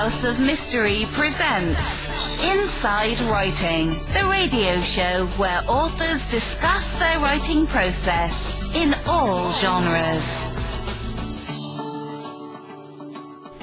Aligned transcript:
House 0.00 0.24
of 0.24 0.40
Mystery 0.40 1.04
presents 1.10 2.42
Inside 2.42 3.20
Writing, 3.30 3.88
the 4.14 4.26
radio 4.30 4.80
show 4.80 5.26
where 5.36 5.60
authors 5.68 6.30
discuss 6.30 6.98
their 6.98 7.18
writing 7.18 7.66
process 7.66 8.74
in 8.74 8.94
all 9.06 9.52
genres. 9.52 10.46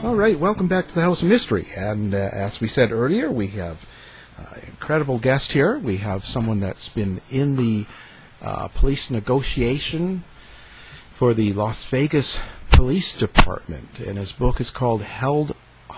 All 0.04 0.16
right, 0.16 0.38
welcome 0.38 0.68
back 0.68 0.88
to 0.90 0.94
the 0.94 1.02
House 1.02 1.24
of 1.24 1.28
Mystery. 1.28 1.66
And 1.76 2.14
uh, 2.14 2.30
as 2.32 2.62
we 2.62 2.68
said 2.68 2.92
earlier, 2.92 3.32
we 3.32 3.48
have 3.48 3.88
an 4.38 4.62
incredible 4.68 5.18
guest 5.18 5.54
here. 5.54 5.80
We 5.80 5.98
have 5.98 6.24
someone 6.24 6.60
that's 6.60 6.88
been 6.88 7.20
in 7.32 7.56
the 7.56 7.88
uh, 8.44 8.68
police 8.68 9.10
negotiation 9.10 10.24
for 11.16 11.34
the 11.34 11.54
Las 11.54 11.84
Vegas 11.86 12.46
Police 12.70 13.18
Department, 13.18 14.00
and 14.00 14.20
his 14.20 14.32
book 14.32 14.62
is 14.62 14.70
called 14.70 15.02
Held 15.02 15.56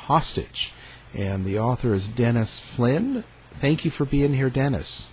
Hostage. 0.09 0.73
And 1.15 1.45
the 1.45 1.59
author 1.59 1.93
is 1.93 2.07
Dennis 2.07 2.59
Flynn. 2.59 3.23
Thank 3.47 3.85
you 3.85 3.91
for 3.91 4.05
being 4.05 4.33
here, 4.33 4.49
Dennis. 4.49 5.07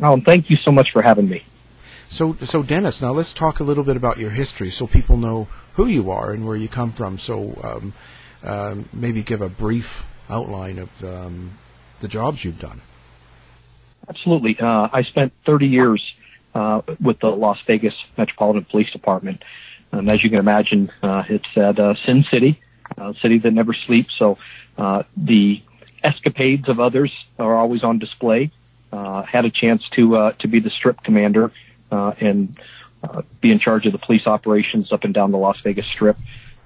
Oh, 0.00 0.20
thank 0.20 0.50
you 0.50 0.56
so 0.56 0.72
much 0.72 0.90
for 0.92 1.02
having 1.02 1.28
me. 1.28 1.44
So, 2.08 2.34
so 2.40 2.64
Dennis, 2.64 3.00
now 3.00 3.12
let's 3.12 3.32
talk 3.32 3.60
a 3.60 3.64
little 3.64 3.84
bit 3.84 3.96
about 3.96 4.18
your 4.18 4.30
history, 4.30 4.70
so 4.70 4.88
people 4.88 5.16
know 5.16 5.46
who 5.74 5.86
you 5.86 6.10
are 6.10 6.32
and 6.32 6.44
where 6.44 6.56
you 6.56 6.68
come 6.68 6.92
from. 6.92 7.16
So, 7.16 7.56
um, 7.62 7.94
uh, 8.42 8.74
maybe 8.92 9.22
give 9.22 9.40
a 9.40 9.48
brief 9.48 10.10
outline 10.28 10.80
of 10.80 11.04
um, 11.04 11.58
the 12.00 12.08
jobs 12.08 12.44
you've 12.44 12.58
done. 12.58 12.80
Absolutely. 14.08 14.58
Uh, 14.58 14.88
I 14.92 15.04
spent 15.04 15.32
30 15.46 15.68
years 15.68 16.14
uh, 16.56 16.82
with 17.00 17.20
the 17.20 17.30
Las 17.30 17.58
Vegas 17.68 17.94
Metropolitan 18.18 18.64
Police 18.64 18.90
Department. 18.90 19.44
And 19.92 20.10
as 20.10 20.24
you 20.24 20.30
can 20.30 20.40
imagine, 20.40 20.90
uh, 21.04 21.22
it's 21.28 21.56
at 21.56 21.78
uh, 21.78 21.94
Sin 22.04 22.24
City, 22.30 22.60
a 23.10 23.14
city 23.20 23.38
that 23.38 23.52
never 23.52 23.74
sleeps. 23.74 24.14
So 24.14 24.38
uh, 24.78 25.02
the 25.16 25.62
escapades 26.02 26.68
of 26.68 26.80
others 26.80 27.12
are 27.38 27.54
always 27.54 27.84
on 27.84 27.98
display. 27.98 28.50
Uh, 28.92 29.22
had 29.22 29.44
a 29.44 29.50
chance 29.50 29.88
to 29.90 30.16
uh, 30.16 30.32
to 30.32 30.48
be 30.48 30.60
the 30.60 30.70
strip 30.70 31.02
commander 31.02 31.50
uh, 31.90 32.12
and 32.20 32.58
uh, 33.02 33.22
be 33.40 33.50
in 33.50 33.58
charge 33.58 33.86
of 33.86 33.92
the 33.92 33.98
police 33.98 34.26
operations 34.26 34.92
up 34.92 35.04
and 35.04 35.14
down 35.14 35.32
the 35.32 35.38
Las 35.38 35.58
Vegas 35.62 35.86
Strip. 35.86 36.18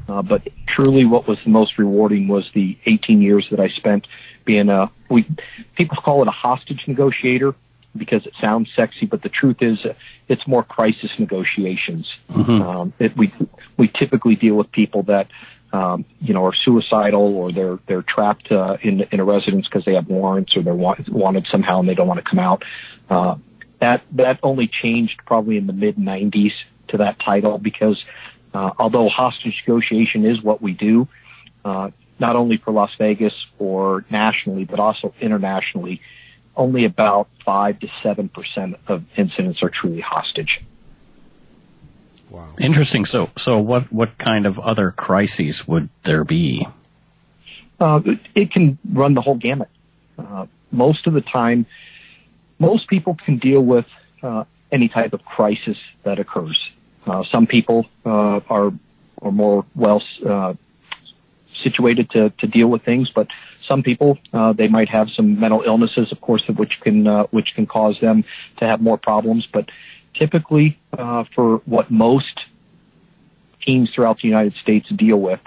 Uh, 0.09 0.23
but 0.23 0.43
truly, 0.67 1.05
what 1.05 1.27
was 1.27 1.39
the 1.45 1.51
most 1.51 1.79
rewarding 1.79 2.29
was 2.29 2.49
the 2.53 2.79
18 2.87 3.23
years 3.23 3.49
that 3.51 3.61
I 3.61 3.69
spent 3.69 4.07
being 4.45 4.69
a 4.69 4.91
we 5.09 5.27
people 5.75 5.97
call 5.97 6.23
it 6.23 6.29
a 6.29 6.33
hostage 6.33 6.87
negotiator 6.87 7.55
because 7.97 8.27
it 8.27 8.35
sounds 8.41 8.71
sexy, 8.77 9.07
but 9.07 9.23
the 9.23 9.29
truth 9.29 9.63
is 9.63 9.85
uh, 9.85 9.95
it's 10.29 10.47
more 10.47 10.63
crisis 10.63 11.11
negotiations. 11.19 12.13
Mm-hmm. 12.31 12.63
Um, 12.63 12.93
it, 12.99 13.17
we 13.17 13.33
we 13.77 13.89
typically 13.89 14.37
deal 14.37 14.55
with 14.55 14.71
people 14.73 15.05
that 15.05 15.29
um, 15.77 16.07
you 16.23 16.33
know 16.33 16.47
are 16.47 16.55
suicidal 16.55 17.37
or 17.37 17.53
they're 17.53 17.79
they're 17.87 18.03
trapped 18.03 18.51
uh, 18.51 18.79
in 18.81 19.03
in 19.13 19.21
a 19.21 19.25
residence 19.25 19.69
because 19.69 19.85
they 19.85 19.95
have 19.95 20.09
warrants 20.09 20.57
or 20.57 20.63
they're 20.63 20.75
want, 20.75 21.07
wanted 21.09 21.47
somehow 21.47 21.81
and 21.81 21.89
they 21.89 21.95
don't 21.95 22.09
want 22.09 22.19
to 22.19 22.29
come 22.29 22.39
out. 22.39 22.65
Uh, 23.11 23.37
that 23.81 24.03
that 24.13 24.39
only 24.43 24.69
changed 24.69 25.21
probably 25.27 25.59
in 25.59 25.67
the 25.67 25.75
mid 25.75 25.97
90s 25.97 26.55
to 26.89 26.99
that 26.99 27.19
title 27.19 27.59
because 27.59 28.03
uh, 28.55 28.71
although 28.79 29.09
hostage 29.11 29.63
negotiation 29.67 30.25
is 30.25 30.43
what 30.43 30.63
we 30.63 30.73
do, 30.73 31.09
uh, 31.63 31.91
not 32.19 32.37
only 32.37 32.57
for 32.57 32.73
Las 32.73 32.93
Vegas 32.97 33.35
or 33.59 34.07
nationally, 34.09 34.65
but 34.65 34.81
also 34.81 35.13
internationally, 35.21 36.01
only 36.57 36.87
about 36.87 37.29
five 37.45 37.79
to 37.81 37.89
seven 38.03 38.31
percent 38.31 38.77
of 38.87 39.05
incidents 39.15 39.63
are 39.63 39.69
truly 39.69 40.01
hostage. 40.01 40.63
Wow. 42.37 42.53
Interesting. 42.61 43.07
So, 43.07 43.31
so 43.39 43.61
what, 43.61 43.91
what 43.91 44.19
kind 44.19 44.45
of 44.45 44.61
other 44.61 44.91
crises 44.91 45.67
would 45.67 45.89
there 46.03 46.23
be? 46.23 46.69
Uh, 47.81 48.03
it, 48.05 48.19
it 48.35 48.51
can 48.51 48.77
run 48.93 49.15
the 49.15 49.23
whole 49.23 49.37
gamut. 49.37 49.71
Uh, 50.19 50.45
most 50.71 51.07
of 51.07 51.15
the 51.15 51.23
time, 51.23 51.65
most 52.59 52.89
people 52.89 53.15
can 53.15 53.39
deal 53.39 53.63
with 53.63 53.87
uh, 54.23 54.45
any 54.71 54.89
type 54.89 55.15
of 55.15 55.25
crisis 55.25 55.79
that 56.03 56.19
occurs. 56.19 56.71
Uh, 57.07 57.25
some 57.25 57.47
people 57.47 57.87
uh, 58.05 58.41
are 58.51 58.71
are 59.23 59.33
more 59.33 59.65
well 59.75 60.03
uh, 60.27 60.53
situated 61.55 62.11
to, 62.11 62.29
to 62.31 62.47
deal 62.47 62.69
with 62.69 62.83
things, 62.83 63.11
but 63.11 63.29
some 63.63 63.83
people 63.83 64.19
uh, 64.35 64.53
they 64.53 64.69
might 64.69 64.91
have 64.91 65.09
some 65.09 65.41
mental 65.41 65.63
illnesses, 65.63 66.13
of 66.13 66.21
course, 66.21 66.47
which 66.49 66.81
can 66.81 67.07
uh, 67.07 67.25
which 67.31 67.55
can 67.55 67.67
cause 67.67 67.99
them 67.99 68.25
to 68.59 68.67
have 68.67 68.83
more 68.83 68.99
problems. 68.99 69.47
But 69.47 69.71
typically, 70.19 70.79
uh, 70.97 71.25
for 71.35 71.59
what 71.67 71.91
most 71.91 72.45
teams 73.61 73.93
throughout 73.93 74.21
the 74.21 74.29
United 74.29 74.55
States 74.55 74.89
deal 74.89 75.21
with, 75.21 75.41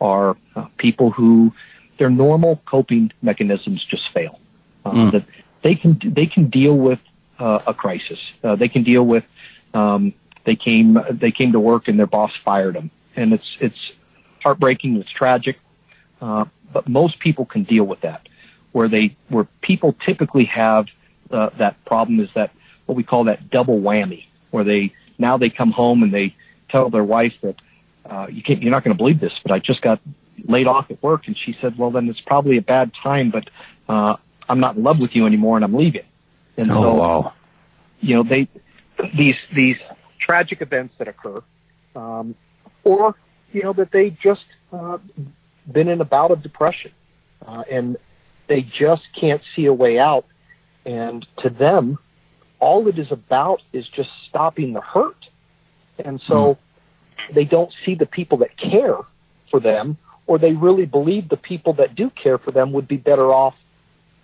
are 0.00 0.36
uh, 0.56 0.66
people 0.76 1.10
who 1.10 1.52
their 1.98 2.10
normal 2.10 2.60
coping 2.64 3.12
mechanisms 3.22 3.84
just 3.84 4.08
fail. 4.08 4.38
Uh, 4.84 4.90
Mm. 4.92 5.10
That 5.12 5.24
they 5.62 5.74
can 5.76 6.00
they 6.02 6.26
can 6.26 6.48
deal 6.48 6.76
with 6.76 6.98
uh, 7.38 7.60
a 7.66 7.74
crisis. 7.74 8.18
Uh, 8.42 8.56
they 8.56 8.68
can 8.68 8.82
deal 8.82 9.04
with 9.04 9.24
um, 9.74 10.12
they 10.44 10.56
came 10.56 10.98
they 11.10 11.30
came 11.30 11.52
to 11.52 11.60
work 11.60 11.88
and 11.88 11.98
their 11.98 12.06
boss 12.06 12.32
fired 12.44 12.74
them, 12.74 12.90
and 13.14 13.32
it's 13.32 13.56
it's 13.60 13.92
heartbreaking. 14.42 14.96
It's 14.96 15.10
tragic, 15.10 15.58
uh, 16.20 16.46
but 16.72 16.88
most 16.88 17.18
people 17.20 17.44
can 17.46 17.62
deal 17.62 17.84
with 17.84 18.00
that. 18.00 18.28
Where 18.72 18.88
they 18.88 19.16
where 19.28 19.46
people 19.60 19.92
typically 19.92 20.46
have 20.46 20.88
uh, 21.30 21.50
that 21.58 21.84
problem 21.84 22.20
is 22.20 22.30
that 22.34 22.50
what 22.86 22.96
we 22.96 23.02
call 23.02 23.24
that 23.24 23.50
double 23.50 23.80
whammy, 23.80 24.26
where 24.50 24.64
they 24.64 24.92
now 25.18 25.36
they 25.36 25.50
come 25.50 25.70
home 25.70 26.02
and 26.02 26.12
they 26.12 26.34
tell 26.68 26.90
their 26.90 27.04
wife 27.04 27.34
that 27.42 27.60
uh, 28.04 28.26
you 28.30 28.42
can't, 28.42 28.62
you're 28.62 28.70
not 28.70 28.82
going 28.84 28.96
to 28.96 28.98
believe 28.98 29.20
this, 29.20 29.38
but 29.42 29.52
I 29.52 29.58
just 29.58 29.82
got 29.82 30.00
laid 30.44 30.66
off 30.66 30.90
at 30.90 31.02
work, 31.02 31.26
and 31.28 31.36
she 31.36 31.56
said, 31.60 31.78
well, 31.78 31.90
then 31.90 32.08
it's 32.08 32.20
probably 32.20 32.56
a 32.56 32.62
bad 32.62 32.92
time, 32.94 33.30
but 33.30 33.48
uh, 33.88 34.16
I'm 34.48 34.58
not 34.60 34.76
in 34.76 34.82
love 34.82 35.00
with 35.00 35.14
you 35.14 35.26
anymore, 35.26 35.56
and 35.56 35.64
I'm 35.64 35.74
leaving. 35.74 36.04
And 36.56 36.70
Oh, 36.70 36.82
so, 36.82 36.94
wow. 36.94 37.32
you 38.00 38.14
know, 38.16 38.22
they 38.22 38.48
these 39.14 39.36
these 39.52 39.76
tragic 40.18 40.60
events 40.62 40.94
that 40.98 41.08
occur, 41.08 41.42
um, 41.96 42.34
or 42.84 43.14
you 43.52 43.62
know 43.62 43.72
that 43.72 43.90
they 43.90 44.10
just 44.10 44.44
uh, 44.72 44.98
been 45.70 45.88
in 45.88 46.00
a 46.00 46.04
bout 46.04 46.30
of 46.30 46.42
depression, 46.42 46.92
uh, 47.46 47.64
and 47.70 47.96
they 48.48 48.62
just 48.62 49.02
can't 49.14 49.42
see 49.54 49.66
a 49.66 49.72
way 49.72 49.98
out. 49.98 50.26
And 50.84 51.26
to 51.38 51.48
them, 51.48 51.98
all 52.62 52.86
it 52.86 52.96
is 52.96 53.10
about 53.10 53.60
is 53.72 53.88
just 53.88 54.10
stopping 54.28 54.72
the 54.72 54.80
hurt. 54.80 55.28
And 55.98 56.20
so 56.20 56.58
they 57.32 57.44
don't 57.44 57.72
see 57.84 57.96
the 57.96 58.06
people 58.06 58.38
that 58.38 58.56
care 58.56 58.98
for 59.50 59.58
them, 59.58 59.98
or 60.28 60.38
they 60.38 60.52
really 60.52 60.86
believe 60.86 61.28
the 61.28 61.36
people 61.36 61.72
that 61.74 61.96
do 61.96 62.08
care 62.08 62.38
for 62.38 62.52
them 62.52 62.72
would 62.72 62.86
be 62.86 62.96
better 62.96 63.32
off 63.32 63.56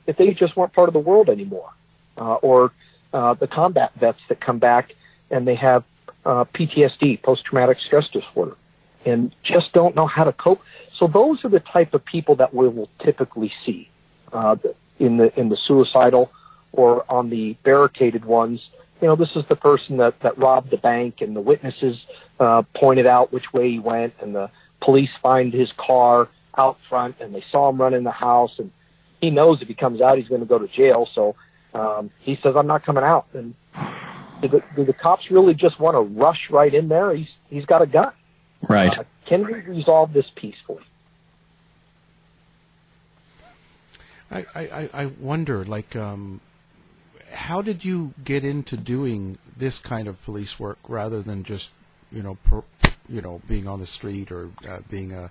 if 0.06 0.16
they 0.16 0.32
just 0.34 0.56
weren't 0.56 0.72
part 0.72 0.88
of 0.88 0.93
the 0.93 1.00
world 1.00 1.28
anymore. 1.28 1.71
Uh, 2.16 2.34
or 2.34 2.72
uh, 3.12 3.34
the 3.34 3.49
combat 3.49 3.93
vets 3.97 4.21
that 4.28 4.41
come 4.41 4.59
back 4.59 4.94
and 5.31 5.47
they 5.47 5.56
have 5.56 5.82
uh, 6.25 6.44
PTSD, 6.44 7.20
post-traumatic 7.20 7.78
stress 7.81 8.09
disorder, 8.09 8.56
and 9.05 9.34
just 9.43 9.72
don't 9.72 9.97
know 9.97 10.06
how 10.06 10.22
to 10.25 10.32
cope. 10.32 10.62
So 10.93 11.09
those 11.09 11.44
are 11.44 11.49
the 11.49 11.60
type 11.60 11.93
of 11.93 12.05
people 12.05 12.37
that 12.37 12.55
we 12.55 12.69
will 12.69 12.88
typically 13.00 13.53
see 13.66 13.88
uh, 14.32 14.56
in 14.99 15.16
the 15.16 15.38
in 15.38 15.49
the 15.49 15.56
suicidal 15.56 16.31
or 16.73 17.05
on 17.11 17.31
the 17.31 17.55
barricaded 17.62 18.25
ones. 18.25 18.69
You 19.01 19.09
know, 19.09 19.17
this 19.17 19.37
is 19.37 19.45
the 19.47 19.56
person 19.56 19.99
that 19.99 20.21
that 20.21 20.37
robbed 20.39 20.71
the 20.71 20.77
bank, 20.77 21.21
and 21.21 21.34
the 21.37 21.41
witnesses 21.41 22.05
uh, 22.41 22.62
pointed 22.75 23.06
out 23.06 23.33
which 23.33 23.53
way 23.53 23.71
he 23.71 23.79
went, 23.79 24.15
and 24.21 24.34
the 24.34 24.51
police 24.81 25.11
find 25.23 25.53
his 25.53 25.73
car 25.73 26.29
out 26.56 26.79
front, 26.89 27.17
and 27.21 27.34
they 27.34 27.45
saw 27.53 27.69
him 27.69 27.81
run 27.81 27.95
in 27.95 28.03
the 28.05 28.11
house, 28.11 28.59
and 28.59 28.71
he 29.21 29.31
knows 29.31 29.62
if 29.62 29.69
he 29.69 29.75
comes 29.75 30.01
out, 30.01 30.19
he's 30.19 30.29
going 30.29 30.41
to 30.41 30.47
go 30.47 30.59
to 30.59 30.67
jail. 30.69 31.06
So 31.12 31.37
um, 31.75 32.11
he 32.21 32.37
says, 32.37 32.56
"I'm 32.56 32.67
not 32.67 32.85
coming 32.85 33.05
out." 33.05 33.27
And 33.35 33.55
do 34.43 34.49
the, 34.49 34.62
do 34.77 34.85
the 34.85 34.93
cops 34.93 35.31
really 35.31 35.55
just 35.55 35.79
want 35.79 35.95
to 35.97 36.00
rush 36.00 36.50
right 36.50 36.73
in 36.75 36.89
there? 36.89 37.15
He's 37.15 37.29
he's 37.50 37.65
got 37.67 37.83
a 37.83 37.87
gun. 37.87 38.12
Right. 38.69 38.97
Uh, 38.99 39.05
can 39.27 39.45
we 39.47 39.53
resolve 39.55 40.12
this 40.12 40.27
peacefully? 40.35 40.83
I, 44.31 44.38
I, 44.55 44.61
I- 44.61 44.91
I 44.94 45.06
wonder, 45.06 45.65
like, 45.65 45.97
um, 45.97 46.41
how 47.33 47.63
did 47.63 47.85
you 47.85 48.15
get 48.25 48.45
into 48.45 48.77
doing 48.77 49.39
this 49.57 49.79
kind 49.79 50.09
of 50.09 50.23
police 50.25 50.59
work 50.59 50.79
rather 50.89 51.21
than 51.23 51.45
just, 51.45 51.73
you 52.13 52.23
know, 52.23 52.37
per, 52.45 52.63
you 53.09 53.21
know, 53.21 53.41
being 53.49 53.67
on 53.69 53.81
the 53.81 53.87
street 53.87 54.31
or 54.31 54.51
uh, 54.69 54.79
being 54.91 55.13
a, 55.13 55.31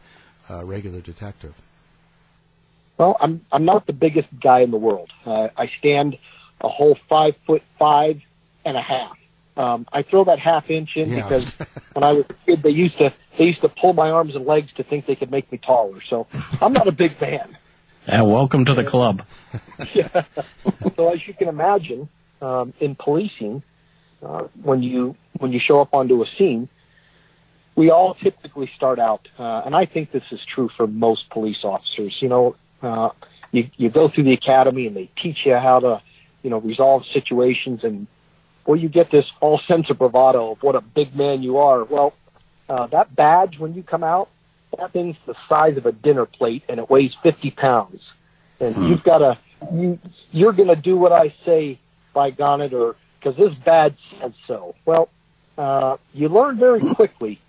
a 0.50 0.66
regular 0.66 1.02
detective? 1.02 1.54
Well, 2.98 3.16
I'm 3.20 3.46
I'm 3.52 3.66
not 3.66 3.86
the 3.86 3.94
biggest 3.94 4.28
guy 4.40 4.60
in 4.62 4.72
the 4.72 4.78
world. 4.78 5.12
Uh, 5.26 5.50
I 5.56 5.68
stand 5.80 6.18
a 6.62 6.68
whole 6.68 6.98
five 7.08 7.36
foot 7.46 7.62
five 7.78 8.22
and 8.66 8.76
a 8.76 8.82
half. 8.82 9.18
Um, 9.56 9.88
I 9.92 10.02
throw 10.04 10.24
that 10.26 10.40
half 10.40 10.70
inch 10.70 10.98
in 10.98 11.10
Yeah. 11.10 11.24
because 11.24 11.46
when 11.94 12.04
I 12.04 12.14
was 12.14 12.26
a 12.30 12.34
kid, 12.46 12.64
they 12.64 12.72
used 12.72 12.98
to 12.98 13.14
they 13.38 13.46
used 13.46 13.62
to 13.62 13.70
pull 13.70 13.94
my 13.94 14.10
arms 14.10 14.36
and 14.36 14.46
legs 14.46 14.72
to 14.74 14.84
think 14.84 15.06
they 15.06 15.16
could 15.16 15.30
make 15.30 15.52
me 15.52 15.60
taller. 15.60 16.02
So 16.02 16.26
I'm 16.62 16.74
not 16.74 16.88
a 16.88 16.92
big 16.92 17.20
man. 17.22 17.58
Yeah, 18.08 18.22
welcome 18.22 18.64
to 18.66 18.74
the 18.74 18.86
club. 18.86 19.24
yeah. 19.94 20.24
So 20.96 21.10
as 21.10 21.28
you 21.28 21.34
can 21.34 21.50
imagine, 21.50 22.08
um, 22.42 22.74
in 22.80 22.96
policing, 22.96 23.64
uh, 24.24 24.44
when 24.64 24.82
you 24.82 25.18
when 25.40 25.52
you 25.52 25.60
show 25.60 25.82
up 25.82 25.94
onto 25.94 26.22
a 26.22 26.26
scene, 26.26 26.70
we 27.76 27.90
all 27.90 28.16
typically 28.16 28.72
start 28.76 28.98
out, 28.98 29.28
uh, 29.38 29.64
and 29.66 29.76
I 29.76 29.86
think 29.86 30.12
this 30.12 30.24
is 30.32 30.44
true 30.46 30.70
for 30.70 30.88
most 30.88 31.30
police 31.30 31.66
officers. 31.66 32.22
You 32.22 32.30
know, 32.30 32.56
uh, 32.82 33.10
you 33.52 33.70
you 33.76 33.90
go 33.90 34.08
through 34.08 34.24
the 34.24 34.34
academy 34.34 34.88
and 34.88 34.96
they 34.96 35.10
teach 35.18 35.46
you 35.46 35.56
how 35.56 35.80
to, 35.80 36.02
you 36.44 36.50
know, 36.50 36.60
resolve 36.60 37.06
situations, 37.08 37.84
and 37.84 38.08
well, 38.66 38.78
you 38.78 38.88
get 38.88 39.12
this 39.12 39.30
false 39.42 39.68
sense 39.68 39.90
of 39.90 39.98
bravado 39.98 40.54
of 40.54 40.64
what 40.64 40.76
a 40.76 40.82
big 40.82 41.14
man 41.14 41.44
you 41.44 41.58
are. 41.58 41.84
Well, 41.84 42.14
uh, 42.70 42.88
that 42.88 43.14
badge 43.14 43.60
when 43.60 43.74
you 43.74 43.84
come 43.84 44.04
out, 44.04 44.30
that 44.78 44.92
thing's 44.92 45.16
the 45.26 45.36
size 45.48 45.78
of 45.78 45.86
a 45.86 45.92
dinner 45.92 46.26
plate 46.26 46.64
and 46.68 46.80
it 46.80 46.90
weighs 46.90 47.14
50 47.24 47.52
pounds. 47.52 48.02
And 48.60 48.76
hmm. 48.76 48.84
you've 48.88 49.04
got 49.04 49.20
to, 49.20 49.38
you, 49.74 50.00
you're 50.32 50.54
going 50.54 50.70
to 50.70 50.76
do 50.76 50.98
what 50.98 51.12
I 51.12 51.34
say 51.46 51.80
by 52.14 52.30
it 52.30 52.74
or 52.74 52.96
because 53.20 53.36
this 53.38 53.58
badge 53.58 53.98
says 54.20 54.34
so. 54.46 54.76
Well, 54.86 55.10
uh, 55.58 55.98
you 56.14 56.30
learn 56.30 56.58
very 56.58 56.82
quickly. 56.82 57.40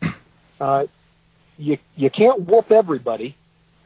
Uh, 0.61 0.87
you, 1.56 1.79
you 1.97 2.11
can't 2.11 2.43
whoop 2.43 2.70
everybody. 2.70 3.37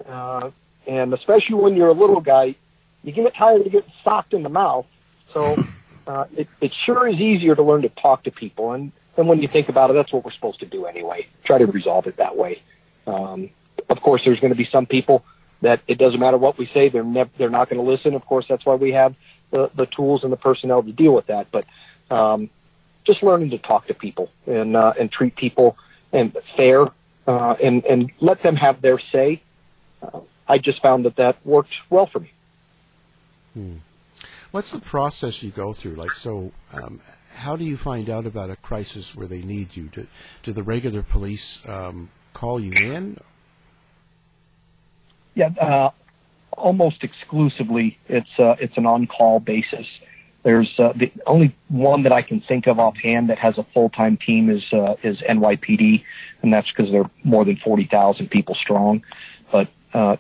Uh, 0.07 0.51
and 0.87 1.15
especially 1.15 1.57
when 1.57 1.77
you're 1.77 1.89
a 1.89 1.95
little 1.95 2.21
guy, 2.21 2.55
you 3.03 3.13
get 3.13 3.35
tired 3.35 3.67
of 3.67 3.73
getting 3.73 3.93
socked 4.05 4.35
in 4.35 4.43
the 4.43 4.49
mouth. 4.49 4.87
So, 5.33 5.57
uh, 6.07 6.25
it, 6.37 6.49
it 6.61 6.73
sure 6.73 7.07
is 7.07 7.17
easier 7.17 7.55
to 7.55 7.63
learn 7.63 7.83
to 7.83 7.89
talk 7.89 8.25
to 8.25 8.31
people. 8.31 8.73
And, 8.73 8.93
and 9.17 9.29
when 9.29 9.41
you 9.41 9.49
think 9.49 9.69
about 9.69 9.91
it, 9.91 9.95
that's 9.95 10.13
what 10.13 10.25
we're 10.25 10.33
supposed 10.33 10.61
to 10.61 10.67
do 10.67 10.87
anyway. 10.87 11.27
Try 11.45 11.59
to 11.59 11.67
resolve 11.67 12.07
it 12.07 12.17
that 12.17 12.37
way. 12.37 12.63
Um, 13.07 13.51
of 13.89 14.01
course, 14.01 14.25
there's 14.25 14.41
going 14.41 14.53
to 14.53 14.57
be 14.57 14.69
some 14.71 14.87
people 14.87 15.25
that 15.61 15.81
it 15.87 15.99
doesn't 15.99 16.21
matter 16.21 16.37
what 16.37 16.59
we 16.59 16.67
say; 16.67 16.89
they're 16.89 17.05
never 17.05 17.31
they're 17.37 17.51
not 17.51 17.69
going 17.69 17.83
to 17.83 17.89
listen. 17.89 18.15
Of 18.15 18.25
course, 18.25 18.47
that's 18.49 18.65
why 18.65 18.75
we 18.75 18.93
have 18.93 19.15
the 19.51 19.71
the 19.75 19.87
tools 19.87 20.25
and 20.25 20.33
the 20.33 20.37
personnel 20.37 20.83
to 20.83 20.93
deal 20.93 21.13
with 21.13 21.27
that. 21.27 21.49
But 21.51 21.65
um, 22.11 22.51
just 23.05 23.23
learning 23.23 23.51
to 23.51 23.59
talk 23.59 23.87
to 23.89 23.95
people 23.95 24.31
and 24.47 24.77
uh, 24.77 24.95
and 24.99 25.11
treat 25.11 25.37
people 25.37 25.77
and 26.13 26.37
fair 26.57 26.87
uh, 27.27 27.55
and 27.63 27.85
and 27.85 28.11
let 28.21 28.43
them 28.43 28.57
have 28.57 28.81
their 28.81 28.99
say. 28.99 29.43
Uh, 30.03 30.21
I 30.49 30.59
just 30.59 30.83
found 30.83 31.05
that 31.05 31.17
that 31.17 31.37
worked 31.45 31.75
well 31.89 32.07
for 32.07 32.21
me. 32.21 32.33
Hmm. 33.55 33.77
What's 34.51 34.73
the 34.73 34.81
process 34.81 35.43
you 35.43 35.51
go 35.51 35.73
through? 35.73 35.95
Like, 35.95 36.11
so 36.11 36.53
um, 36.75 37.01
how 37.37 37.57
do 37.57 37.65
you 37.65 37.77
find 37.77 38.11
out 38.11 38.27
about 38.27 38.51
a 38.51 38.57
crisis 38.57 39.15
where 39.15 39.27
they 39.27 39.41
need 39.43 39.77
you? 39.77 39.85
Do, 39.85 40.07
do 40.43 40.53
the 40.53 40.63
regular 40.63 41.03
police 41.03 41.67
um, 41.67 42.11
call 42.33 42.61
you 42.61 42.73
in? 42.73 43.19
Yeah, 45.35 45.51
uh, 45.61 45.91
almost 46.53 47.05
exclusively. 47.05 47.99
It's 48.09 48.39
uh, 48.39 48.57
it's 48.61 48.77
an 48.77 48.87
on-call 48.87 49.41
basis. 49.41 49.87
There's 50.43 50.79
uh, 50.79 50.93
the 50.95 51.13
only 51.27 51.55
one 51.69 52.03
that 52.03 52.13
I 52.13 52.23
can 52.23 52.41
think 52.41 52.67
of 52.67 52.79
offhand 52.79 53.31
that 53.31 53.39
has 53.39 53.59
a 53.59 53.63
full-time 53.63 54.17
team 54.17 54.51
is 54.51 54.65
uh, 54.73 54.97
is 55.03 55.19
NYPD, 55.21 56.05
and 56.43 56.53
that's 56.53 56.71
because 56.71 56.91
they're 56.91 57.11
more 57.23 57.45
than 57.45 57.57
forty 57.57 57.85
thousand 57.85 58.31
people 58.31 58.55
strong. 58.55 59.05
But 59.51 59.69
uh, 59.95 60.17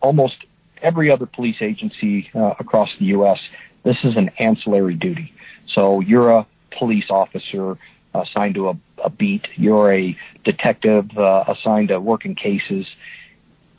almost 0.00 0.44
every 0.82 1.10
other 1.10 1.26
police 1.26 1.60
agency 1.60 2.30
uh, 2.34 2.54
across 2.58 2.96
the 2.98 3.06
U.S. 3.06 3.38
This 3.82 3.98
is 4.02 4.16
an 4.16 4.30
ancillary 4.38 4.94
duty. 4.94 5.32
So 5.66 6.00
you're 6.00 6.30
a 6.30 6.46
police 6.70 7.06
officer 7.10 7.76
assigned 8.14 8.54
to 8.54 8.70
a, 8.70 8.78
a 9.06 9.10
beat. 9.10 9.48
You're 9.54 9.92
a 9.92 10.18
detective 10.44 11.16
uh, 11.16 11.44
assigned 11.48 11.88
to 11.88 12.00
working 12.00 12.34
cases, 12.34 12.86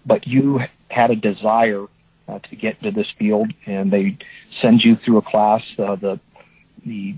but 0.05 0.25
you 0.25 0.61
had 0.89 1.11
a 1.11 1.15
desire 1.15 1.85
uh, 2.27 2.39
to 2.39 2.55
get 2.55 2.77
into 2.81 2.91
this 2.91 3.09
field, 3.11 3.51
and 3.65 3.91
they 3.91 4.17
send 4.61 4.83
you 4.83 4.95
through 4.95 5.17
a 5.17 5.21
class. 5.21 5.61
Uh, 5.77 5.95
the 5.95 6.19
the 6.85 7.15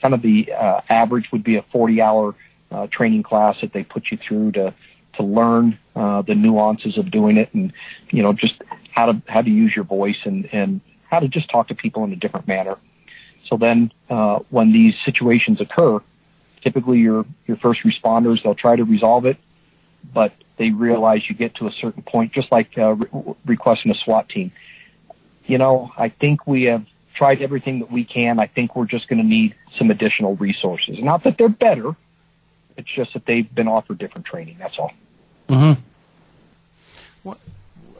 kind 0.00 0.14
of 0.14 0.22
the 0.22 0.52
uh, 0.52 0.80
average 0.88 1.30
would 1.30 1.44
be 1.44 1.56
a 1.56 1.62
40 1.62 2.00
hour 2.00 2.34
uh, 2.70 2.86
training 2.86 3.22
class 3.22 3.60
that 3.60 3.72
they 3.72 3.84
put 3.84 4.10
you 4.10 4.16
through 4.16 4.52
to 4.52 4.74
to 5.14 5.22
learn 5.22 5.78
uh, 5.94 6.22
the 6.22 6.34
nuances 6.34 6.96
of 6.96 7.10
doing 7.10 7.36
it, 7.36 7.52
and 7.52 7.72
you 8.10 8.22
know 8.22 8.32
just 8.32 8.54
how 8.90 9.12
to 9.12 9.22
how 9.28 9.42
to 9.42 9.50
use 9.50 9.76
your 9.76 9.84
voice 9.84 10.18
and 10.24 10.48
and 10.52 10.80
how 11.10 11.20
to 11.20 11.28
just 11.28 11.48
talk 11.50 11.68
to 11.68 11.74
people 11.74 12.04
in 12.04 12.12
a 12.12 12.16
different 12.16 12.48
manner. 12.48 12.76
So 13.46 13.56
then, 13.56 13.92
uh, 14.10 14.40
when 14.50 14.72
these 14.72 14.94
situations 15.04 15.60
occur, 15.60 16.00
typically 16.68 16.98
your 16.98 17.24
your 17.46 17.56
first 17.56 17.80
responders 17.82 18.42
they'll 18.42 18.54
try 18.54 18.76
to 18.76 18.84
resolve 18.84 19.24
it, 19.24 19.38
but 20.12 20.32
they 20.58 20.70
realize 20.70 21.28
you 21.28 21.34
get 21.34 21.54
to 21.54 21.66
a 21.66 21.72
certain 21.72 22.02
point, 22.02 22.32
just 22.32 22.52
like 22.52 22.76
uh, 22.76 22.94
re- 22.94 23.34
requesting 23.46 23.90
a 23.90 23.94
SWAT 23.94 24.28
team. 24.28 24.52
You 25.46 25.56
know, 25.56 25.90
I 25.96 26.10
think 26.10 26.46
we 26.46 26.64
have 26.64 26.84
tried 27.14 27.40
everything 27.40 27.78
that 27.78 27.90
we 27.90 28.04
can. 28.04 28.38
I 28.38 28.48
think 28.48 28.76
we're 28.76 28.84
just 28.84 29.08
going 29.08 29.22
to 29.22 29.26
need 29.26 29.54
some 29.78 29.90
additional 29.90 30.36
resources. 30.36 30.98
Not 31.00 31.22
that 31.22 31.38
they're 31.38 31.48
better, 31.48 31.96
it's 32.76 32.90
just 32.90 33.14
that 33.14 33.24
they've 33.24 33.52
been 33.54 33.68
offered 33.68 33.96
different 33.96 34.26
training. 34.26 34.56
That's 34.58 34.78
all. 34.78 34.92
Mm-hmm. 35.48 35.80
What? 37.22 37.38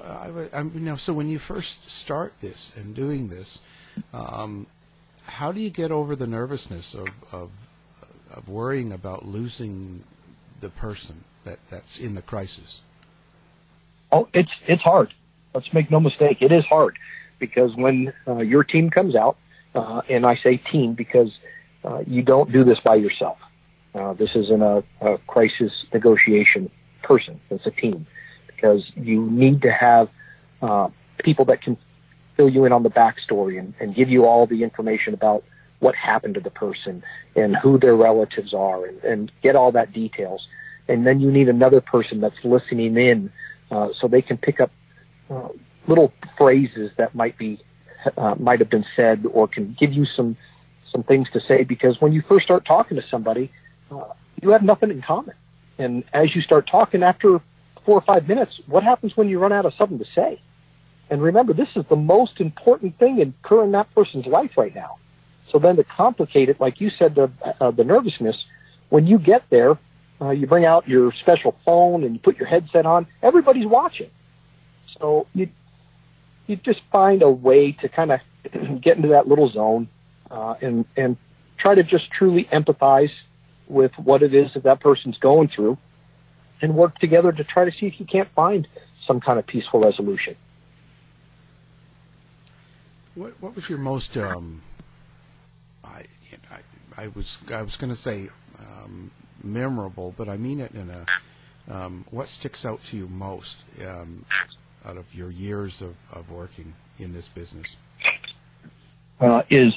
Uh, 0.03 0.49
I, 0.53 0.59
I, 0.59 0.63
you 0.63 0.81
know, 0.81 0.97
so 0.97 1.15
when 1.15 1.29
you 1.29 1.39
first 1.39 1.89
start 1.91 2.35
this 2.43 2.77
and 2.77 2.95
doing 2.95 3.29
this, 3.29 3.61
um, 4.13 4.67
how 5.25 5.53
do 5.53 5.61
you 5.61 5.71
get 5.71 5.91
over 5.91 6.15
the 6.15 6.27
nervousness 6.27 6.95
of, 6.95 7.09
of 7.33 7.51
of 8.35 8.49
worrying 8.49 8.93
about 8.93 9.27
losing 9.27 10.05
the 10.61 10.69
person 10.69 11.25
that, 11.45 11.59
that's 11.71 11.99
in 11.99 12.15
the 12.15 12.23
crisis? 12.23 12.83
Oh, 14.11 14.29
it's 14.33 14.53
it's 14.67 14.83
hard. 14.83 15.13
Let's 15.55 15.73
make 15.73 15.91
no 15.91 16.01
mistake. 16.01 16.39
It 16.41 16.53
is 16.53 16.65
hard 16.65 16.99
because 17.39 17.75
when 17.77 18.13
uh, 18.27 18.39
your 18.39 18.65
team 18.65 18.91
comes 18.91 19.15
out, 19.15 19.37
uh, 19.75 20.03
and 20.09 20.25
I 20.27 20.37
say 20.37 20.57
team 20.57 20.95
because 20.95 21.37
uh, 21.85 22.03
you 22.07 22.23
don't 22.23 22.51
do 22.51 22.65
this 22.65 22.81
by 22.81 22.97
yourself. 22.97 23.39
Uh, 23.95 24.13
this 24.13 24.35
isn't 24.37 24.63
a, 24.63 24.83
a 25.01 25.19
crisis 25.27 25.87
negotiation 25.93 26.71
person. 27.03 27.41
It's 27.51 27.67
a 27.67 27.71
team 27.71 28.07
because 28.47 28.91
you 28.97 29.23
need 29.23 29.63
to 29.63 29.73
have 29.73 30.09
uh, 30.63 30.89
people 31.19 31.47
that 31.47 31.63
can 31.63 31.77
fill 32.37 32.49
you 32.49 32.65
in 32.65 32.73
on 32.73 32.83
the 32.83 32.91
backstory 32.91 33.59
and, 33.59 33.75
and 33.81 33.95
give 33.95 34.09
you 34.09 34.25
all 34.25 34.47
the 34.47 34.63
information 34.63 35.15
about 35.15 35.45
what 35.81 35.95
happened 35.95 36.35
to 36.35 36.41
the 36.41 36.51
person 36.51 37.03
and 37.37 37.57
who 37.57 37.79
their 37.79 37.95
relatives 37.95 38.53
are 38.53 38.87
and, 38.87 39.05
and 39.05 39.33
get 39.43 39.57
all 39.57 39.73
that 39.73 39.93
details. 39.93 40.49
And 40.89 41.07
then 41.07 41.21
you 41.21 41.31
need 41.31 41.49
another 41.49 41.81
person 41.81 42.21
that's 42.21 42.43
listening 42.45 42.97
in 42.97 43.31
uh, 43.71 43.93
so 43.93 44.09
they 44.09 44.23
can 44.23 44.39
pick 44.39 44.61
up 44.61 44.71
uh, 45.31 45.49
little 45.87 46.13
phrases 46.37 46.91
that 46.97 47.15
might 47.15 47.37
be 47.37 47.61
uh, 48.17 48.35
might 48.39 48.61
have 48.61 48.71
been 48.71 48.87
said 48.97 49.27
or 49.31 49.49
can 49.49 49.75
give 49.79 49.93
you 49.93 50.05
some 50.05 50.37
some 50.91 51.03
things 51.03 51.29
to 51.31 51.41
say 51.41 51.65
because 51.65 52.01
when 52.01 52.13
you 52.13 52.23
first 52.23 52.47
start 52.47 52.65
talking 52.65 52.97
to 52.97 53.07
somebody, 53.09 53.51
uh, 53.91 54.05
you 54.41 54.51
have 54.51 54.63
nothing 54.63 54.91
in 54.91 55.03
common. 55.03 55.35
And 55.79 56.05
as 56.13 56.35
you 56.35 56.41
start 56.41 56.67
talking 56.67 57.03
after 57.03 57.41
four 57.85 57.99
or 57.99 58.01
five 58.01 58.27
minutes, 58.27 58.61
what 58.67 58.83
happens 58.83 59.17
when 59.17 59.29
you 59.29 59.39
run 59.39 59.53
out 59.53 59.67
of 59.67 59.75
something 59.75 59.99
to 59.99 60.05
say? 60.15 60.41
And 61.11 61.23
remember, 61.23 61.53
this 61.53 61.69
is 61.77 61.85
the 61.87 61.97
most 61.97 62.41
important 62.41 62.99
thing 62.99 63.19
in 63.19 63.35
occurring 63.43 63.73
that 63.73 63.95
person's 63.95 64.27
life 64.27 64.57
right 64.57 64.75
now. 64.75 64.99
So 65.51 65.59
then 65.59 65.77
to 65.77 65.85
complicate 65.85 66.49
it, 66.49 66.61
like 66.61 66.81
you 66.81 66.91
said, 66.91 67.15
the, 67.15 67.31
uh, 67.61 67.71
the 67.71 67.85
nervousness, 67.85 68.45
when 68.89 69.07
you 69.07 69.19
get 69.19 69.49
there, 69.51 69.79
uh, 70.21 70.31
you 70.31 70.47
bring 70.47 70.65
out 70.65 70.89
your 70.89 71.13
special 71.13 71.57
phone 71.65 72.05
and 72.05 72.15
you 72.15 72.21
put 72.21 72.39
your 72.39 72.49
headset 72.49 72.87
on, 72.87 73.07
everybody's 73.23 73.67
watching. 73.67 74.11
So 74.99 75.27
you, 75.35 75.49
you 76.47 76.57
just 76.57 76.81
find 76.93 77.23
a 77.23 77.31
way 77.31 77.73
to 77.73 77.89
kind 77.89 78.13
of 78.13 78.21
get 78.81 78.97
into 78.97 79.09
that 79.09 79.29
little 79.29 79.49
zone, 79.49 79.89
uh, 80.31 80.55
and, 80.61 80.85
and 80.97 81.17
try 81.57 81.75
to 81.75 81.83
just 81.83 82.11
truly 82.11 82.45
empathize 82.45 83.13
with 83.67 83.99
what 83.99 84.23
it 84.23 84.35
is 84.35 84.55
that 84.55 84.63
that 84.65 84.81
person's 84.81 85.19
going 85.19 85.49
through 85.49 85.79
and 86.61 86.75
work 86.75 86.99
together 86.99 87.33
to 87.33 87.45
try 87.45 87.65
to 87.65 87.73
see 87.73 87.87
if 87.87 88.01
you 88.01 88.07
can't 88.07 88.29
find 88.31 88.67
some 89.07 89.21
kind 89.21 89.39
of 89.39 89.47
peaceful 89.47 89.81
resolution. 89.81 90.37
What, 93.15 93.35
what 93.41 93.55
was 93.55 93.69
your 93.69 93.79
most 93.79 94.17
um, 94.17 94.63
I 96.99 97.09
was 97.15 97.39
I 97.55 97.63
was 97.63 97.77
going 97.77 97.91
to 97.91 97.97
say 97.97 98.29
um, 98.59 99.13
memorable, 99.43 100.15
but 100.17 100.29
I 100.29 100.37
mean 100.37 100.61
it 100.61 100.73
in 100.73 100.91
a 100.91 101.07
um, 101.73 102.05
what 102.11 102.27
sticks 102.27 102.67
out 102.67 102.85
to 102.87 102.97
you 102.97 103.07
most 103.07 103.63
um, 103.87 104.25
out 104.85 104.97
of 104.97 105.15
your 105.15 105.31
years 105.31 105.81
of, 105.81 105.95
of 106.13 106.31
working 106.31 106.75
in 106.99 107.13
this 107.13 107.29
business? 107.29 107.77
Uh, 109.21 109.43
is 109.49 109.75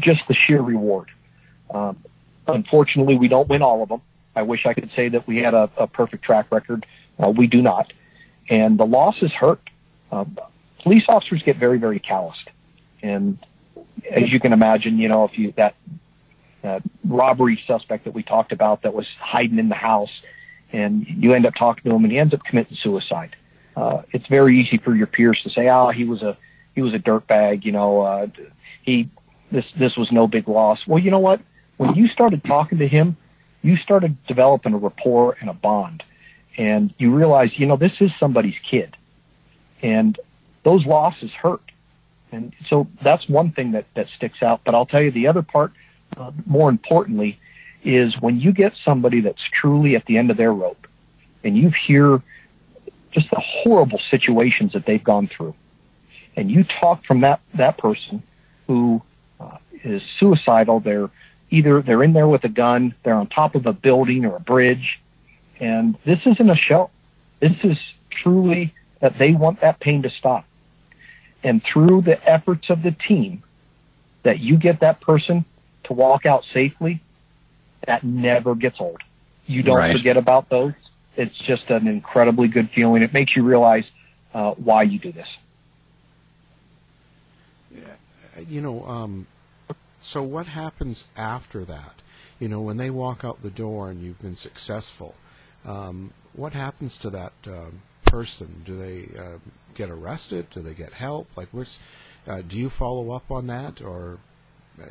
just 0.00 0.26
the 0.26 0.34
sheer 0.34 0.62
reward. 0.62 1.10
Um, 1.70 2.02
unfortunately, 2.48 3.16
we 3.16 3.28
don't 3.28 3.48
win 3.48 3.62
all 3.62 3.82
of 3.82 3.88
them. 3.88 4.02
I 4.34 4.42
wish 4.42 4.66
I 4.66 4.74
could 4.74 4.90
say 4.96 5.08
that 5.10 5.28
we 5.28 5.38
had 5.38 5.54
a, 5.54 5.70
a 5.76 5.86
perfect 5.86 6.24
track 6.24 6.50
record. 6.50 6.86
Uh, 7.22 7.30
we 7.30 7.46
do 7.46 7.62
not, 7.62 7.92
and 8.48 8.78
the 8.78 8.86
losses 8.86 9.30
hurt. 9.32 9.60
Uh, 10.10 10.24
police 10.80 11.04
officers 11.08 11.42
get 11.44 11.56
very, 11.56 11.78
very 11.78 12.00
calloused, 12.00 12.50
and 13.00 13.38
as 14.10 14.32
you 14.32 14.40
can 14.40 14.52
imagine, 14.52 14.98
you 14.98 15.08
know, 15.08 15.24
if 15.24 15.38
you 15.38 15.52
that 15.56 15.76
uh, 16.64 16.80
robbery 17.04 17.62
suspect 17.66 18.04
that 18.04 18.14
we 18.14 18.22
talked 18.22 18.52
about 18.52 18.82
that 18.82 18.94
was 18.94 19.06
hiding 19.20 19.58
in 19.58 19.68
the 19.68 19.74
house, 19.74 20.10
and 20.72 21.06
you 21.06 21.34
end 21.34 21.46
up 21.46 21.54
talking 21.54 21.90
to 21.90 21.94
him, 21.94 22.04
and 22.04 22.12
he 22.12 22.18
ends 22.18 22.34
up 22.34 22.42
committing 22.44 22.76
suicide. 22.76 23.36
Uh, 23.76 24.02
it's 24.12 24.26
very 24.26 24.58
easy 24.58 24.78
for 24.78 24.94
your 24.94 25.06
peers 25.06 25.42
to 25.42 25.50
say, 25.50 25.68
"Oh, 25.68 25.90
he 25.90 26.04
was 26.04 26.22
a 26.22 26.36
he 26.74 26.82
was 26.82 26.94
a 26.94 26.98
dirtbag," 26.98 27.64
you 27.64 27.72
know, 27.72 28.00
uh, 28.00 28.26
he 28.82 29.10
this 29.50 29.66
this 29.76 29.96
was 29.96 30.10
no 30.10 30.26
big 30.26 30.48
loss. 30.48 30.86
Well, 30.86 30.98
you 30.98 31.10
know 31.10 31.18
what? 31.18 31.40
When 31.76 31.94
you 31.94 32.08
started 32.08 32.44
talking 32.44 32.78
to 32.78 32.88
him, 32.88 33.16
you 33.62 33.76
started 33.76 34.24
developing 34.26 34.74
a 34.74 34.78
rapport 34.78 35.36
and 35.40 35.48
a 35.48 35.54
bond. 35.54 36.02
And 36.56 36.94
you 36.98 37.12
realize, 37.12 37.58
you 37.58 37.66
know, 37.66 37.76
this 37.76 37.94
is 38.00 38.12
somebody's 38.20 38.58
kid. 38.62 38.96
And 39.82 40.18
those 40.62 40.86
losses 40.86 41.32
hurt. 41.32 41.62
And 42.30 42.52
so 42.66 42.86
that's 43.02 43.28
one 43.28 43.50
thing 43.52 43.72
that, 43.72 43.86
that 43.94 44.08
sticks 44.08 44.42
out. 44.42 44.60
But 44.64 44.74
I'll 44.74 44.86
tell 44.86 45.02
you 45.02 45.10
the 45.10 45.26
other 45.28 45.42
part, 45.42 45.72
uh, 46.16 46.32
more 46.46 46.68
importantly, 46.68 47.38
is 47.82 48.18
when 48.20 48.40
you 48.40 48.52
get 48.52 48.74
somebody 48.84 49.20
that's 49.20 49.42
truly 49.52 49.96
at 49.96 50.06
the 50.06 50.18
end 50.18 50.30
of 50.30 50.36
their 50.36 50.52
rope 50.52 50.86
and 51.42 51.56
you 51.56 51.70
hear 51.70 52.22
just 53.12 53.30
the 53.30 53.40
horrible 53.40 53.98
situations 53.98 54.72
that 54.72 54.86
they've 54.86 55.04
gone 55.04 55.28
through 55.28 55.54
and 56.36 56.50
you 56.50 56.64
talk 56.64 57.04
from 57.04 57.20
that, 57.20 57.40
that 57.54 57.78
person 57.78 58.22
who 58.66 59.02
uh, 59.38 59.58
is 59.84 60.02
suicidal, 60.18 60.80
they're 60.80 61.10
either 61.50 61.82
they're 61.82 62.02
in 62.02 62.12
there 62.12 62.26
with 62.26 62.44
a 62.44 62.48
gun, 62.48 62.94
they're 63.02 63.14
on 63.14 63.26
top 63.26 63.54
of 63.54 63.66
a 63.66 63.72
building 63.72 64.24
or 64.24 64.36
a 64.36 64.40
bridge, 64.40 65.00
and 65.60 65.96
this 66.04 66.20
isn't 66.26 66.50
a 66.50 66.56
show. 66.56 66.90
This 67.40 67.56
is 67.62 67.78
truly 68.10 68.74
that 69.00 69.18
they 69.18 69.32
want 69.32 69.60
that 69.60 69.78
pain 69.78 70.02
to 70.02 70.10
stop. 70.10 70.44
And 71.42 71.62
through 71.62 72.02
the 72.02 72.26
efforts 72.28 72.70
of 72.70 72.82
the 72.82 72.90
team, 72.90 73.42
that 74.22 74.40
you 74.40 74.56
get 74.56 74.80
that 74.80 75.00
person 75.00 75.44
to 75.84 75.92
walk 75.92 76.26
out 76.26 76.44
safely, 76.52 77.00
that 77.86 78.04
never 78.04 78.54
gets 78.54 78.80
old. 78.80 79.00
You 79.46 79.62
don't 79.62 79.76
Right. 79.76 79.96
forget 79.96 80.16
about 80.16 80.48
those. 80.48 80.72
It's 81.16 81.36
just 81.36 81.70
an 81.70 81.86
incredibly 81.86 82.48
good 82.48 82.70
feeling. 82.70 83.02
It 83.02 83.12
makes 83.12 83.36
you 83.36 83.42
realize 83.44 83.84
uh, 84.32 84.52
why 84.52 84.82
you 84.82 84.98
do 84.98 85.12
this. 85.12 85.28
you 88.48 88.60
know, 88.60 88.84
um, 88.86 89.26
so 89.98 90.22
what 90.22 90.46
happens 90.46 91.08
after 91.16 91.64
that? 91.64 91.94
You 92.40 92.48
know, 92.48 92.60
when 92.60 92.76
they 92.78 92.90
walk 92.90 93.24
out 93.24 93.42
the 93.42 93.50
door 93.50 93.90
and 93.90 94.02
you've 94.02 94.20
been 94.20 94.34
successful, 94.34 95.14
um, 95.64 96.12
what 96.32 96.52
happens 96.52 96.96
to 96.98 97.10
that 97.10 97.32
um, 97.46 97.82
person? 98.04 98.62
Do 98.64 98.76
they 98.76 99.16
uh, 99.18 99.38
get 99.74 99.90
arrested? 99.90 100.50
Do 100.50 100.60
they 100.60 100.74
get 100.74 100.94
help? 100.94 101.28
Like, 101.36 101.48
where's, 101.52 101.78
uh, 102.26 102.42
do 102.46 102.58
you 102.58 102.70
follow 102.70 103.12
up 103.12 103.30
on 103.30 103.46
that, 103.46 103.80
or 103.80 104.18
uh, 104.82 104.86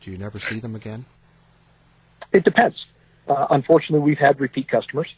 do 0.00 0.10
you 0.10 0.18
never 0.18 0.38
see 0.38 0.60
them 0.60 0.74
again? 0.74 1.04
It 2.32 2.44
depends. 2.44 2.86
Uh, 3.28 3.46
unfortunately, 3.50 4.04
we've 4.04 4.18
had 4.18 4.40
repeat 4.40 4.68
customers, 4.68 5.14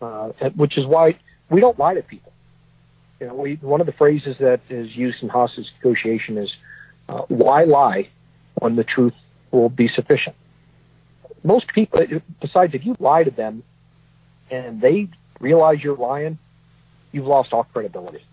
uh, 0.00 0.30
which 0.54 0.78
is 0.78 0.86
why 0.86 1.16
we 1.50 1.60
don't 1.60 1.78
lie 1.78 1.94
to 1.94 2.02
people. 2.02 2.32
You 3.20 3.28
know, 3.28 3.34
we, 3.34 3.54
one 3.56 3.80
of 3.80 3.86
the 3.86 3.92
phrases 3.92 4.38
that 4.38 4.60
is 4.68 4.96
used 4.96 5.22
in 5.22 5.28
hostage 5.28 5.70
negotiation 5.82 6.38
is, 6.38 6.56
uh, 7.08 7.22
why 7.28 7.64
lie 7.64 8.08
when 8.54 8.76
the 8.76 8.84
truth 8.84 9.14
will 9.50 9.68
be 9.68 9.88
sufficient? 9.88 10.36
Most 11.44 11.68
people, 11.68 12.04
besides 12.40 12.74
if 12.74 12.86
you 12.86 12.96
lie 12.98 13.24
to 13.24 13.30
them 13.30 13.62
and 14.50 14.80
they 14.80 15.08
realize 15.40 15.82
you're 15.82 15.96
lying, 15.96 16.38
you've 17.10 17.26
lost 17.26 17.52
all 17.52 17.64
credibility. 17.64 18.24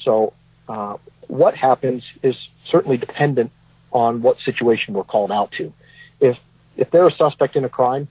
So, 0.00 0.34
uh, 0.68 0.96
what 1.26 1.56
happens 1.56 2.04
is 2.22 2.36
certainly 2.64 2.96
dependent 2.96 3.50
on 3.92 4.22
what 4.22 4.38
situation 4.44 4.94
we're 4.94 5.04
called 5.04 5.32
out 5.32 5.52
to. 5.52 5.72
If 6.20 6.36
if 6.76 6.90
they're 6.90 7.06
a 7.06 7.12
suspect 7.12 7.56
in 7.56 7.64
a 7.64 7.68
crime, 7.68 8.08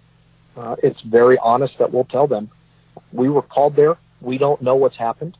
uh, 0.57 0.75
it's 0.81 0.99
very 1.01 1.37
honest 1.37 1.77
that 1.79 1.91
we'll 1.91 2.05
tell 2.05 2.27
them 2.27 2.49
we 3.11 3.29
were 3.29 3.41
called 3.41 3.75
there. 3.75 3.97
We 4.21 4.37
don't 4.37 4.61
know 4.61 4.75
what's 4.75 4.97
happened. 4.97 5.37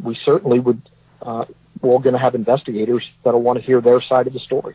We 0.00 0.14
certainly 0.14 0.58
would. 0.58 0.82
Uh, 1.22 1.44
we're 1.80 1.98
going 1.98 2.14
to 2.14 2.18
have 2.18 2.34
investigators 2.34 3.08
that'll 3.22 3.42
want 3.42 3.58
to 3.58 3.64
hear 3.64 3.80
their 3.80 4.00
side 4.00 4.26
of 4.26 4.32
the 4.32 4.40
story, 4.40 4.74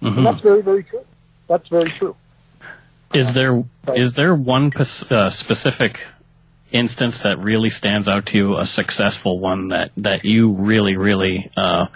and 0.00 0.26
that's 0.26 0.40
very, 0.40 0.62
very 0.62 0.84
true. 0.84 1.04
That's 1.48 1.68
very 1.68 1.90
true. 1.90 2.16
Is 3.12 3.32
there 3.32 3.64
is 3.94 4.14
there 4.14 4.34
one 4.34 4.70
uh, 4.76 5.30
specific 5.30 6.06
instance 6.70 7.22
that 7.22 7.38
really 7.38 7.70
stands 7.70 8.08
out 8.08 8.26
to 8.26 8.38
you, 8.38 8.56
a 8.56 8.66
successful 8.66 9.40
one 9.40 9.68
that 9.68 9.90
that 9.96 10.24
you 10.24 10.54
really 10.54 10.96
really 10.96 11.50
uh, 11.56 11.86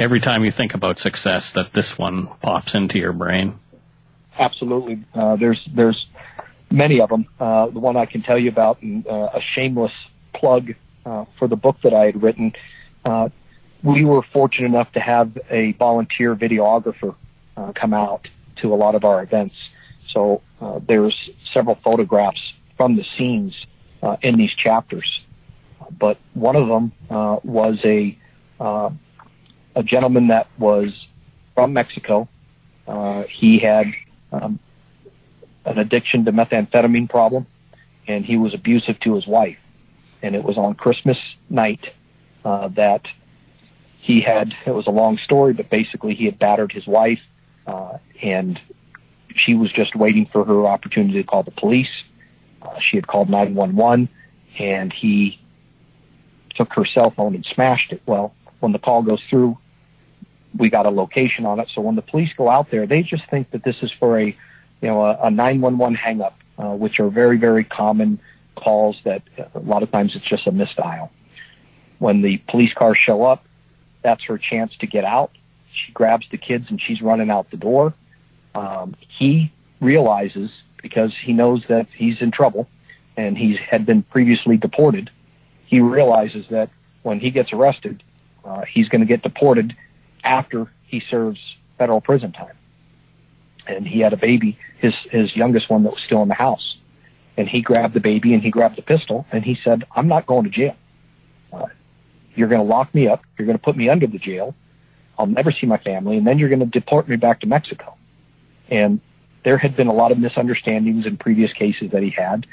every 0.00 0.18
time 0.18 0.44
you 0.44 0.50
think 0.50 0.74
about 0.74 0.98
success 0.98 1.52
that 1.52 1.72
this 1.72 1.98
one 1.98 2.26
pops 2.40 2.74
into 2.74 2.98
your 2.98 3.12
brain? 3.12 3.54
Absolutely. 4.38 5.04
Uh, 5.14 5.36
there's 5.36 5.62
there's 5.72 6.06
many 6.70 7.00
of 7.00 7.10
them. 7.10 7.26
Uh, 7.38 7.66
the 7.66 7.78
one 7.78 7.96
I 7.96 8.06
can 8.06 8.22
tell 8.22 8.38
you 8.38 8.48
about, 8.48 8.80
and 8.82 9.06
uh, 9.06 9.30
a 9.34 9.40
shameless 9.40 9.92
plug 10.32 10.74
uh, 11.04 11.26
for 11.38 11.46
the 11.46 11.56
book 11.56 11.76
that 11.82 11.92
I 11.92 12.06
had 12.06 12.22
written. 12.22 12.54
Uh, 13.04 13.28
we 13.82 14.04
were 14.04 14.22
fortunate 14.22 14.66
enough 14.66 14.92
to 14.92 15.00
have 15.00 15.38
a 15.50 15.72
volunteer 15.72 16.34
videographer 16.34 17.14
uh, 17.56 17.72
come 17.72 17.94
out 17.94 18.28
to 18.56 18.72
a 18.74 18.76
lot 18.76 18.94
of 18.94 19.04
our 19.04 19.22
events. 19.22 19.56
So 20.06 20.42
there's 20.86 21.30
several 21.44 21.76
photographs 21.76 22.52
from 22.76 22.96
the 22.96 23.04
scenes 23.16 23.64
in 24.22 24.34
these 24.34 24.50
chapters. 24.50 25.22
But 25.90 26.18
one 26.34 26.56
of 26.56 26.68
them 26.68 26.92
was 27.08 27.78
a 27.84 28.18
a 29.74 29.82
gentleman 29.82 30.28
that 30.28 30.48
was 30.58 31.06
from 31.54 31.72
Mexico. 31.72 32.28
Uh, 32.86 33.22
he 33.24 33.58
had 33.58 33.92
um, 34.32 34.58
an 35.64 35.78
addiction 35.78 36.24
to 36.24 36.32
methamphetamine 36.32 37.08
problem, 37.08 37.46
and 38.06 38.24
he 38.24 38.36
was 38.36 38.54
abusive 38.54 38.98
to 39.00 39.14
his 39.14 39.26
wife. 39.26 39.58
And 40.22 40.34
it 40.34 40.42
was 40.42 40.58
on 40.58 40.74
Christmas 40.74 41.18
night 41.48 41.92
uh, 42.44 42.68
that 42.68 43.08
he 43.98 44.20
had. 44.20 44.54
It 44.66 44.72
was 44.72 44.86
a 44.86 44.90
long 44.90 45.18
story, 45.18 45.52
but 45.52 45.70
basically 45.70 46.14
he 46.14 46.24
had 46.24 46.38
battered 46.38 46.72
his 46.72 46.86
wife, 46.86 47.20
uh, 47.66 47.98
and 48.22 48.60
she 49.36 49.54
was 49.54 49.72
just 49.72 49.94
waiting 49.94 50.26
for 50.26 50.44
her 50.44 50.66
opportunity 50.66 51.14
to 51.14 51.24
call 51.24 51.42
the 51.42 51.50
police. 51.50 52.02
Uh, 52.60 52.78
she 52.78 52.96
had 52.96 53.06
called 53.06 53.30
911, 53.30 54.08
and 54.58 54.92
he 54.92 55.40
took 56.54 56.72
her 56.74 56.84
cell 56.84 57.10
phone 57.10 57.34
and 57.34 57.44
smashed 57.44 57.92
it. 57.92 58.02
Well, 58.06 58.34
when 58.58 58.72
the 58.72 58.78
call 58.78 59.02
goes 59.02 59.22
through, 59.22 59.58
we 60.56 60.70
got 60.70 60.86
a 60.86 60.90
location 60.90 61.46
on 61.46 61.60
it. 61.60 61.68
So 61.68 61.80
when 61.80 61.94
the 61.94 62.02
police 62.02 62.32
go 62.34 62.48
out 62.48 62.70
there, 62.70 62.86
they 62.86 63.02
just 63.02 63.28
think 63.28 63.50
that 63.50 63.62
this 63.62 63.76
is 63.82 63.90
for 63.90 64.18
a, 64.18 64.26
you 64.26 64.36
know, 64.82 65.04
a, 65.04 65.18
a 65.24 65.30
911 65.30 65.94
hang 65.94 66.20
up, 66.20 66.38
uh, 66.58 66.74
which 66.74 67.00
are 67.00 67.08
very, 67.08 67.36
very 67.36 67.64
common 67.64 68.20
calls 68.54 69.00
that 69.04 69.22
a 69.54 69.58
lot 69.60 69.82
of 69.82 69.90
times 69.90 70.16
it's 70.16 70.24
just 70.24 70.46
a 70.46 70.52
misdial. 70.52 71.10
When 71.98 72.22
the 72.22 72.38
police 72.38 72.72
cars 72.72 72.98
show 72.98 73.22
up, 73.22 73.44
that's 74.02 74.24
her 74.24 74.38
chance 74.38 74.76
to 74.78 74.86
get 74.86 75.04
out. 75.04 75.30
She 75.72 75.92
grabs 75.92 76.28
the 76.30 76.38
kids 76.38 76.70
and 76.70 76.80
she's 76.80 77.00
running 77.00 77.30
out 77.30 77.50
the 77.50 77.56
door. 77.56 77.94
Um, 78.54 78.94
he 79.08 79.52
realizes 79.80 80.50
because 80.82 81.16
he 81.16 81.32
knows 81.32 81.64
that 81.68 81.86
he's 81.94 82.20
in 82.20 82.30
trouble 82.30 82.68
and 83.16 83.36
he 83.36 83.56
had 83.56 83.86
been 83.86 84.02
previously 84.02 84.56
deported. 84.56 85.10
He 85.66 85.80
realizes 85.80 86.46
that 86.48 86.70
when 87.02 87.20
he 87.20 87.30
gets 87.30 87.52
arrested, 87.52 88.02
uh, 88.44 88.62
he's 88.62 88.88
going 88.88 89.00
to 89.00 89.06
get 89.06 89.22
deported 89.22 89.76
after 90.24 90.70
he 90.86 91.00
serves 91.00 91.40
federal 91.78 92.00
prison 92.00 92.32
time. 92.32 92.56
And 93.66 93.86
he 93.86 94.00
had 94.00 94.12
a 94.12 94.16
baby, 94.16 94.58
his 94.78 94.94
his 95.10 95.36
youngest 95.36 95.70
one 95.70 95.84
that 95.84 95.92
was 95.92 96.00
still 96.00 96.22
in 96.22 96.28
the 96.28 96.34
house. 96.34 96.78
And 97.36 97.48
he 97.48 97.62
grabbed 97.62 97.94
the 97.94 98.00
baby 98.00 98.34
and 98.34 98.42
he 98.42 98.50
grabbed 98.50 98.76
the 98.76 98.82
pistol 98.82 99.26
and 99.30 99.44
he 99.44 99.58
said, 99.62 99.84
"I'm 99.94 100.08
not 100.08 100.26
going 100.26 100.44
to 100.44 100.50
jail. 100.50 100.76
Uh, 101.52 101.66
you're 102.34 102.48
going 102.48 102.60
to 102.60 102.66
lock 102.66 102.94
me 102.94 103.08
up. 103.08 103.22
You're 103.38 103.46
going 103.46 103.58
to 103.58 103.62
put 103.62 103.76
me 103.76 103.88
under 103.88 104.06
the 104.06 104.18
jail. 104.18 104.54
I'll 105.18 105.26
never 105.26 105.52
see 105.52 105.66
my 105.66 105.76
family, 105.76 106.16
and 106.16 106.26
then 106.26 106.38
you're 106.38 106.48
going 106.48 106.60
to 106.60 106.66
deport 106.66 107.08
me 107.08 107.16
back 107.16 107.40
to 107.40 107.46
Mexico." 107.46 107.96
And 108.68 109.00
there 109.42 109.58
had 109.58 109.76
been 109.76 109.88
a 109.88 109.92
lot 109.92 110.12
of 110.12 110.18
misunderstandings 110.18 111.06
in 111.06 111.16
previous 111.16 111.52
cases 111.52 111.90
that 111.92 112.02
he 112.02 112.10
had, 112.10 112.46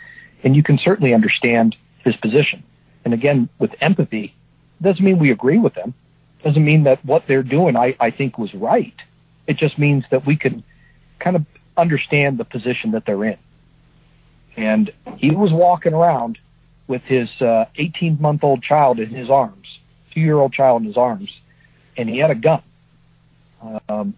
and 0.43 0.55
you 0.55 0.63
can 0.63 0.77
certainly 0.77 1.13
understand 1.13 1.75
his 2.03 2.15
position. 2.15 2.63
And 3.05 3.13
again, 3.13 3.49
with 3.59 3.75
empathy, 3.81 4.35
doesn't 4.81 5.03
mean 5.03 5.19
we 5.19 5.31
agree 5.31 5.57
with 5.57 5.73
them. 5.73 5.93
Doesn't 6.47 6.63
mean 6.63 6.83
that 6.83 7.03
what 7.03 7.27
they're 7.27 7.43
doing 7.43 7.75
I, 7.75 7.97
I 7.99 8.09
think 8.09 8.37
was 8.37 8.53
right. 8.53 8.93
It 9.47 9.57
just 9.57 9.77
means 9.77 10.05
that 10.11 10.25
we 10.25 10.37
can 10.37 10.63
kind 11.19 11.35
of 11.35 11.45
understand 11.75 12.37
the 12.37 12.45
position 12.45 12.91
that 12.91 13.05
they're 13.05 13.25
in. 13.25 13.37
And 14.55 14.89
he 15.17 15.35
was 15.35 15.51
walking 15.51 15.93
around 15.93 16.37
with 16.87 17.01
his 17.01 17.29
18 17.41 18.13
uh, 18.13 18.21
month 18.21 18.45
old 18.45 18.63
child 18.63 18.97
in 19.01 19.09
his 19.09 19.29
arms, 19.29 19.77
two 20.11 20.21
year 20.21 20.37
old 20.37 20.53
child 20.53 20.83
in 20.83 20.87
his 20.87 20.95
arms, 20.95 21.37
and 21.97 22.09
he 22.09 22.19
had 22.19 22.31
a 22.31 22.35
gun. 22.35 22.63
Um, 23.89 24.13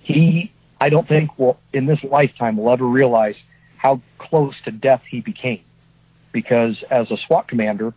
he, 0.00 0.50
I 0.80 0.88
don't 0.88 1.06
think, 1.06 1.38
will 1.38 1.60
in 1.72 1.86
this 1.86 2.02
lifetime 2.02 2.56
will 2.56 2.72
ever 2.72 2.84
realize 2.84 3.36
how 3.76 4.00
close 4.18 4.56
to 4.64 4.72
death 4.72 5.04
he 5.08 5.20
became, 5.20 5.62
because 6.32 6.82
as 6.90 7.08
a 7.12 7.16
SWAT 7.16 7.46
commander, 7.46 7.94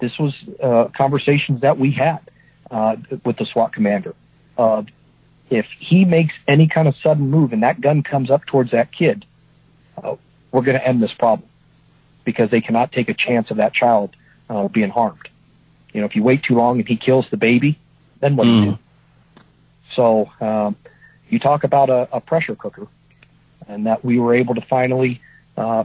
this 0.00 0.18
was 0.18 0.34
uh, 0.62 0.88
conversations 0.94 1.62
that 1.62 1.78
we 1.78 1.92
had 1.92 2.20
uh, 2.70 2.96
with 3.24 3.36
the 3.36 3.46
SWAT 3.46 3.72
commander. 3.72 4.14
Uh, 4.56 4.82
if 5.50 5.66
he 5.78 6.04
makes 6.04 6.34
any 6.46 6.66
kind 6.68 6.88
of 6.88 6.94
sudden 7.02 7.30
move 7.30 7.52
and 7.52 7.62
that 7.62 7.80
gun 7.80 8.02
comes 8.02 8.30
up 8.30 8.44
towards 8.46 8.72
that 8.72 8.92
kid, 8.92 9.24
uh, 10.02 10.16
we're 10.52 10.62
going 10.62 10.78
to 10.78 10.86
end 10.86 11.02
this 11.02 11.12
problem 11.14 11.48
because 12.24 12.50
they 12.50 12.60
cannot 12.60 12.92
take 12.92 13.08
a 13.08 13.14
chance 13.14 13.50
of 13.50 13.56
that 13.58 13.72
child 13.72 14.14
uh, 14.50 14.68
being 14.68 14.90
harmed. 14.90 15.28
You 15.92 16.00
know, 16.00 16.06
if 16.06 16.16
you 16.16 16.22
wait 16.22 16.42
too 16.42 16.54
long 16.54 16.78
and 16.78 16.88
he 16.88 16.96
kills 16.96 17.26
the 17.30 17.36
baby, 17.38 17.78
then 18.20 18.36
what 18.36 18.44
do 18.44 18.50
you 18.50 18.60
Mm. 18.60 18.64
do? 18.76 18.78
So 19.96 20.30
um, 20.40 20.76
you 21.30 21.38
talk 21.38 21.64
about 21.64 21.88
a, 21.90 22.08
a 22.12 22.20
pressure 22.20 22.54
cooker. 22.54 22.86
and 23.66 23.86
that 23.86 24.04
we 24.04 24.18
were 24.18 24.34
able 24.34 24.54
to 24.54 24.62
finally 24.62 25.20
uh, 25.56 25.84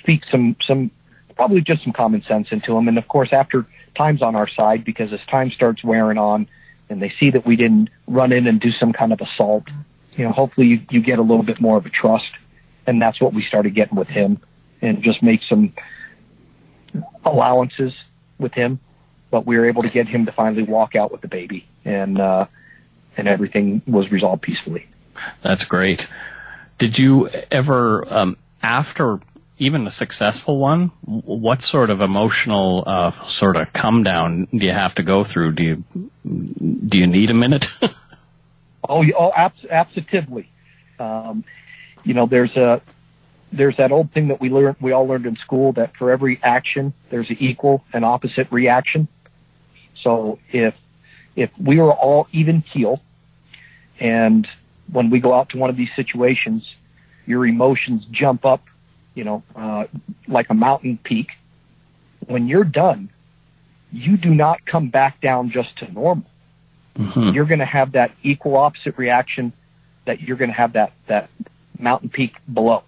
speak 0.00 0.24
some 0.30 0.56
some 0.60 0.90
probably 1.36 1.60
just 1.60 1.82
some 1.82 1.92
common 1.92 2.22
sense 2.22 2.48
into 2.52 2.76
him. 2.76 2.88
And 2.88 2.98
of 2.98 3.08
course, 3.08 3.32
after 3.32 3.66
time's 3.94 4.22
on 4.22 4.34
our 4.34 4.48
side, 4.48 4.84
because 4.84 5.12
as 5.12 5.20
time 5.26 5.50
starts 5.50 5.82
wearing 5.84 6.18
on, 6.18 6.48
and 6.88 7.00
they 7.00 7.12
see 7.18 7.30
that 7.30 7.46
we 7.46 7.56
didn't 7.56 7.90
run 8.06 8.32
in 8.32 8.46
and 8.46 8.60
do 8.60 8.72
some 8.72 8.92
kind 8.92 9.12
of 9.12 9.20
assault, 9.20 9.64
you 10.16 10.24
know, 10.24 10.32
hopefully 10.32 10.66
you, 10.66 10.80
you 10.90 11.00
get 11.00 11.18
a 11.18 11.22
little 11.22 11.42
bit 11.42 11.60
more 11.60 11.76
of 11.76 11.86
a 11.86 11.90
trust, 11.90 12.30
and 12.86 13.00
that's 13.00 13.20
what 13.20 13.32
we 13.32 13.42
started 13.42 13.74
getting 13.74 13.96
with 13.96 14.08
him, 14.08 14.40
and 14.80 15.02
just 15.02 15.22
make 15.22 15.42
some 15.42 15.72
allowances 17.24 17.94
with 18.38 18.52
him. 18.52 18.78
But 19.30 19.46
we 19.46 19.56
were 19.56 19.64
able 19.64 19.80
to 19.82 19.88
get 19.88 20.08
him 20.08 20.26
to 20.26 20.32
finally 20.32 20.62
walk 20.64 20.94
out 20.94 21.10
with 21.10 21.22
the 21.22 21.28
baby, 21.28 21.66
and 21.86 22.20
uh, 22.20 22.46
and 23.16 23.28
everything 23.28 23.80
was 23.86 24.10
resolved 24.10 24.42
peacefully. 24.42 24.86
That's 25.40 25.64
great. 25.64 26.06
Did 26.76 26.98
you 26.98 27.28
ever, 27.50 28.12
um, 28.12 28.36
after 28.62 29.20
even 29.62 29.86
a 29.86 29.90
successful 29.90 30.58
one, 30.58 30.88
what 31.04 31.62
sort 31.62 31.90
of 31.90 32.00
emotional 32.00 32.82
uh, 32.84 33.10
sort 33.12 33.56
of 33.56 33.72
come 33.72 34.02
down 34.02 34.46
do 34.46 34.66
you 34.66 34.72
have 34.72 34.96
to 34.96 35.04
go 35.04 35.22
through? 35.22 35.52
Do 35.52 35.62
you 35.62 35.84
do 36.24 36.98
you 36.98 37.06
need 37.06 37.30
a 37.30 37.34
minute? 37.34 37.70
oh, 38.88 39.04
oh, 39.16 39.32
abs- 39.34 39.64
absolutely. 39.70 40.50
Um, 40.98 41.44
you 42.02 42.14
know, 42.14 42.26
there's 42.26 42.56
a 42.56 42.82
there's 43.52 43.76
that 43.76 43.92
old 43.92 44.10
thing 44.12 44.28
that 44.28 44.40
we 44.40 44.50
learned 44.50 44.76
we 44.80 44.90
all 44.90 45.06
learned 45.06 45.26
in 45.26 45.36
school 45.36 45.72
that 45.74 45.96
for 45.96 46.10
every 46.10 46.40
action 46.42 46.92
there's 47.10 47.30
an 47.30 47.36
equal 47.38 47.84
and 47.92 48.04
opposite 48.04 48.50
reaction. 48.50 49.06
So 49.94 50.40
if 50.50 50.74
if 51.36 51.50
we 51.56 51.78
were 51.78 51.92
all 51.92 52.26
even 52.32 52.62
keel, 52.62 53.00
and 54.00 54.48
when 54.90 55.08
we 55.08 55.20
go 55.20 55.32
out 55.32 55.50
to 55.50 55.58
one 55.58 55.70
of 55.70 55.76
these 55.76 55.94
situations, 55.94 56.74
your 57.26 57.46
emotions 57.46 58.04
jump 58.10 58.44
up 58.44 58.64
you 59.14 59.24
know, 59.24 59.42
uh, 59.54 59.84
like 60.26 60.50
a 60.50 60.54
mountain 60.54 60.98
peak. 61.02 61.32
When 62.26 62.48
you're 62.48 62.64
done, 62.64 63.10
you 63.92 64.16
do 64.16 64.34
not 64.34 64.64
come 64.64 64.88
back 64.88 65.20
down 65.20 65.50
just 65.50 65.76
to 65.78 65.92
normal. 65.92 66.24
Mm-hmm. 66.96 67.34
You're 67.34 67.44
going 67.44 67.58
to 67.60 67.64
have 67.64 67.92
that 67.92 68.12
equal 68.22 68.56
opposite 68.56 68.96
reaction 68.96 69.52
that 70.04 70.20
you're 70.20 70.36
going 70.36 70.50
to 70.50 70.56
have 70.56 70.74
that, 70.74 70.92
that 71.06 71.30
mountain 71.78 72.08
peak 72.08 72.34
below. 72.52 72.84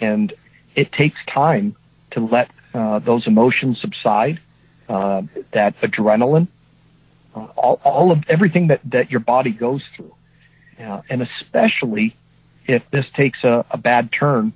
And 0.00 0.32
it 0.74 0.92
takes 0.92 1.18
time 1.26 1.76
to 2.12 2.20
let 2.20 2.50
uh, 2.72 2.98
those 3.00 3.26
emotions 3.26 3.80
subside, 3.80 4.40
uh, 4.88 5.22
that 5.52 5.80
adrenaline, 5.80 6.48
uh, 7.34 7.46
all, 7.56 7.80
all 7.84 8.10
of 8.10 8.24
everything 8.28 8.68
that, 8.68 8.80
that 8.84 9.10
your 9.10 9.20
body 9.20 9.50
goes 9.50 9.82
through. 9.96 10.14
Uh, 10.78 11.02
and 11.08 11.22
especially 11.22 12.16
if 12.66 12.82
this 12.90 13.06
takes 13.10 13.44
a, 13.44 13.64
a 13.70 13.76
bad 13.76 14.10
turn 14.10 14.52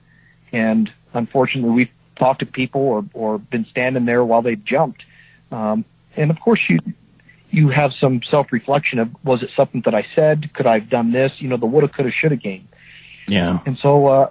and 0.55 0.93
unfortunately, 1.13 1.73
we've 1.73 1.91
talked 2.15 2.39
to 2.39 2.47
people 2.47 2.81
or, 2.81 3.05
or 3.13 3.39
been 3.39 3.65
standing 3.65 4.05
there 4.05 4.25
while 4.25 4.41
they've 4.41 4.65
jumped. 4.65 5.05
Um, 5.51 5.85
and 6.17 6.31
of 6.31 6.39
course, 6.39 6.61
you 6.69 6.79
you 7.51 7.71
have 7.71 7.93
some 7.93 8.23
self 8.23 8.53
reflection 8.53 9.01
of 9.01 9.11
was 9.25 9.43
it 9.43 9.51
something 9.57 9.81
that 9.83 9.97
I 9.97 10.07
said? 10.15 10.55
Could 10.55 10.67
I 10.67 10.79
have 10.79 10.89
done 10.89 11.11
this? 11.11 11.33
You 11.39 11.49
know, 11.49 11.57
the 11.57 11.67
woulda, 11.67 11.89
coulda, 11.89 12.13
shoulda 12.13 12.37
game. 12.37 12.69
Yeah. 13.27 13.59
And 13.67 13.77
so 13.77 14.07
uh, 14.07 14.31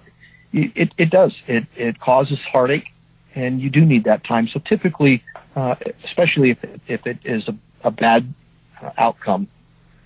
it 0.54 0.94
it 0.98 1.10
does 1.10 1.36
it 1.46 1.66
it 1.76 2.00
causes 2.00 2.40
heartache, 2.40 2.88
and 3.36 3.60
you 3.60 3.70
do 3.70 3.84
need 3.86 4.06
that 4.06 4.24
time. 4.24 4.48
So 4.48 4.62
typically, 4.62 5.26
uh, 5.58 5.76
especially 6.06 6.52
if 6.52 6.64
it, 6.64 6.82
if 6.88 7.06
it 7.06 7.18
is 7.26 7.50
a, 7.50 7.56
a 7.84 7.92
bad 7.92 8.34
uh, 8.82 8.92
outcome, 8.98 9.50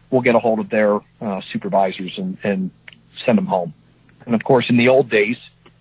we'll 0.09 0.21
get 0.21 0.33
a 0.33 0.39
hold 0.39 0.57
of 0.57 0.69
their 0.69 0.99
uh, 1.21 1.41
supervisors 1.51 2.17
and 2.17 2.39
and 2.43 2.71
send 3.23 3.37
them 3.37 3.45
home. 3.45 3.75
And 4.25 4.33
of 4.33 4.43
course, 4.43 4.71
in 4.71 4.77
the 4.77 4.89
old 4.89 5.09
days, 5.09 5.37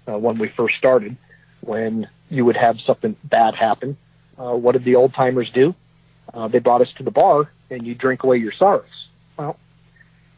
uh, 0.09 0.19
when 0.19 0.39
we 0.39 0.49
first 0.49 0.77
started, 0.77 1.17
when 1.61 2.09
you 2.31 2.45
would 2.45 2.57
have 2.57 2.81
something 2.81 3.17
bad 3.25 3.55
happen. 3.55 3.97
Uh, 4.39 4.55
what 4.55 4.73
did 4.73 4.85
the 4.85 4.97
old 4.97 5.15
timers 5.15 5.51
do? 5.51 5.75
Uh, 6.33 6.49
they 6.49 6.59
brought 6.59 6.83
us 6.83 6.93
to 6.95 7.03
the 7.03 7.11
bar 7.11 7.51
and 7.71 7.87
you 7.87 7.95
drink 7.95 8.23
away 8.23 8.37
your 8.37 8.53
sorrows. 8.53 9.09
Well, 9.37 9.57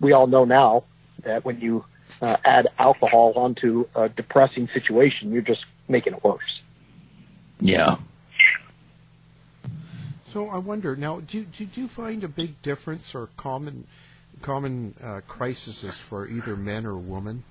we 0.00 0.12
all 0.12 0.26
know 0.26 0.44
now 0.44 0.84
that 1.22 1.44
when 1.44 1.60
you 1.60 1.84
uh, 2.22 2.36
add 2.44 2.68
alcohol 2.78 3.32
onto 3.36 3.88
a 3.94 4.08
depressing 4.08 4.68
situation, 4.68 5.32
you're 5.32 5.42
just 5.42 5.64
making 5.88 6.14
it 6.14 6.24
worse. 6.24 6.62
Yeah. 7.60 7.96
So 10.30 10.48
I 10.48 10.58
wonder 10.58 10.94
now, 10.94 11.20
do, 11.20 11.44
do, 11.44 11.64
do 11.64 11.80
you 11.80 11.88
find 11.88 12.22
a 12.22 12.28
big 12.28 12.60
difference 12.62 13.14
or 13.14 13.28
common 13.36 13.86
common 14.42 14.94
uh, 15.02 15.20
crises 15.26 15.82
for 15.98 16.28
either 16.28 16.54
men 16.54 16.86
or 16.86 16.96
women? 16.96 17.42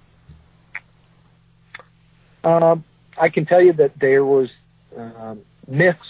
Um, 2.47 2.85
I 3.17 3.27
can 3.27 3.45
tell 3.45 3.61
you 3.61 3.73
that 3.73 3.99
there 3.99 4.23
was 4.23 4.49
um, 4.95 5.41
myths 5.67 6.07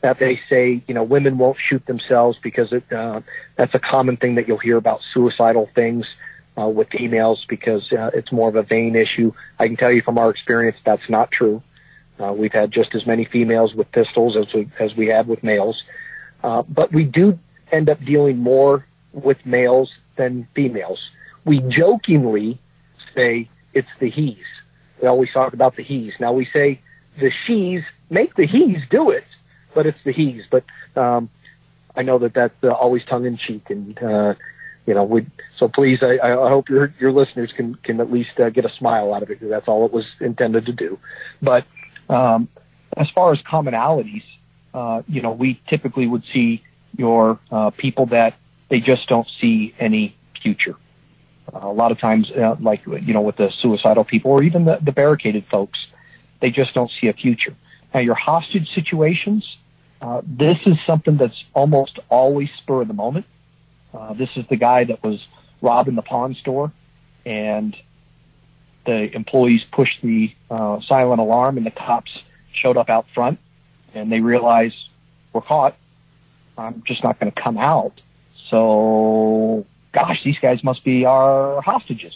that 0.00 0.18
they 0.18 0.40
say, 0.48 0.82
you 0.88 0.94
know, 0.94 1.02
women 1.02 1.36
won't 1.36 1.58
shoot 1.58 1.84
themselves 1.84 2.38
because 2.42 2.72
it, 2.72 2.90
uh, 2.90 3.20
that's 3.56 3.74
a 3.74 3.78
common 3.78 4.16
thing 4.16 4.36
that 4.36 4.48
you'll 4.48 4.56
hear 4.56 4.78
about 4.78 5.02
suicidal 5.12 5.68
things 5.74 6.06
uh, 6.56 6.66
with 6.66 6.88
females 6.88 7.44
because 7.44 7.92
uh, 7.92 8.10
it's 8.14 8.32
more 8.32 8.48
of 8.48 8.56
a 8.56 8.62
vain 8.62 8.96
issue. 8.96 9.34
I 9.58 9.66
can 9.66 9.76
tell 9.76 9.92
you 9.92 10.00
from 10.00 10.16
our 10.16 10.30
experience 10.30 10.78
that's 10.82 11.10
not 11.10 11.30
true. 11.30 11.62
Uh, 12.18 12.32
we've 12.32 12.54
had 12.54 12.70
just 12.70 12.94
as 12.94 13.04
many 13.06 13.26
females 13.26 13.74
with 13.74 13.92
pistols 13.92 14.36
as 14.36 14.50
we, 14.54 14.68
as 14.78 14.96
we 14.96 15.08
have 15.08 15.28
with 15.28 15.42
males. 15.42 15.84
Uh, 16.42 16.62
but 16.62 16.90
we 16.90 17.04
do 17.04 17.38
end 17.70 17.90
up 17.90 18.02
dealing 18.02 18.38
more 18.38 18.86
with 19.12 19.44
males 19.44 19.92
than 20.16 20.48
females. 20.54 21.10
We 21.44 21.60
jokingly 21.60 22.58
say 23.14 23.50
it's 23.74 23.90
the 23.98 24.08
he's. 24.08 24.38
We 25.00 25.08
always 25.08 25.32
talk 25.32 25.52
about 25.52 25.76
the 25.76 25.82
he's. 25.82 26.14
Now 26.20 26.32
we 26.32 26.44
say 26.46 26.80
the 27.18 27.30
she's 27.30 27.82
make 28.08 28.34
the 28.34 28.46
he's 28.46 28.80
do 28.88 29.10
it, 29.10 29.24
but 29.74 29.86
it's 29.86 30.02
the 30.04 30.12
he's. 30.12 30.44
But 30.50 30.64
um, 30.96 31.30
I 31.96 32.02
know 32.02 32.18
that 32.18 32.34
that's 32.34 32.62
uh, 32.62 32.70
always 32.70 33.04
tongue 33.04 33.24
in 33.24 33.36
cheek, 33.36 33.70
and 33.70 34.00
uh, 34.02 34.34
you 34.86 34.94
know, 34.94 35.04
we. 35.04 35.26
So 35.56 35.68
please, 35.68 36.02
I, 36.02 36.18
I 36.18 36.48
hope 36.48 36.68
your 36.68 36.92
your 36.98 37.12
listeners 37.12 37.52
can 37.52 37.74
can 37.76 38.00
at 38.00 38.10
least 38.10 38.38
uh, 38.38 38.50
get 38.50 38.64
a 38.64 38.70
smile 38.70 39.14
out 39.14 39.22
of 39.22 39.30
it 39.30 39.38
because 39.40 39.50
that's 39.50 39.68
all 39.68 39.86
it 39.86 39.92
was 39.92 40.06
intended 40.20 40.66
to 40.66 40.72
do. 40.72 40.98
But 41.40 41.64
um, 42.08 42.48
as 42.96 43.08
far 43.10 43.32
as 43.32 43.40
commonalities, 43.42 44.24
uh, 44.74 45.02
you 45.08 45.22
know, 45.22 45.32
we 45.32 45.60
typically 45.66 46.06
would 46.06 46.24
see 46.24 46.62
your 46.96 47.38
uh, 47.50 47.70
people 47.70 48.06
that 48.06 48.34
they 48.68 48.80
just 48.80 49.08
don't 49.08 49.28
see 49.28 49.74
any 49.78 50.16
future. 50.40 50.76
A 51.52 51.68
lot 51.68 51.90
of 51.90 51.98
times, 51.98 52.30
uh, 52.30 52.56
like 52.60 52.86
you 52.86 53.12
know, 53.12 53.22
with 53.22 53.36
the 53.36 53.50
suicidal 53.50 54.04
people 54.04 54.30
or 54.30 54.42
even 54.42 54.64
the, 54.64 54.78
the 54.80 54.92
barricaded 54.92 55.46
folks, 55.46 55.86
they 56.40 56.50
just 56.50 56.74
don't 56.74 56.90
see 56.90 57.08
a 57.08 57.12
future. 57.12 57.54
Now, 57.92 58.00
your 58.00 58.14
hostage 58.14 58.72
situations, 58.72 59.56
uh, 60.00 60.22
this 60.24 60.58
is 60.64 60.78
something 60.86 61.16
that's 61.16 61.44
almost 61.52 61.98
always 62.08 62.50
spur 62.58 62.82
of 62.82 62.88
the 62.88 62.94
moment. 62.94 63.26
Uh, 63.92 64.14
this 64.14 64.36
is 64.36 64.46
the 64.48 64.56
guy 64.56 64.84
that 64.84 65.02
was 65.02 65.26
robbing 65.60 65.96
the 65.96 66.02
pawn 66.02 66.34
store, 66.34 66.72
and 67.26 67.76
the 68.86 69.14
employees 69.14 69.64
pushed 69.64 70.00
the 70.02 70.32
uh, 70.50 70.80
silent 70.80 71.20
alarm, 71.20 71.56
and 71.56 71.66
the 71.66 71.70
cops 71.70 72.16
showed 72.52 72.76
up 72.76 72.88
out 72.88 73.06
front, 73.12 73.38
and 73.94 74.10
they 74.10 74.20
realized 74.20 74.88
we're 75.32 75.40
caught. 75.40 75.76
I'm 76.56 76.82
just 76.84 77.02
not 77.02 77.18
going 77.18 77.32
to 77.32 77.42
come 77.42 77.58
out. 77.58 78.00
So 78.48 79.66
gosh, 79.92 80.22
these 80.24 80.38
guys 80.38 80.62
must 80.62 80.84
be 80.84 81.04
our 81.04 81.60
hostages 81.60 82.14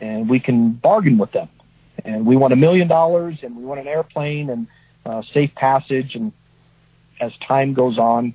and 0.00 0.28
we 0.28 0.40
can 0.40 0.72
bargain 0.72 1.18
with 1.18 1.32
them. 1.32 1.48
And 2.04 2.26
we 2.26 2.36
want 2.36 2.52
a 2.52 2.56
million 2.56 2.88
dollars 2.88 3.38
and 3.42 3.56
we 3.56 3.64
want 3.64 3.80
an 3.80 3.86
airplane 3.86 4.50
and 4.50 4.66
uh, 5.06 5.22
safe 5.22 5.54
passage. 5.54 6.14
And 6.16 6.32
as 7.20 7.36
time 7.38 7.74
goes 7.74 7.98
on, 7.98 8.34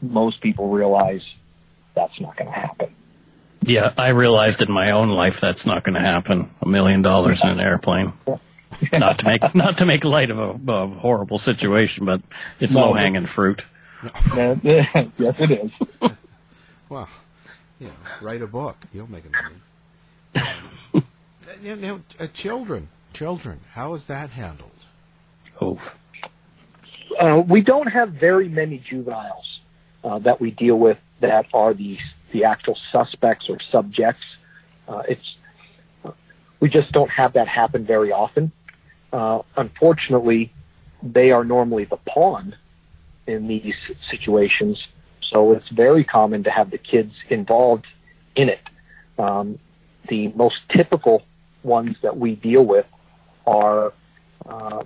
most 0.00 0.40
people 0.40 0.68
realize 0.68 1.22
that's 1.94 2.20
not 2.20 2.36
going 2.36 2.48
to 2.48 2.58
happen. 2.58 2.94
Yeah, 3.62 3.92
I 3.96 4.10
realized 4.10 4.62
in 4.62 4.70
my 4.70 4.92
own 4.92 5.08
life 5.08 5.40
that's 5.40 5.64
not 5.64 5.84
going 5.84 5.94
to 5.94 6.00
happen. 6.00 6.48
A 6.60 6.68
million 6.68 7.02
dollars 7.02 7.42
in 7.42 7.50
an 7.50 7.60
airplane. 7.60 8.12
not 8.98 9.18
to 9.18 9.26
make 9.26 9.54
not 9.54 9.78
to 9.78 9.86
make 9.86 10.04
light 10.04 10.30
of 10.30 10.38
a, 10.38 10.72
a 10.72 10.86
horrible 10.86 11.38
situation, 11.38 12.04
but 12.04 12.20
it's 12.60 12.74
no, 12.74 12.88
low 12.88 12.92
hanging 12.94 13.24
fruit. 13.24 13.64
yes, 14.36 14.90
it 15.18 15.50
is. 15.50 16.10
Well, 16.90 17.08
you 17.78 17.88
know, 17.88 17.92
write 18.22 18.42
a 18.42 18.46
book. 18.46 18.76
You'll 18.92 19.10
make 19.10 19.24
a 19.24 19.30
million. 19.30 21.06
you 21.62 21.76
know, 21.76 22.00
uh, 22.20 22.26
children, 22.28 22.88
children. 23.12 23.60
How 23.72 23.94
is 23.94 24.06
that 24.06 24.30
handled? 24.30 24.70
Oh. 25.60 25.80
Uh, 27.18 27.42
we 27.46 27.60
don't 27.60 27.86
have 27.86 28.10
very 28.10 28.48
many 28.48 28.78
juveniles 28.78 29.60
uh, 30.02 30.18
that 30.20 30.40
we 30.40 30.50
deal 30.50 30.78
with 30.78 30.98
that 31.20 31.46
are 31.54 31.74
the 31.74 31.98
the 32.32 32.44
actual 32.44 32.76
suspects 32.90 33.48
or 33.48 33.60
subjects. 33.60 34.24
Uh, 34.88 35.02
it's 35.08 35.36
we 36.60 36.68
just 36.68 36.92
don't 36.92 37.10
have 37.10 37.34
that 37.34 37.46
happen 37.46 37.84
very 37.84 38.10
often. 38.10 38.50
Uh, 39.12 39.42
unfortunately, 39.56 40.52
they 41.02 41.30
are 41.30 41.44
normally 41.44 41.84
the 41.84 41.98
pawn 41.98 42.56
in 43.26 43.46
these 43.46 43.74
situations 44.10 44.88
so 45.24 45.52
it's 45.52 45.68
very 45.68 46.04
common 46.04 46.44
to 46.44 46.50
have 46.50 46.70
the 46.70 46.78
kids 46.78 47.14
involved 47.28 47.86
in 48.34 48.48
it. 48.48 48.60
Um, 49.18 49.58
the 50.08 50.28
most 50.28 50.68
typical 50.68 51.22
ones 51.62 51.96
that 52.02 52.16
we 52.16 52.34
deal 52.34 52.64
with 52.64 52.86
are 53.46 53.92
uh, 54.46 54.84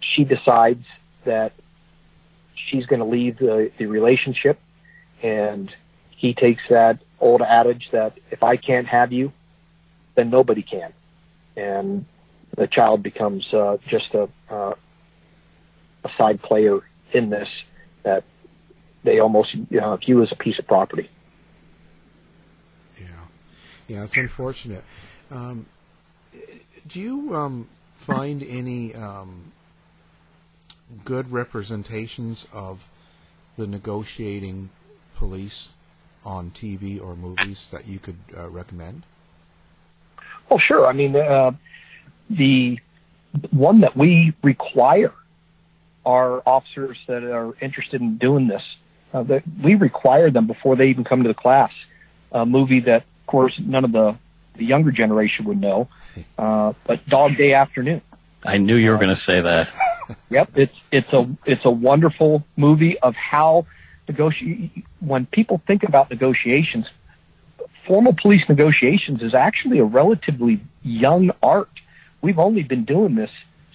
she 0.00 0.24
decides 0.24 0.84
that 1.24 1.52
she's 2.54 2.86
going 2.86 3.00
to 3.00 3.06
leave 3.06 3.38
the, 3.38 3.70
the 3.78 3.86
relationship 3.86 4.58
and 5.22 5.74
he 6.10 6.34
takes 6.34 6.62
that 6.68 6.98
old 7.20 7.42
adage 7.42 7.90
that 7.92 8.18
if 8.30 8.42
I 8.42 8.56
can't 8.56 8.86
have 8.86 9.12
you, 9.12 9.32
then 10.14 10.30
nobody 10.30 10.62
can. 10.62 10.92
And 11.56 12.06
the 12.56 12.66
child 12.66 13.02
becomes 13.02 13.52
uh, 13.52 13.78
just 13.86 14.14
a, 14.14 14.28
uh, 14.50 14.74
a 16.04 16.10
side 16.16 16.42
player 16.42 16.80
in 17.12 17.30
this 17.30 17.48
that 18.02 18.24
they 19.04 19.18
almost 19.18 19.54
you 19.54 19.80
know, 19.80 19.96
view 19.96 20.22
as 20.22 20.32
a 20.32 20.36
piece 20.36 20.58
of 20.58 20.66
property. 20.66 21.10
Yeah, 22.98 23.06
yeah, 23.88 24.04
it's 24.04 24.16
unfortunate. 24.16 24.84
Um, 25.30 25.66
do 26.86 27.00
you 27.00 27.34
um, 27.34 27.68
find 27.94 28.42
any 28.42 28.94
um, 28.94 29.52
good 31.04 31.32
representations 31.32 32.46
of 32.52 32.88
the 33.56 33.66
negotiating 33.66 34.70
police 35.14 35.70
on 36.24 36.50
TV 36.50 37.02
or 37.02 37.16
movies 37.16 37.68
that 37.70 37.86
you 37.86 37.98
could 37.98 38.18
uh, 38.36 38.48
recommend? 38.48 39.02
Well, 40.48 40.58
sure. 40.58 40.86
I 40.86 40.92
mean, 40.92 41.16
uh, 41.16 41.52
the 42.28 42.78
one 43.50 43.80
that 43.80 43.96
we 43.96 44.34
require 44.42 45.12
our 46.04 46.42
officers 46.46 46.98
that 47.06 47.22
are 47.22 47.54
interested 47.60 48.00
in 48.00 48.18
doing 48.18 48.48
this, 48.48 48.76
uh, 49.12 49.22
that 49.24 49.42
we 49.62 49.74
require 49.74 50.30
them 50.30 50.46
before 50.46 50.76
they 50.76 50.88
even 50.88 51.04
come 51.04 51.22
to 51.22 51.28
the 51.28 51.34
class. 51.34 51.72
A 52.32 52.46
movie 52.46 52.80
that, 52.80 53.02
of 53.02 53.26
course, 53.26 53.58
none 53.58 53.84
of 53.84 53.92
the, 53.92 54.16
the 54.56 54.64
younger 54.64 54.90
generation 54.90 55.44
would 55.46 55.60
know, 55.60 55.88
uh, 56.38 56.72
but 56.84 57.06
Dog 57.06 57.36
Day 57.36 57.52
Afternoon. 57.52 58.00
I 58.44 58.58
knew 58.58 58.76
you 58.76 58.90
were 58.90 58.96
going 58.96 59.08
to 59.08 59.14
say 59.14 59.40
that. 59.40 59.68
yep, 60.30 60.50
it's 60.56 60.76
it's 60.90 61.12
a 61.12 61.28
it's 61.44 61.64
a 61.64 61.70
wonderful 61.70 62.44
movie 62.56 62.98
of 62.98 63.14
how 63.14 63.66
negotiate 64.08 64.84
when 65.00 65.26
people 65.26 65.62
think 65.66 65.84
about 65.84 66.10
negotiations. 66.10 66.90
Formal 67.86 68.14
police 68.14 68.48
negotiations 68.48 69.22
is 69.22 69.34
actually 69.34 69.78
a 69.78 69.84
relatively 69.84 70.60
young 70.82 71.30
art. 71.42 71.70
We've 72.20 72.38
only 72.38 72.62
been 72.62 72.84
doing 72.84 73.14
this 73.14 73.30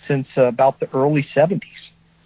since 0.08 0.28
uh, 0.38 0.44
about 0.44 0.80
the 0.80 0.90
early 0.94 1.28
70s. 1.36 1.62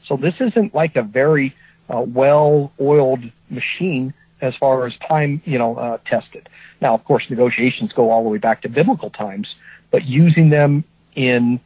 So 0.05 0.15
this 0.17 0.35
isn't 0.39 0.73
like 0.75 0.95
a 0.95 1.01
very 1.01 1.55
uh, 1.91 2.01
well-oiled 2.01 3.23
machine 3.49 4.13
as 4.39 4.55
far 4.55 4.85
as 4.85 4.95
time, 4.97 5.41
you 5.45 5.57
know, 5.57 5.75
uh, 5.75 5.97
tested. 6.05 6.49
Now, 6.79 6.93
of 6.93 7.03
course, 7.05 7.29
negotiations 7.29 7.93
go 7.93 8.09
all 8.09 8.23
the 8.23 8.29
way 8.29 8.37
back 8.37 8.61
to 8.61 8.69
biblical 8.69 9.09
times, 9.09 9.55
but 9.91 10.03
using 10.05 10.49
them 10.49 10.83
in 11.15 11.59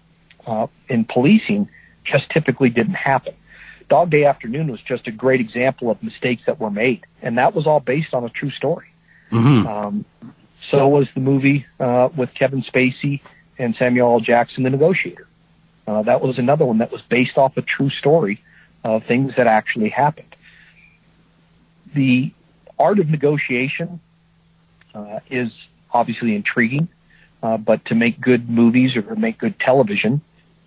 uh, 0.45 0.67
in 0.89 1.05
policing 1.05 1.69
just 2.03 2.29
typically 2.29 2.69
didn't 2.69 2.95
happen. 2.95 3.33
Dog 3.87 4.09
Day 4.09 4.25
Afternoon 4.25 4.71
was 4.71 4.81
just 4.81 5.07
a 5.07 5.11
great 5.11 5.39
example 5.39 5.89
of 5.89 6.01
mistakes 6.01 6.43
that 6.47 6.59
were 6.59 6.71
made, 6.71 7.05
and 7.21 7.37
that 7.37 7.53
was 7.55 7.67
all 7.67 7.79
based 7.79 8.13
on 8.13 8.23
a 8.23 8.29
true 8.29 8.51
story. 8.51 8.87
Mm-hmm. 9.31 9.67
Um, 9.67 10.05
so 10.69 10.87
was 10.87 11.07
the 11.13 11.19
movie 11.19 11.65
uh, 11.79 12.09
with 12.15 12.33
Kevin 12.33 12.63
Spacey 12.63 13.21
and 13.57 13.75
Samuel 13.75 14.13
L. 14.13 14.19
Jackson, 14.19 14.63
The 14.63 14.71
Negotiator. 14.71 15.27
Uh, 15.87 16.01
that 16.01 16.21
was 16.21 16.39
another 16.39 16.65
one 16.65 16.79
that 16.79 16.91
was 16.91 17.01
based 17.03 17.37
off 17.37 17.55
a 17.57 17.61
true 17.61 17.91
story 17.91 18.41
of 18.85 19.03
things 19.05 19.35
that 19.35 19.47
actually 19.47 19.89
happened. 19.89 20.35
The 21.93 22.31
art 22.77 22.99
of 22.99 23.09
negotiation 23.09 23.99
uh, 24.93 25.19
is 25.29 25.51
obviously 25.91 26.35
intriguing, 26.35 26.87
uh, 27.41 27.57
but 27.57 27.85
to 27.85 27.95
make 27.95 28.19
good 28.19 28.49
movies 28.49 28.95
or 28.95 29.15
make 29.15 29.37
good 29.37 29.59
television, 29.59 30.21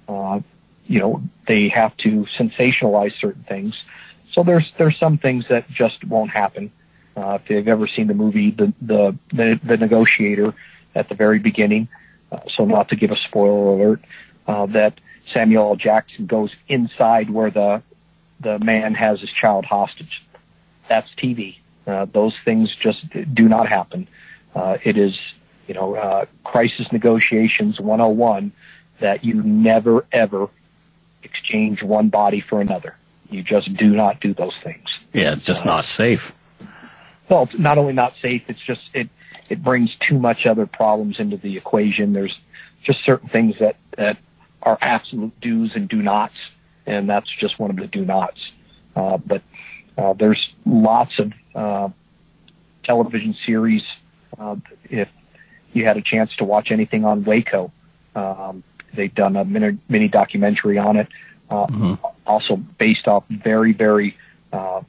uh, 0.09 0.41
you 0.87 0.99
know, 0.99 1.23
they 1.47 1.69
have 1.69 1.97
to 1.99 2.25
sensationalize 2.25 3.19
certain 3.21 3.45
things. 3.45 3.83
So 4.31 4.43
there's 4.43 4.71
there's 4.77 4.99
some 4.99 5.19
things 5.19 5.49
that 5.49 5.71
just 5.71 6.05
won't 6.05 6.31
happen. 6.31 6.73
Uh, 7.17 7.39
if 7.43 7.51
you've 7.51 7.69
ever 7.69 7.87
seen 7.87 8.07
the 8.07 8.15
movie 8.15 8.51
the 8.51 8.73
the 8.81 9.17
the, 9.33 9.61
the 9.63 9.77
Negotiator 9.77 10.55
at 10.95 11.09
the 11.09 11.15
very 11.15 11.39
beginning, 11.39 11.89
uh, 12.33 12.41
so 12.49 12.65
not 12.65 12.89
to 12.89 12.97
give 12.97 13.11
a 13.11 13.17
spoiler 13.17 13.75
alert, 13.75 14.01
uh, 14.47 14.67
that 14.67 15.01
Samuel 15.27 15.71
L. 15.71 15.77
Jackson 15.77 16.27
goes 16.27 16.51
inside 16.69 17.29
where 17.31 17.51
the 17.51 17.83
the 18.41 18.59
man 18.59 18.95
has 18.95 19.21
his 19.21 19.31
child 19.31 19.65
hostage. 19.65 20.23
That's 20.89 21.11
TV. 21.15 21.59
Uh, 21.87 22.07
those 22.07 22.35
things 22.45 22.75
just 22.75 23.05
do 23.35 23.49
not 23.49 23.69
happen. 23.69 24.09
Uh, 24.55 24.79
it 24.83 24.97
is, 24.97 25.19
you 25.67 25.75
know, 25.75 25.95
uh, 25.95 26.27
crisis 26.45 26.91
negotiations 26.93 27.81
101 27.81 28.53
that 29.01 29.25
you 29.25 29.43
never 29.43 30.05
ever 30.13 30.49
exchange 31.23 31.83
one 31.83 32.09
body 32.09 32.41
for 32.41 32.61
another. 32.61 32.97
You 33.31 33.43
just 33.43 33.75
do 33.75 33.91
not 33.95 34.21
do 34.21 34.35
those 34.35 34.57
things. 34.63 34.99
Yeah, 35.13 35.33
it's 35.33 35.45
just 35.45 35.67
not 35.67 35.85
safe. 35.85 36.35
Well, 37.29 37.49
not 37.59 37.79
only 37.79 37.93
not 37.93 38.15
safe, 38.17 38.49
it's 38.49 38.61
just 38.61 38.83
it 38.95 39.09
it 39.51 39.63
brings 39.63 39.95
too 39.97 40.19
much 40.19 40.47
other 40.47 40.67
problems 40.67 41.21
into 41.21 41.37
the 41.37 41.57
equation. 41.57 42.13
There's 42.13 42.39
just 42.83 43.05
certain 43.05 43.29
things 43.29 43.59
that 43.61 43.77
that 43.97 44.19
are 44.63 44.79
absolute 44.81 45.39
do's 45.41 45.75
and 45.75 45.89
do 45.89 46.03
nots, 46.03 46.35
and 46.89 47.09
that's 47.09 47.31
just 47.31 47.59
one 47.59 47.71
of 47.71 47.77
the 47.77 47.87
do 47.87 48.05
nots. 48.05 48.53
Uh, 48.97 49.19
but 49.19 49.43
uh, 49.97 50.15
there's 50.15 50.53
lots 50.65 51.19
of 51.19 51.33
uh, 51.55 51.89
television 52.83 53.37
series. 53.45 53.85
Uh, 54.39 54.57
if 54.89 55.09
you 55.73 55.85
had 55.85 55.97
a 55.97 56.03
chance 56.03 56.35
to 56.37 56.45
watch 56.45 56.73
anything 56.73 57.05
on 57.05 57.25
Waco, 57.25 57.71
um, 58.17 58.65
they've 58.95 59.15
done 59.15 59.37
a 59.37 59.45
mini, 59.45 59.79
mini 59.89 60.09
documentary 60.09 60.79
on 60.79 60.97
it, 60.97 61.09
uh, 61.51 61.67
mm-hmm. 61.67 61.95
also 62.27 62.57
based 62.57 63.07
off 63.07 63.25
very, 63.29 63.73
very 63.73 64.17
uh, 64.53 64.81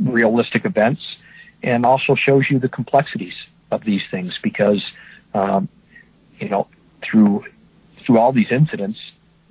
realistic 0.00 0.64
events, 0.64 1.16
and 1.62 1.84
also 1.84 2.14
shows 2.14 2.48
you 2.48 2.58
the 2.58 2.68
complexities 2.68 3.34
of 3.70 3.84
these 3.84 4.02
things 4.10 4.38
because, 4.42 4.90
um, 5.34 5.68
you 6.40 6.48
know, 6.48 6.66
through 7.02 7.44
through 7.98 8.18
all 8.18 8.32
these 8.32 8.50
incidents, 8.50 8.98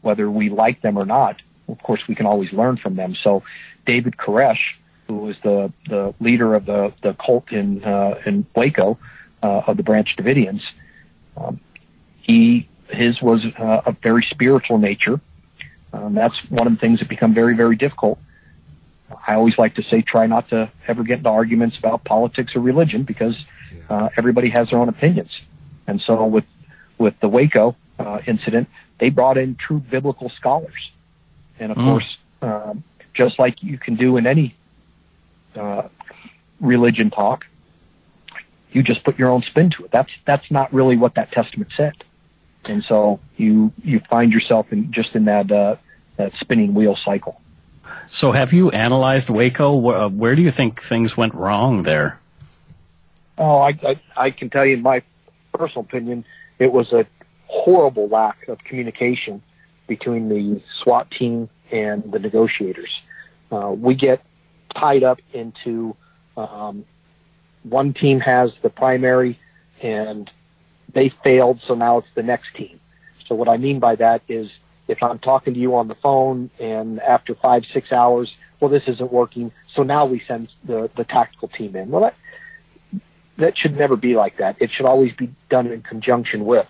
whether 0.08 0.32
we 0.32 0.50
like 0.50 0.82
them 0.82 0.98
or 0.98 1.06
not, 1.06 1.42
of 1.68 1.84
course, 1.84 2.08
we 2.08 2.16
can 2.16 2.26
always 2.26 2.52
learn 2.54 2.78
from 2.78 2.96
them. 2.96 3.14
So, 3.14 3.44
David 3.86 4.16
Koresh, 4.18 4.76
who 5.08 5.18
was 5.18 5.36
the 5.44 5.72
the 5.88 6.14
leader 6.20 6.56
of 6.56 6.66
the 6.66 6.94
the 7.02 7.14
cult 7.14 7.52
in 7.52 7.84
uh, 7.84 8.22
in 8.26 8.46
Waco 8.56 8.98
uh, 9.44 9.68
of 9.68 9.76
the 9.78 9.84
Branch 9.84 10.10
Davidians, 10.18 10.64
um, 11.36 11.60
he 12.22 12.68
his 12.90 13.22
was 13.22 13.46
uh, 13.46 13.82
a 13.86 13.92
very 13.92 14.24
spiritual 14.24 14.78
nature. 14.78 15.20
Um, 15.92 16.14
that's 16.14 16.38
one 16.50 16.68
of 16.68 16.74
the 16.74 16.80
things 16.80 17.00
that 17.00 17.10
become 17.10 17.34
very 17.34 17.56
very 17.56 17.76
difficult. 17.76 18.18
I 19.26 19.36
always 19.36 19.58
like 19.58 19.76
to 19.76 19.84
say, 19.84 20.02
try 20.02 20.28
not 20.28 20.50
to 20.50 20.70
ever 20.88 21.04
get 21.04 21.20
into 21.20 21.30
arguments 21.30 21.78
about 21.78 22.04
politics 22.04 22.56
or 22.56 22.60
religion 22.60 23.04
because 23.04 23.38
uh, 23.90 24.10
everybody 24.18 24.50
has 24.50 24.70
their 24.70 24.80
own 24.80 24.90
opinions. 24.90 25.40
And 25.86 26.02
so 26.02 26.26
with 26.26 26.46
with 26.98 27.20
the 27.20 27.30
Waco 27.30 27.76
uh, 28.00 28.20
incident, 28.26 28.68
they 29.00 29.10
brought 29.10 29.38
in 29.38 29.56
true 29.56 29.80
biblical 29.80 30.30
scholars, 30.30 30.92
and 31.60 31.72
of 31.72 31.78
mm. 31.78 31.86
course, 31.86 32.18
um, 32.42 32.84
just 33.14 33.40
like 33.40 33.64
you 33.64 33.78
can 33.78 33.96
do 33.96 34.18
in 34.18 34.28
any 34.28 34.56
uh, 35.56 35.88
religion 36.60 37.10
talk, 37.10 37.46
you 38.72 38.84
just 38.84 39.04
put 39.04 39.18
your 39.18 39.30
own 39.30 39.42
spin 39.44 39.70
to 39.72 39.86
it. 39.86 39.92
That's 39.92 40.12
that's 40.26 40.50
not 40.52 40.74
really 40.74 40.98
what 40.98 41.16
that 41.16 41.32
testament 41.32 41.72
said, 41.76 41.94
and 42.68 42.84
so 42.84 43.20
you 43.36 43.72
you 43.84 44.00
find 44.10 44.32
yourself 44.32 44.72
in 44.72 44.92
just 44.92 45.16
in 45.16 45.26
that 45.26 45.52
uh, 45.52 45.76
that 46.18 46.34
spinning 46.40 46.74
wheel 46.74 46.96
cycle. 46.96 47.42
So, 48.08 48.32
have 48.32 48.54
you 48.54 48.72
analyzed 48.72 49.30
Waco? 49.30 49.76
Where, 49.76 49.98
uh, 49.98 50.10
where 50.10 50.36
do 50.36 50.42
you 50.42 50.52
think 50.52 50.82
things 50.82 51.16
went 51.16 51.34
wrong 51.34 51.84
there? 51.84 52.20
Oh, 53.38 53.60
I, 53.60 53.70
I 53.84 54.00
I 54.16 54.32
can 54.32 54.50
tell 54.50 54.66
you, 54.66 54.76
in 54.76 54.82
my 54.82 55.04
personal 55.54 55.82
opinion, 55.82 56.26
it 56.60 56.72
was 56.72 56.92
a 56.92 57.06
horrible 57.64 58.08
lack 58.08 58.48
of 58.48 58.64
communication 58.64 59.42
between 59.88 60.30
the 60.30 60.62
SWAT 60.82 61.10
team 61.10 61.50
and 61.72 62.12
the 62.12 62.20
negotiators. 62.20 63.02
Uh, 63.52 63.72
we 63.72 63.96
get 63.96 64.22
tied 64.74 65.04
up 65.04 65.20
into 65.34 65.96
um, 66.36 66.86
one 67.64 67.94
team 67.94 68.20
has 68.20 68.52
the 68.62 68.70
primary 68.70 69.40
and 69.82 70.30
they 70.94 71.10
failed, 71.10 71.62
so 71.66 71.76
now 71.76 72.00
it's 72.00 72.08
the 72.16 72.24
next 72.24 72.56
team. 72.56 72.80
So 73.26 73.36
what 73.36 73.50
I 73.50 73.58
mean 73.58 73.80
by 73.80 73.96
that 73.96 74.22
is 74.28 74.52
if 74.88 75.04
I'm 75.04 75.20
talking 75.20 75.54
to 75.54 75.60
you 75.60 75.76
on 75.76 75.88
the 75.88 75.96
phone 75.96 76.50
and 76.60 77.00
after 77.00 77.36
five, 77.36 77.66
six 77.66 77.92
hours, 77.92 78.36
well, 78.60 78.70
this 78.70 78.88
isn't 78.88 79.12
working, 79.12 79.52
so 79.68 79.84
now 79.84 80.06
we 80.06 80.20
send 80.22 80.50
the, 80.64 80.90
the 80.96 81.04
tactical 81.04 81.48
team 81.48 81.76
in. 81.76 81.90
Well, 81.90 82.02
that, 82.02 82.16
that 83.38 83.58
should 83.58 83.78
never 83.78 83.96
be 83.96 84.16
like 84.16 84.38
that. 84.38 84.58
It 84.60 84.72
should 84.72 84.86
always 84.86 85.14
be 85.14 85.34
done 85.50 85.68
in 85.68 85.82
conjunction 85.82 86.46
with. 86.46 86.68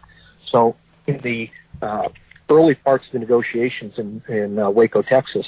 So 0.52 0.76
in 1.06 1.20
the 1.20 1.50
uh, 1.82 2.10
early 2.50 2.76
parts 2.76 3.06
of 3.08 3.12
the 3.14 3.20
negotiations 3.20 3.98
in, 3.98 4.22
in 4.28 4.60
uh, 4.60 4.70
Waco, 4.70 5.02
Texas, 5.02 5.46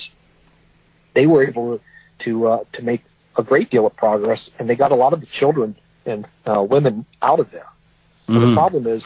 they 1.14 1.28
were 1.28 1.44
able 1.44 1.80
to 2.20 2.48
uh, 2.48 2.64
to 2.74 2.82
make 2.82 3.04
a 3.38 3.44
great 3.44 3.70
deal 3.70 3.86
of 3.86 3.96
progress, 3.96 4.40
and 4.58 4.70
they 4.70 4.76
got 4.76 4.92
a 4.92 4.96
lot 4.96 5.14
of 5.14 5.22
the 5.22 5.26
children 5.28 5.76
and 6.06 6.28
uh, 6.46 6.62
women 6.62 7.06
out 7.22 7.40
of 7.40 7.52
there. 7.52 7.68
And 8.28 8.52
the 8.52 8.54
problem 8.54 8.86
is 8.86 9.02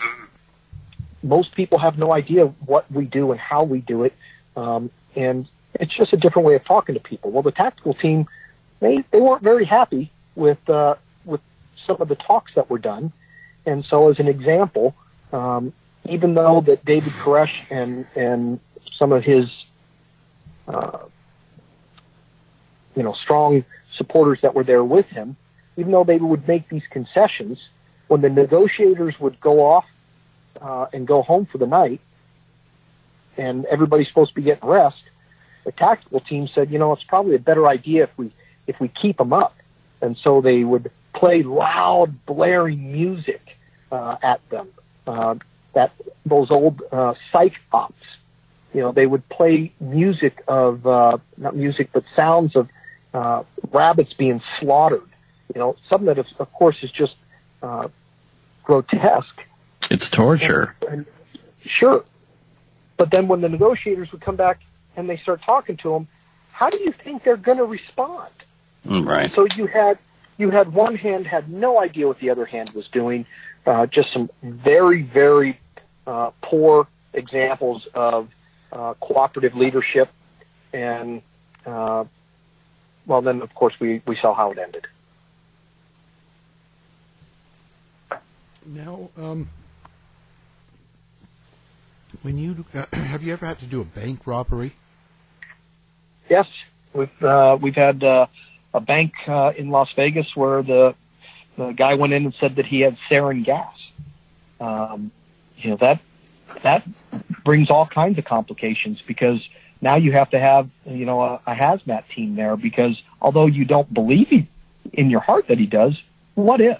most 1.21 1.55
people 1.55 1.77
have 1.77 1.97
no 1.97 2.11
idea 2.11 2.47
what 2.65 2.91
we 2.91 3.05
do 3.05 3.31
and 3.31 3.39
how 3.39 3.63
we 3.63 3.79
do 3.79 4.03
it, 4.03 4.13
um, 4.57 4.91
and 5.15 5.47
it's 5.75 5.93
just 5.93 6.11
a 6.11 6.17
different 6.17 6.45
way 6.45 6.55
of 6.55 6.65
talking 6.65 6.95
to 6.95 7.01
people. 7.01 7.31
Well, 7.31 7.43
the 7.43 7.51
tactical 7.51 7.93
team, 7.93 8.27
they 8.81 8.97
they 9.11 9.21
weren't 9.21 9.41
very 9.41 9.65
happy 9.65 10.11
with 10.35 10.69
uh, 10.69 10.95
with 11.23 11.39
some 11.87 12.01
of 12.01 12.09
the 12.09 12.15
talks 12.15 12.53
that 12.55 12.69
were 12.69 12.79
done, 12.79 13.13
and 13.65 13.85
so 13.85 14.11
as 14.11 14.19
an 14.19 14.27
example, 14.27 14.93
um, 15.31 15.71
even 16.05 16.33
though 16.33 16.61
that 16.61 16.83
David 16.85 17.13
Koresh 17.13 17.53
and 17.69 18.05
and 18.15 18.59
some 18.91 19.11
of 19.11 19.23
his 19.23 19.49
uh, 20.67 20.99
you 22.95 23.03
know 23.03 23.13
strong 23.13 23.63
supporters 23.91 24.41
that 24.41 24.55
were 24.55 24.63
there 24.63 24.83
with 24.83 25.07
him, 25.07 25.35
even 25.77 25.91
though 25.91 26.03
they 26.03 26.17
would 26.17 26.47
make 26.47 26.69
these 26.69 26.83
concessions, 26.89 27.59
when 28.07 28.21
the 28.21 28.29
negotiators 28.29 29.19
would 29.19 29.39
go 29.39 29.65
off 29.65 29.85
uh, 30.61 30.87
and 30.93 31.07
go 31.07 31.21
home 31.21 31.45
for 31.45 31.57
the 31.57 31.67
night, 31.67 32.01
and 33.37 33.65
everybody's 33.65 34.07
supposed 34.07 34.31
to 34.31 34.35
be 34.35 34.43
getting 34.43 34.67
rest, 34.67 35.01
the 35.63 35.71
tactical 35.71 36.19
team 36.19 36.47
said, 36.47 36.71
you 36.71 36.79
know, 36.79 36.91
it's 36.93 37.03
probably 37.03 37.35
a 37.35 37.39
better 37.39 37.67
idea 37.67 38.03
if 38.03 38.17
we 38.17 38.31
if 38.67 38.79
we 38.79 38.87
keep 38.87 39.17
them 39.17 39.33
up, 39.33 39.55
and 40.01 40.17
so 40.17 40.41
they 40.41 40.63
would 40.63 40.91
play 41.13 41.43
loud, 41.43 42.25
blaring 42.25 42.91
music 42.91 43.57
uh, 43.91 44.17
at 44.21 44.47
them. 44.49 44.69
Uh, 45.05 45.35
that 45.73 45.91
those 46.25 46.51
old 46.51 46.81
uh, 46.91 47.13
psych 47.31 47.53
ops, 47.71 47.95
you 48.73 48.81
know, 48.81 48.91
they 48.91 49.05
would 49.05 49.27
play 49.29 49.71
music 49.79 50.43
of 50.47 50.85
uh, 50.87 51.17
not 51.37 51.55
music, 51.55 51.89
but 51.93 52.03
sounds 52.15 52.55
of 52.55 52.69
uh, 53.13 53.43
rabbits 53.71 54.13
being 54.13 54.41
slaughtered. 54.59 55.07
You 55.53 55.59
know, 55.59 55.75
something 55.91 56.07
that, 56.07 56.17
is, 56.17 56.25
of 56.39 56.51
course, 56.53 56.77
is 56.81 56.91
just 56.91 57.15
uh, 57.61 57.89
grotesque. 58.63 59.41
It's 59.91 60.09
torture. 60.09 60.75
And, 60.81 60.91
and, 60.91 61.05
sure, 61.65 62.03
but 62.97 63.11
then 63.11 63.27
when 63.27 63.41
the 63.41 63.49
negotiators 63.49 64.11
would 64.11 64.21
come 64.21 64.35
back 64.35 64.61
and 64.95 65.09
they 65.09 65.17
start 65.17 65.41
talking 65.41 65.77
to 65.77 65.91
them, 65.91 66.07
how 66.51 66.69
do 66.69 66.79
you 66.79 66.91
think 66.91 67.23
they're 67.23 67.37
going 67.37 67.57
to 67.57 67.65
respond? 67.65 68.31
Mm, 68.85 69.05
Right. 69.05 69.33
So 69.33 69.47
you 69.55 69.67
had 69.67 69.97
you 70.37 70.49
had 70.49 70.73
one 70.73 70.95
hand 70.95 71.27
had 71.27 71.49
no 71.49 71.79
idea 71.79 72.07
what 72.07 72.19
the 72.19 72.29
other 72.29 72.45
hand 72.45 72.69
was 72.71 72.87
doing. 72.87 73.25
Uh, 73.65 73.85
just 73.85 74.11
some 74.11 74.29
very 74.41 75.01
very 75.01 75.59
uh, 76.05 76.31
poor 76.41 76.87
examples 77.13 77.87
of 77.93 78.29
uh, 78.71 78.93
cooperative 78.95 79.55
leadership, 79.55 80.09
and 80.71 81.21
uh, 81.65 82.05
well, 83.05 83.21
then 83.21 83.41
of 83.41 83.53
course 83.53 83.73
we 83.79 84.01
we 84.05 84.15
saw 84.15 84.33
how 84.33 84.51
it 84.51 84.57
ended. 84.57 84.87
Now, 88.65 89.09
um, 89.17 89.49
when 92.21 92.37
you 92.37 92.65
uh, 92.73 92.85
have 92.93 93.23
you 93.23 93.33
ever 93.33 93.45
had 93.45 93.59
to 93.59 93.65
do 93.65 93.81
a 93.81 93.85
bank 93.85 94.25
robbery? 94.25 94.73
Yes, 96.29 96.47
we've 96.93 97.23
uh, 97.23 97.57
we've 97.59 97.75
had 97.75 98.03
uh, 98.03 98.27
a 98.73 98.79
bank 98.79 99.13
uh, 99.27 99.53
in 99.55 99.69
Las 99.69 99.91
Vegas 99.95 100.35
where 100.35 100.63
the 100.63 100.95
the 101.57 101.71
guy 101.71 101.93
went 101.95 102.13
in 102.13 102.25
and 102.25 102.33
said 102.39 102.55
that 102.55 102.65
he 102.65 102.81
had 102.81 102.97
sarin 103.09 103.43
gas. 103.43 103.75
Um, 104.59 105.11
you 105.63 105.71
know 105.71 105.77
that 105.77 105.99
that 106.61 106.83
brings 107.43 107.69
all 107.69 107.85
kinds 107.85 108.17
of 108.17 108.25
complications 108.25 109.01
because 109.05 109.47
now 109.81 109.95
you 109.95 110.11
have 110.11 110.29
to 110.31 110.39
have 110.39 110.69
you 110.85 111.05
know 111.05 111.21
a, 111.21 111.41
a 111.47 111.55
hazmat 111.55 112.07
team 112.09 112.35
there 112.35 112.55
because 112.55 113.01
although 113.21 113.45
you 113.45 113.65
don't 113.65 113.91
believe 113.93 114.27
he, 114.27 114.47
in 114.91 115.09
your 115.09 115.21
heart 115.21 115.47
that 115.47 115.57
he 115.57 115.65
does, 115.65 116.01
what 116.35 116.61
if? 116.61 116.79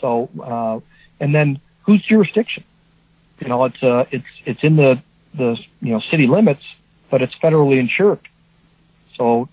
So 0.00 0.28
uh, 0.40 0.80
and 1.20 1.34
then 1.34 1.60
whose 1.82 2.02
jurisdiction? 2.02 2.64
You 3.40 3.48
know, 3.48 3.64
it's 3.64 3.82
uh, 3.82 4.06
it's 4.10 4.26
it's 4.44 4.62
in 4.62 4.76
the 4.76 5.02
the 5.34 5.58
you 5.80 5.92
know 5.92 6.00
city 6.00 6.26
limits, 6.26 6.64
but 7.10 7.22
it's 7.22 7.34
federally 7.34 7.78
insured. 7.78 8.20
So 9.16 9.48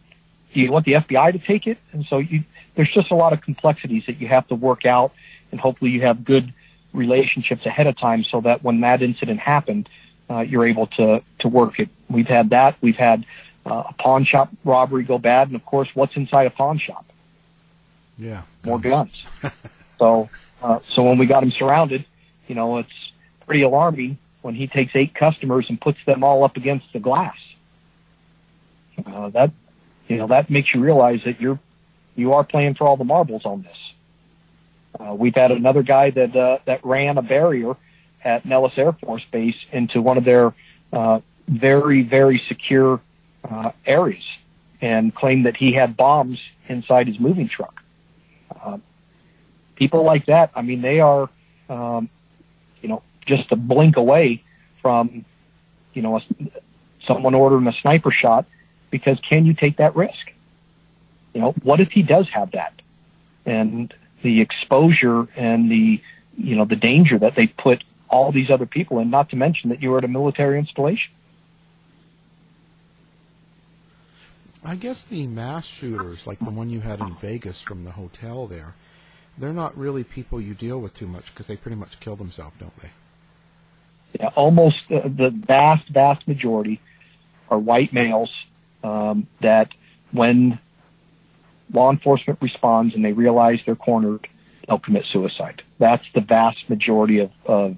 do 0.54 0.60
you 0.60 0.72
want 0.72 0.86
the 0.86 0.94
FBI 0.94 1.34
to 1.34 1.40
take 1.40 1.68
it? 1.68 1.78
And 1.92 2.06
so 2.06 2.20
you, 2.20 2.44
there's 2.76 2.92
just 2.92 3.12
a 3.12 3.16
lot 3.16 3.34
of 3.34 3.42
complexities 3.42 4.06
that 4.08 4.20
you 4.20 4.28
have 4.28 4.48
to 4.48 4.56
work 4.56 4.86
out, 4.86 5.14
and 5.52 5.60
hopefully 5.60 5.92
you 5.92 6.02
have 6.02 6.24
good 6.24 6.54
relationships 6.96 7.66
ahead 7.66 7.88
of 7.88 7.98
time 7.98 8.24
so 8.24 8.42
that 8.42 8.64
when 8.64 8.82
that 8.82 9.02
incident 9.02 9.40
happened, 9.40 9.90
uh, 10.30 10.40
you're 10.40 10.66
able 10.66 10.88
to 10.88 11.22
to 11.40 11.48
work 11.48 11.80
it. 11.80 11.90
We've 12.10 12.28
had 12.28 12.50
that. 12.52 12.78
We've 12.82 12.96
had 12.96 13.26
uh, 13.66 13.84
a 13.90 13.94
pawn 13.94 14.26
shop 14.26 14.50
robbery 14.64 15.04
go 15.04 15.18
bad, 15.18 15.48
and 15.48 15.56
of 15.56 15.66
course, 15.66 15.90
what's 15.94 16.16
inside 16.16 16.48
a 16.48 16.50
pawn 16.50 16.78
shop? 16.78 17.06
Yeah, 18.18 18.44
More 18.64 18.80
guns. 18.80 19.24
so 20.00 20.30
uh, 20.62 20.80
so 20.90 21.04
when 21.04 21.18
we 21.18 21.26
got 21.26 21.44
him 21.44 21.52
surrounded, 21.52 22.06
you 22.48 22.56
know, 22.56 22.78
it's 22.80 23.12
pretty 23.46 23.62
alarming 23.62 24.18
when 24.42 24.56
he 24.56 24.68
takes 24.68 24.96
eight 24.96 25.14
customers 25.14 25.70
and 25.70 25.80
puts 25.80 25.98
them 26.06 26.24
all 26.24 26.44
up 26.44 26.58
against 26.58 26.92
the 26.94 27.00
glass. 27.00 27.38
Uh, 29.06 29.30
that 29.30 29.52
you 30.08 30.18
know 30.18 30.28
that 30.28 30.50
makes 30.50 30.74
you 30.74 30.80
realize 30.80 31.22
that 31.26 31.42
you're 31.42 31.60
you 32.16 32.34
are 32.34 32.44
playing 32.44 32.76
for 32.76 32.88
all 32.88 32.98
the 32.98 33.04
marbles 33.04 33.46
on 33.46 33.64
this. 33.64 33.85
Uh, 35.00 35.14
we've 35.14 35.36
had 35.36 35.52
another 35.52 35.84
guy 35.84 36.10
that 36.10 36.36
uh, 36.36 36.60
that 36.66 36.86
ran 36.86 37.18
a 37.18 37.22
barrier 37.22 37.76
at 38.24 38.46
Nellis 38.46 38.74
Air 38.78 38.94
Force 38.94 39.26
Base 39.32 39.58
into 39.72 40.02
one 40.02 40.18
of 40.18 40.24
their 40.24 40.54
uh, 40.94 41.20
very 41.48 42.02
very 42.02 42.40
secure 42.48 43.02
uh, 43.44 43.72
areas 43.86 44.24
and 44.82 45.14
claimed 45.14 45.46
that 45.46 45.58
he 45.58 45.74
had 45.74 45.98
bombs 45.98 46.40
inside 46.68 47.08
his 47.08 47.20
moving 47.20 47.48
truck. 47.48 47.82
Uh, 48.64 48.78
people 49.76 50.04
like 50.04 50.26
that, 50.26 50.52
I 50.56 50.62
mean, 50.62 50.82
they 50.82 51.00
are, 51.00 51.30
um, 51.70 52.10
you 52.82 52.90
know, 52.90 53.02
just 53.26 53.52
a 53.52 53.56
blink 53.56 53.98
away 53.98 54.44
from, 54.82 55.26
you 55.94 56.02
know, 56.02 56.18
a, 56.18 56.22
someone 57.06 57.34
ordering 57.34 57.68
a 57.68 57.74
sniper 57.74 58.12
shot 58.12 58.46
because 58.92 59.20
can 59.20 59.46
you 59.46 59.54
take 59.54 59.78
that 59.78 59.96
risk? 59.96 60.32
You 61.34 61.42
know, 61.42 61.52
what 61.64 61.80
if 61.80 61.92
he 61.92 62.02
does 62.02 62.30
have 62.30 62.52
that? 62.52 62.82
And 63.46 63.94
the 64.26 64.42
exposure 64.42 65.28
and 65.36 65.70
the, 65.70 66.02
you 66.36 66.56
know, 66.56 66.66
the 66.66 66.76
danger 66.76 67.20
that 67.20 67.36
they 67.36 67.46
put 67.46 67.84
all 68.10 68.32
these 68.32 68.50
other 68.50 68.66
people 68.66 69.00
in, 69.00 69.12
not 69.12 69.30
to 69.30 69.36
mention 69.36 69.70
that 69.70 69.84
you 69.84 69.92
were 69.92 69.98
at 69.98 70.04
a 70.04 70.08
military 70.08 70.58
installation. 70.58 71.14
I 74.64 74.76
guess 74.76 75.04
the 75.04 75.28
mass 75.28 75.68
shooters, 75.68 76.26
like 76.26 76.40
the 76.40 76.50
one 76.50 76.72
you 76.72 76.80
had 76.80 77.00
in 77.00 77.14
Vegas 77.16 77.62
from 77.62 77.84
the 77.84 77.92
hotel 77.92 78.48
there, 78.48 78.74
they're 79.38 79.54
not 79.54 79.78
really 79.78 80.04
people 80.04 80.42
you 80.42 80.56
deal 80.56 80.80
with 80.82 80.96
too 80.96 81.06
much 81.06 81.28
because 81.28 81.46
they 81.46 81.56
pretty 81.56 81.78
much 81.78 82.00
kill 82.00 82.16
themselves, 82.16 82.56
don't 82.60 82.76
they? 82.78 82.90
Yeah, 84.20 84.30
almost 84.34 84.78
uh, 84.90 85.02
the 85.04 85.30
vast, 85.30 85.88
vast 85.90 86.28
majority 86.28 86.82
are 87.50 87.60
white 87.60 87.94
males 87.94 88.32
um, 88.84 89.28
that, 89.42 89.76
when 90.12 90.58
law 91.76 91.92
enforcement 91.92 92.40
responds 92.42 92.96
and 92.96 93.04
they 93.06 93.14
realize 93.14 93.60
they're 93.66 93.76
cornered, 93.76 94.28
they'll 94.68 94.80
commit 94.80 95.06
suicide. 95.06 95.62
That's 95.78 96.06
the 96.14 96.22
vast 96.22 96.70
majority 96.70 97.20
of, 97.20 97.32
of 97.46 97.78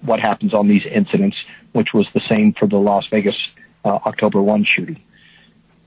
what 0.00 0.18
happens 0.18 0.52
on 0.54 0.66
these 0.66 0.84
incidents, 0.84 1.36
which 1.72 1.94
was 1.94 2.08
the 2.12 2.20
same 2.20 2.54
for 2.54 2.66
the 2.66 2.78
Las 2.78 3.06
Vegas 3.08 3.36
uh, 3.84 3.98
October 4.06 4.42
1 4.42 4.64
shooting. 4.64 5.00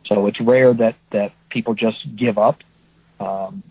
So 0.05 0.27
it's 0.27 0.39
rare 0.39 0.73
that, 0.73 0.95
that 1.09 1.33
people 1.49 1.73
just 1.73 2.15
give 2.15 2.37
up. 2.37 2.63
Um, 3.19 3.63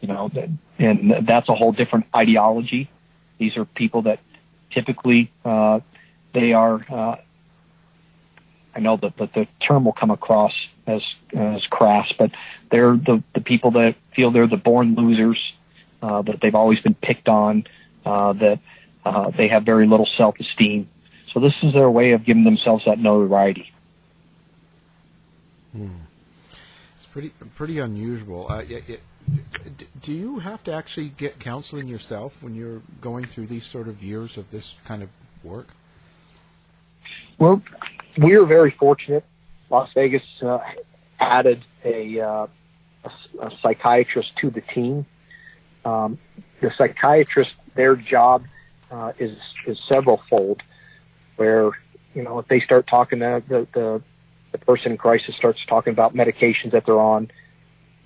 you 0.00 0.08
know, 0.08 0.30
and 0.78 1.26
that's 1.26 1.48
a 1.48 1.54
whole 1.54 1.72
different 1.72 2.06
ideology. 2.14 2.90
These 3.38 3.56
are 3.56 3.64
people 3.64 4.02
that 4.02 4.20
typically, 4.70 5.32
uh, 5.44 5.80
they 6.34 6.52
are, 6.52 6.84
uh, 6.90 7.16
I 8.74 8.80
know 8.80 8.96
that, 8.98 9.16
that 9.16 9.32
the 9.32 9.48
term 9.60 9.84
will 9.84 9.92
come 9.92 10.10
across 10.10 10.52
as, 10.86 11.02
as 11.32 11.66
crass, 11.66 12.12
but 12.18 12.30
they're 12.70 12.96
the, 12.96 13.22
the 13.32 13.40
people 13.40 13.72
that 13.72 13.96
feel 14.14 14.30
they're 14.30 14.46
the 14.46 14.56
born 14.56 14.94
losers, 14.94 15.54
uh, 16.02 16.22
that 16.22 16.40
they've 16.40 16.54
always 16.54 16.80
been 16.80 16.94
picked 16.94 17.28
on, 17.28 17.64
uh, 18.04 18.32
that, 18.34 18.58
uh, 19.04 19.30
they 19.30 19.48
have 19.48 19.64
very 19.64 19.86
little 19.86 20.06
self-esteem. 20.06 20.88
So 21.32 21.40
this 21.40 21.54
is 21.62 21.72
their 21.72 21.90
way 21.90 22.12
of 22.12 22.24
giving 22.24 22.44
themselves 22.44 22.84
that 22.84 22.98
notoriety. 22.98 23.72
It's 25.74 27.06
pretty 27.10 27.32
pretty 27.54 27.80
unusual. 27.80 28.46
Uh, 28.48 28.62
y 28.70 28.82
y 28.88 28.98
d- 29.76 29.86
do 30.00 30.12
you 30.12 30.38
have 30.38 30.62
to 30.64 30.72
actually 30.72 31.08
get 31.08 31.40
counseling 31.40 31.88
yourself 31.88 32.42
when 32.42 32.54
you're 32.54 32.82
going 33.00 33.24
through 33.24 33.46
these 33.46 33.64
sort 33.66 33.88
of 33.88 34.02
years 34.02 34.36
of 34.36 34.50
this 34.50 34.76
kind 34.84 35.02
of 35.02 35.08
work? 35.42 35.68
Well, 37.38 37.62
we 38.16 38.34
are 38.36 38.44
very 38.44 38.70
fortunate. 38.70 39.24
Las 39.70 39.90
Vegas 39.94 40.22
uh, 40.42 40.58
added 41.18 41.64
a, 41.84 42.20
uh, 42.20 42.46
a, 43.04 43.10
a 43.40 43.50
psychiatrist 43.60 44.36
to 44.36 44.50
the 44.50 44.60
team. 44.60 45.06
Um, 45.84 46.18
the 46.60 46.72
psychiatrist, 46.76 47.54
their 47.74 47.96
job 47.96 48.44
uh, 48.90 49.12
is 49.18 49.36
is 49.66 49.78
several 49.92 50.22
fold. 50.30 50.62
Where 51.36 51.70
you 52.14 52.22
know 52.22 52.38
if 52.38 52.48
they 52.48 52.60
start 52.60 52.86
talking 52.86 53.20
to 53.20 53.42
the, 53.46 53.66
the 53.72 54.02
the 54.52 54.58
person 54.58 54.92
in 54.92 54.98
crisis 54.98 55.34
starts 55.34 55.64
talking 55.66 55.92
about 55.92 56.14
medications 56.14 56.72
that 56.72 56.86
they're 56.86 56.98
on, 56.98 57.30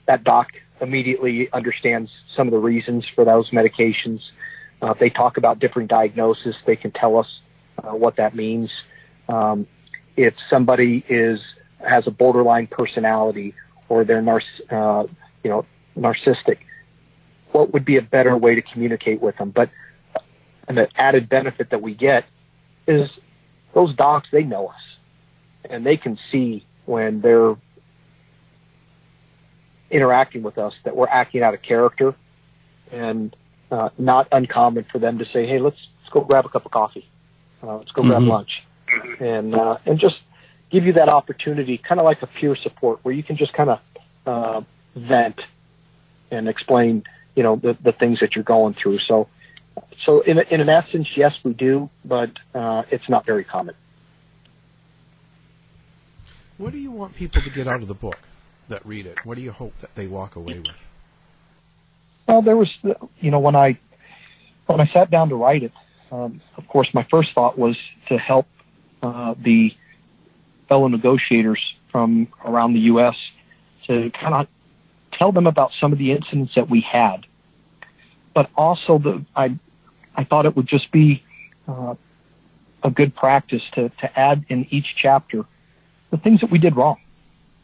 that 0.07 0.25
doc 0.25 0.53
immediately 0.81 1.53
understands 1.53 2.11
some 2.35 2.47
of 2.47 2.53
the 2.53 2.59
reasons 2.59 3.07
for 3.07 3.25
those 3.25 3.51
medications. 3.51 4.23
Uh, 4.83 4.93
if 4.93 4.99
they 4.99 5.11
talk 5.11 5.37
about 5.37 5.59
different 5.59 5.89
diagnoses, 5.89 6.55
they 6.65 6.77
can 6.77 6.91
tell 6.91 7.19
us 7.19 7.41
uh, 7.79 7.91
what 7.91 8.17
that 8.17 8.35
means. 8.35 8.71
Um, 9.29 9.67
if 10.19 10.35
somebody 10.51 11.05
is 11.09 11.41
has 11.79 12.09
a 12.09 12.11
borderline 12.11 12.67
personality 12.67 13.55
or 13.89 14.05
they're 14.05 14.21
nar- 14.21 14.43
uh, 14.69 15.05
you 15.45 15.51
know 15.51 15.65
narcissistic, 15.97 16.59
what 17.53 17.73
would 17.73 17.85
be 17.85 17.97
a 17.97 18.03
better 18.03 18.37
way 18.37 18.57
to 18.57 18.63
communicate 18.63 19.21
with 19.21 19.37
them? 19.39 19.51
But 19.51 19.71
and 20.67 20.77
the 20.77 20.89
added 21.01 21.29
benefit 21.29 21.71
that 21.71 21.81
we 21.81 21.95
get 21.95 22.25
is 22.87 23.09
those 23.73 23.95
docs 23.95 24.29
they 24.33 24.43
know 24.43 24.67
us 24.67 24.81
and 25.71 25.87
they 25.87 25.97
can 25.97 26.19
see 26.33 26.67
when 26.85 27.21
they're 27.21 27.57
interacting 29.91 30.43
with 30.43 30.59
us 30.59 30.75
that 30.83 30.97
we're 30.97 31.09
acting 31.09 31.43
out 31.43 31.55
of 31.55 31.63
character 31.63 32.15
and 32.91 33.37
uh, 33.71 33.91
not 33.99 34.27
uncommon 34.33 34.85
for 34.91 34.99
them 34.99 35.19
to 35.19 35.27
say, 35.27 35.47
"Hey, 35.47 35.59
let's 35.61 35.79
let's 36.01 36.11
go 36.11 36.23
grab 36.23 36.45
a 36.45 36.49
cup 36.49 36.67
of 36.67 36.73
coffee, 36.73 37.09
uh, 37.63 37.77
let's 37.77 37.93
go 37.93 38.03
mm-hmm. 38.03 38.11
grab 38.11 38.23
lunch," 38.23 38.65
and 39.21 39.55
uh, 39.55 39.79
and 39.87 39.99
just 39.99 40.19
give 40.71 40.85
you 40.85 40.95
that 40.95 41.09
opportunity, 41.09 41.79
kind 41.79 42.01
of 42.01 42.05
like 42.05 42.23
a 42.23 42.27
peer 42.27 42.55
support, 42.57 43.01
where 43.03 43.15
you 43.15 43.23
can 43.23 43.37
just 43.37 43.53
kind 43.53 43.71
of 43.71 43.81
uh, 44.27 44.61
vent 44.95 45.43
and 46.31 46.49
explain, 46.49 47.05
you 47.35 47.43
know, 47.43 47.57
the 47.57 47.77
the 47.81 47.93
things 47.93 48.21
that 48.21 48.35
you're 48.35 48.45
going 48.45 48.75
through. 48.75 48.99
So, 48.99 49.29
so 49.99 50.21
in 50.21 50.39
in 50.39 50.61
an 50.61 50.69
essence, 50.69 51.17
yes, 51.17 51.35
we 51.43 51.53
do, 51.53 51.91
but 52.05 52.39
uh, 52.55 52.85
it's 52.91 53.09
not 53.09 53.25
very 53.25 53.45
common. 53.45 53.75
What 56.59 56.73
do 56.73 56.79
you 56.79 56.91
want 56.91 57.15
people 57.15 57.41
to 57.41 57.51
get 57.51 57.69
out 57.69 57.83
of 57.83 57.89
the 57.89 57.95
book 57.95 58.19
that 58.69 58.85
read 58.85 59.07
it? 59.07 59.25
What 59.25 59.37
do 59.37 59.43
you 59.43 59.53
hope 59.53 59.79
that 59.79 59.95
they 59.95 60.09
walk 60.09 60.35
away 60.35 60.59
with? 60.59 60.89
Well, 62.27 62.43
there 62.43 62.57
was, 62.57 62.77
you 63.21 63.31
know, 63.31 63.39
when 63.39 63.55
I 63.57 63.79
when 64.67 64.81
I 64.81 64.87
sat 64.89 65.11
down 65.11 65.31
to 65.31 65.37
write 65.37 65.63
it, 65.63 65.73
um, 66.11 66.41
of 66.57 66.67
course, 66.69 66.93
my 66.93 67.05
first 67.05 67.33
thought 67.33 67.57
was 67.57 67.79
to 68.09 68.19
help 68.19 68.47
uh, 69.03 69.35
the 69.41 69.75
fellow 70.69 70.89
negotiators 70.89 71.75
from 71.91 72.29
around 72.45 72.75
the 72.75 72.81
U.S. 72.81 73.17
to 73.87 74.11
kind 74.11 74.35
of 74.35 74.49
tell 75.13 75.33
them 75.33 75.47
about 75.47 75.73
some 75.73 75.93
of 75.93 75.99
the 75.99 76.13
incidents 76.13 76.55
that 76.55 76.69
we 76.69 76.81
had, 76.81 77.27
but 78.35 78.51
also 78.57 78.99
the 78.99 79.25
I 79.35 79.59
I 80.15 80.25
thought 80.25 80.47
it 80.47 80.57
would 80.57 80.67
just 80.67 80.91
be 80.91 81.23
uh, 81.67 81.95
a 82.83 82.91
good 82.91 83.15
practice 83.15 83.63
to 83.73 83.89
to 84.01 84.19
add 84.19 84.45
in 84.49 84.67
each 84.71 84.95
chapter 84.97 85.45
the 86.11 86.17
things 86.17 86.41
that 86.41 86.51
we 86.51 86.59
did 86.59 86.77
wrong. 86.77 86.99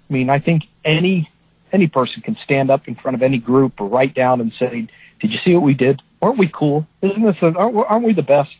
I 0.09 0.13
mean, 0.13 0.31
I 0.31 0.39
think 0.39 0.65
any 0.85 1.31
any 1.73 1.87
person 1.87 2.23
can 2.23 2.37
stand 2.37 2.71
up 2.71 2.89
in 2.89 2.95
front 2.95 3.17
of 3.17 3.23
any 3.23 3.39
group 3.39 3.81
or 3.81 3.89
write 3.89 4.15
down 4.15 4.41
and 4.41 4.53
say, 4.53 4.89
"Did 5.21 5.33
you 5.33 5.39
see 5.39 5.55
what 5.55 5.63
we 5.63 5.75
did? 5.75 6.03
Aren't 6.23 6.39
we 6.39 6.49
cool? 6.49 6.87
Isn't 7.03 7.23
this? 7.23 7.37
A, 7.43 7.47
aren't, 7.47 7.77
aren't 7.77 8.05
we 8.05 8.13
the 8.13 8.23
best?" 8.23 8.55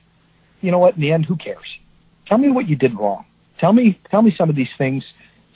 You 0.61 0.71
know 0.71 0.79
what? 0.79 0.95
In 0.95 1.01
the 1.01 1.13
end, 1.13 1.27
who 1.27 1.37
cares? 1.37 1.74
Tell 2.27 2.39
me 2.39 2.49
what 2.49 2.69
you 2.69 2.77
did 2.77 2.95
wrong. 2.95 3.25
Tell 3.59 3.73
me 3.73 3.99
tell 4.11 4.23
me 4.23 4.35
some 4.35 4.51
of 4.51 4.57
these 4.57 4.73
things, 4.77 5.05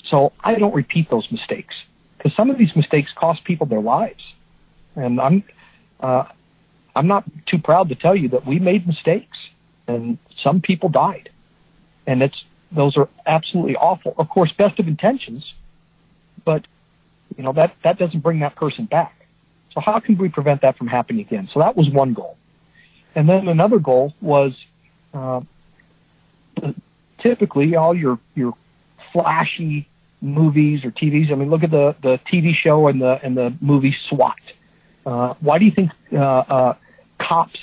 so 0.02 0.32
I 0.42 0.54
don't 0.56 0.74
repeat 0.74 1.10
those 1.10 1.30
mistakes. 1.30 1.82
Because 2.16 2.34
some 2.34 2.50
of 2.50 2.58
these 2.58 2.74
mistakes 2.74 3.12
cost 3.12 3.44
people 3.44 3.66
their 3.66 3.80
lives, 3.80 4.34
and 4.96 5.20
I'm 5.20 5.44
uh, 6.00 6.24
I'm 6.94 7.06
not 7.06 7.24
too 7.46 7.58
proud 7.58 7.88
to 7.90 7.94
tell 7.94 8.14
you 8.14 8.28
that 8.30 8.46
we 8.46 8.58
made 8.58 8.86
mistakes, 8.86 9.38
and 9.86 10.18
some 10.36 10.60
people 10.60 10.88
died, 10.88 11.30
and 12.06 12.22
it's 12.22 12.44
those 12.70 12.96
are 12.96 13.08
absolutely 13.26 13.76
awful. 13.76 14.14
Of 14.18 14.28
course, 14.28 14.52
best 14.52 14.78
of 14.78 14.88
intentions, 14.88 15.54
but 16.44 16.66
you 17.36 17.44
know 17.44 17.52
that 17.52 17.74
that 17.82 17.98
doesn't 17.98 18.20
bring 18.20 18.40
that 18.40 18.56
person 18.56 18.86
back. 18.86 19.14
So 19.72 19.80
how 19.80 20.00
can 20.00 20.16
we 20.18 20.28
prevent 20.28 20.62
that 20.62 20.76
from 20.76 20.86
happening 20.86 21.20
again? 21.20 21.48
So 21.52 21.60
that 21.60 21.76
was 21.76 21.88
one 21.88 22.14
goal, 22.14 22.36
and 23.14 23.28
then 23.28 23.48
another 23.48 23.78
goal 23.78 24.14
was 24.20 24.52
uh, 25.14 25.40
typically 27.18 27.76
all 27.76 27.94
your 27.94 28.18
your 28.34 28.54
flashy 29.12 29.88
movies 30.20 30.84
or 30.84 30.90
TVs. 30.90 31.30
I 31.30 31.34
mean, 31.34 31.50
look 31.50 31.62
at 31.62 31.70
the 31.70 31.96
the 32.00 32.18
TV 32.18 32.54
show 32.54 32.88
and 32.88 33.00
the 33.00 33.20
and 33.22 33.36
the 33.36 33.54
movie 33.60 33.92
SWAT. 33.92 34.38
Uh, 35.06 35.34
why 35.40 35.58
do 35.58 35.64
you 35.64 35.70
think 35.70 35.92
uh, 36.12 36.16
uh, 36.16 36.74
Cops 37.18 37.60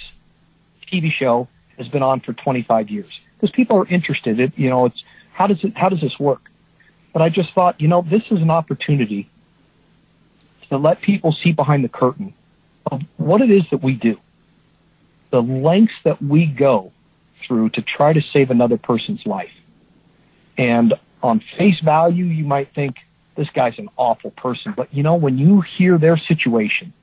TV 0.92 1.12
show 1.12 1.48
has 1.78 1.88
been 1.88 2.02
on 2.02 2.20
for 2.22 2.34
25 2.34 2.90
years? 2.90 3.20
because 3.46 3.52
people 3.52 3.78
are 3.78 3.88
interested. 3.88 4.40
It, 4.40 4.54
you 4.56 4.70
know, 4.70 4.86
it's 4.86 5.04
how 5.34 5.48
does 5.48 5.64
it 5.64 5.78
how 5.78 5.90
does 5.90 6.02
this 6.02 6.20
work? 6.20 6.50
But 7.14 7.22
I 7.22 7.30
just 7.30 7.54
thought, 7.54 7.80
you 7.80 7.88
know, 7.88 8.02
this 8.02 8.24
is 8.32 8.42
an 8.42 8.50
opportunity 8.50 9.30
to 10.70 10.78
let 10.78 11.02
people 11.02 11.32
see 11.32 11.52
behind 11.52 11.84
the 11.84 11.90
curtain 11.90 12.34
of 12.92 13.02
what 13.18 13.42
it 13.42 13.50
is 13.50 13.64
that 13.72 13.82
we 13.84 13.94
do, 13.94 14.20
the 15.30 15.42
lengths 15.42 15.94
that 16.04 16.22
we 16.22 16.46
go 16.46 16.92
through 17.46 17.70
to 17.70 17.82
try 17.82 18.14
to 18.14 18.22
save 18.22 18.52
another 18.52 18.78
person's 18.78 19.26
life. 19.26 19.54
And 20.58 20.94
on 21.22 21.42
face 21.58 21.80
value, 21.80 22.26
you 22.26 22.46
might 22.46 22.74
think 22.74 22.98
this 23.36 23.50
guy's 23.50 23.78
an 23.78 23.90
awful 23.98 24.32
person, 24.32 24.74
but 24.76 24.94
you 24.94 25.04
know, 25.04 25.16
when 25.16 25.38
you 25.38 25.62
hear 25.62 25.98
their 25.98 26.18
situation, 26.18 26.94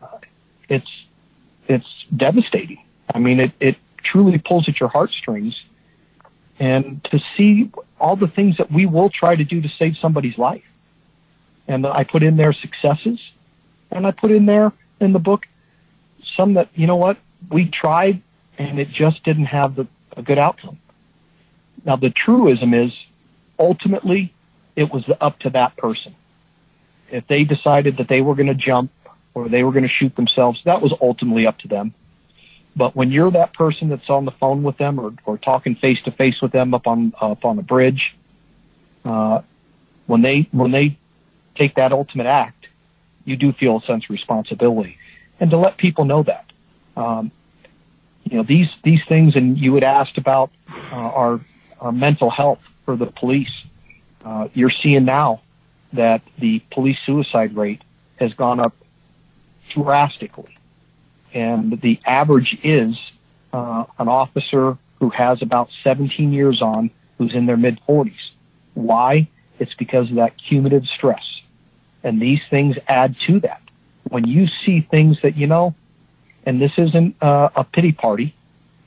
uh, 0.00 0.18
it's 0.68 0.90
it's 1.68 2.04
devastating. 2.14 2.84
I 3.12 3.18
mean, 3.18 3.40
it, 3.40 3.52
it 3.60 3.76
truly 4.02 4.38
pulls 4.38 4.68
at 4.68 4.80
your 4.80 4.88
heartstrings 4.88 5.62
and 6.58 7.02
to 7.04 7.20
see 7.36 7.70
all 7.98 8.16
the 8.16 8.28
things 8.28 8.58
that 8.58 8.70
we 8.70 8.86
will 8.86 9.08
try 9.08 9.34
to 9.34 9.44
do 9.44 9.60
to 9.60 9.68
save 9.68 9.96
somebody's 9.96 10.36
life. 10.36 10.64
And 11.66 11.86
I 11.86 12.04
put 12.04 12.22
in 12.22 12.36
there 12.36 12.52
successes 12.52 13.20
and 13.90 14.06
I 14.06 14.10
put 14.10 14.30
in 14.30 14.46
there 14.46 14.72
in 15.00 15.12
the 15.12 15.18
book 15.18 15.46
some 16.22 16.54
that, 16.54 16.68
you 16.74 16.86
know 16.86 16.96
what, 16.96 17.18
we 17.50 17.66
tried 17.66 18.22
and 18.60 18.78
it 18.78 18.90
just 18.90 19.24
didn't 19.24 19.46
have 19.46 19.74
the, 19.74 19.86
a 20.16 20.22
good 20.22 20.38
outcome. 20.38 20.78
Now 21.84 21.96
the 21.96 22.10
truism 22.10 22.74
is 22.74 22.92
ultimately 23.58 24.34
it 24.76 24.92
was 24.92 25.04
up 25.20 25.38
to 25.40 25.50
that 25.50 25.76
person. 25.76 26.14
If 27.10 27.26
they 27.26 27.44
decided 27.44 27.96
that 27.96 28.08
they 28.08 28.20
were 28.20 28.34
going 28.34 28.48
to 28.48 28.54
jump 28.54 28.92
or 29.32 29.48
they 29.48 29.64
were 29.64 29.72
going 29.72 29.84
to 29.84 29.88
shoot 29.88 30.14
themselves, 30.14 30.62
that 30.64 30.82
was 30.82 30.92
ultimately 31.00 31.46
up 31.46 31.58
to 31.58 31.68
them. 31.68 31.94
But 32.76 32.94
when 32.94 33.10
you're 33.10 33.30
that 33.30 33.52
person 33.54 33.88
that's 33.88 34.08
on 34.10 34.26
the 34.26 34.30
phone 34.30 34.62
with 34.62 34.76
them 34.76 35.00
or, 35.00 35.14
or 35.24 35.38
talking 35.38 35.74
face 35.74 36.02
to 36.02 36.12
face 36.12 36.40
with 36.40 36.52
them 36.52 36.74
up 36.74 36.86
on 36.86 37.14
up 37.20 37.44
on 37.44 37.58
a 37.58 37.62
bridge, 37.62 38.14
uh, 39.04 39.40
when 40.06 40.20
they 40.20 40.48
when 40.52 40.70
they 40.70 40.98
take 41.54 41.74
that 41.76 41.92
ultimate 41.92 42.26
act, 42.26 42.68
you 43.24 43.36
do 43.36 43.52
feel 43.52 43.78
a 43.78 43.82
sense 43.82 44.04
of 44.04 44.10
responsibility, 44.10 44.98
and 45.40 45.50
to 45.50 45.56
let 45.56 45.78
people 45.78 46.04
know 46.04 46.22
that. 46.22 46.44
Um, 46.96 47.32
you 48.30 48.36
know 48.38 48.42
these 48.42 48.70
these 48.82 49.04
things, 49.04 49.36
and 49.36 49.58
you 49.58 49.74
had 49.74 49.84
asked 49.84 50.18
about 50.18 50.50
uh, 50.92 50.96
our 50.96 51.40
our 51.80 51.92
mental 51.92 52.30
health 52.30 52.60
for 52.84 52.96
the 52.96 53.06
police. 53.06 53.52
Uh, 54.24 54.48
you're 54.54 54.70
seeing 54.70 55.04
now 55.04 55.42
that 55.92 56.22
the 56.38 56.60
police 56.70 56.98
suicide 57.04 57.56
rate 57.56 57.82
has 58.18 58.34
gone 58.34 58.60
up 58.60 58.74
drastically 59.70 60.56
and 61.32 61.80
the 61.80 61.98
average 62.04 62.58
is 62.62 62.98
uh, 63.52 63.84
an 63.98 64.08
officer 64.08 64.78
who 64.98 65.10
has 65.10 65.42
about 65.42 65.70
17 65.82 66.32
years 66.32 66.60
on 66.62 66.90
who's 67.18 67.34
in 67.34 67.46
their 67.46 67.56
mid 67.56 67.80
40s. 67.88 68.30
Why? 68.74 69.28
It's 69.58 69.74
because 69.74 70.10
of 70.10 70.16
that 70.16 70.36
cumulative 70.38 70.86
stress. 70.86 71.42
And 72.02 72.20
these 72.20 72.40
things 72.48 72.76
add 72.88 73.18
to 73.20 73.40
that. 73.40 73.60
When 74.08 74.26
you 74.26 74.46
see 74.46 74.80
things 74.80 75.20
that, 75.22 75.36
you 75.36 75.46
know, 75.46 75.74
and 76.44 76.60
this 76.60 76.72
isn't 76.78 77.22
uh, 77.22 77.50
a 77.54 77.64
pity 77.64 77.92
party. 77.92 78.34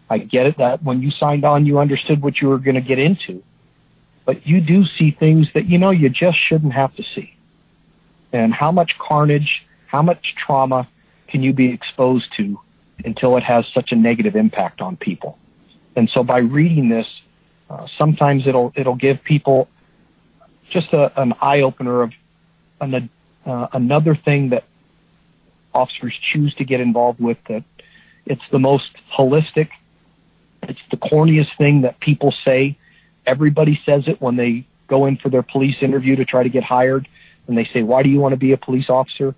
I 0.10 0.18
get 0.18 0.46
it 0.46 0.58
that 0.58 0.84
when 0.84 1.02
you 1.02 1.12
signed 1.12 1.46
on, 1.46 1.66
you 1.66 1.80
understood 1.80 2.22
what 2.22 2.40
you 2.42 2.50
were 2.50 2.58
going 2.58 2.76
to 2.76 2.82
get 2.82 3.00
into. 3.00 3.44
But 4.26 4.48
you 4.48 4.62
do 4.62 4.86
see 4.86 5.12
things 5.12 5.52
that, 5.54 5.66
you 5.66 5.78
know, 5.78 5.92
you 5.92 6.10
just 6.10 6.38
shouldn't 6.38 6.74
have 6.74 6.96
to 6.96 7.04
see. 7.04 7.36
And 8.32 8.54
how 8.54 8.72
much 8.72 8.98
carnage, 8.98 9.66
how 9.88 10.02
much 10.02 10.36
trauma, 10.36 10.88
can 11.28 11.44
you 11.44 11.54
be 11.54 11.72
exposed 11.72 12.34
to 12.34 12.60
until 13.04 13.38
it 13.38 13.44
has 13.44 13.68
such 13.68 13.92
a 13.92 13.96
negative 13.96 14.36
impact 14.36 14.82
on 14.82 14.98
people? 14.98 15.38
And 15.96 16.10
so 16.10 16.24
by 16.24 16.40
reading 16.40 16.90
this, 16.90 17.08
uh, 17.70 17.88
sometimes 17.98 18.46
it'll 18.48 18.72
it'll 18.76 18.96
give 18.96 19.24
people 19.24 19.68
just 20.70 20.94
a, 20.94 21.22
an 21.22 21.34
eye 21.42 21.62
opener 21.62 22.04
of 22.04 22.14
an, 22.82 23.10
uh, 23.46 23.68
another 23.74 24.16
thing 24.16 24.50
that 24.50 24.64
officers 25.74 26.18
choose 26.18 26.56
to 26.56 26.66
get 26.66 26.82
involved 26.82 27.20
with. 27.20 27.38
That 27.46 27.64
it's 28.26 28.48
the 28.52 28.60
most 28.60 28.92
holistic. 29.12 29.70
It's 30.64 30.82
the 30.92 30.98
corniest 30.98 31.58
thing 31.58 31.82
that 31.82 32.00
people 32.00 32.32
say. 32.32 32.78
Everybody 33.26 33.82
says 33.86 34.08
it 34.08 34.22
when 34.22 34.36
they 34.36 34.66
go 34.88 35.06
in 35.06 35.18
for 35.18 35.30
their 35.30 35.44
police 35.44 35.78
interview 35.82 36.18
to 36.18 36.26
try 36.26 36.44
to 36.44 36.50
get 36.50 36.64
hired, 36.64 37.08
and 37.48 37.58
they 37.58 37.66
say, 37.66 37.84
"Why 37.84 38.04
do 38.04 38.10
you 38.10 38.20
want 38.20 38.34
to 38.34 38.38
be 38.38 38.52
a 38.52 38.58
police 38.58 38.90
officer?" 38.90 39.36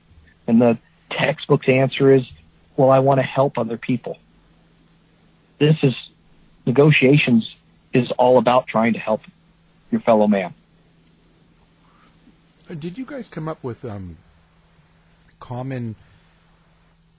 And 0.48 0.62
the 0.62 0.78
textbook's 1.10 1.70
answer 1.70 2.14
is, 2.14 2.24
well, 2.78 2.92
I 2.92 3.00
want 3.00 3.20
to 3.20 3.24
help 3.24 3.58
other 3.58 3.78
people. 3.78 4.18
This 5.60 5.78
is 5.84 5.96
negotiations 6.66 7.56
is 7.94 8.12
all 8.12 8.38
about 8.38 8.68
trying 8.68 8.94
to 8.94 9.00
help 9.00 9.22
your 9.92 10.02
fellow 10.02 10.28
man. 10.28 10.54
Did 12.68 12.98
you 12.98 13.06
guys 13.06 13.28
come 13.28 13.48
up 13.48 13.64
with 13.64 13.86
um, 13.86 14.18
common 15.40 15.96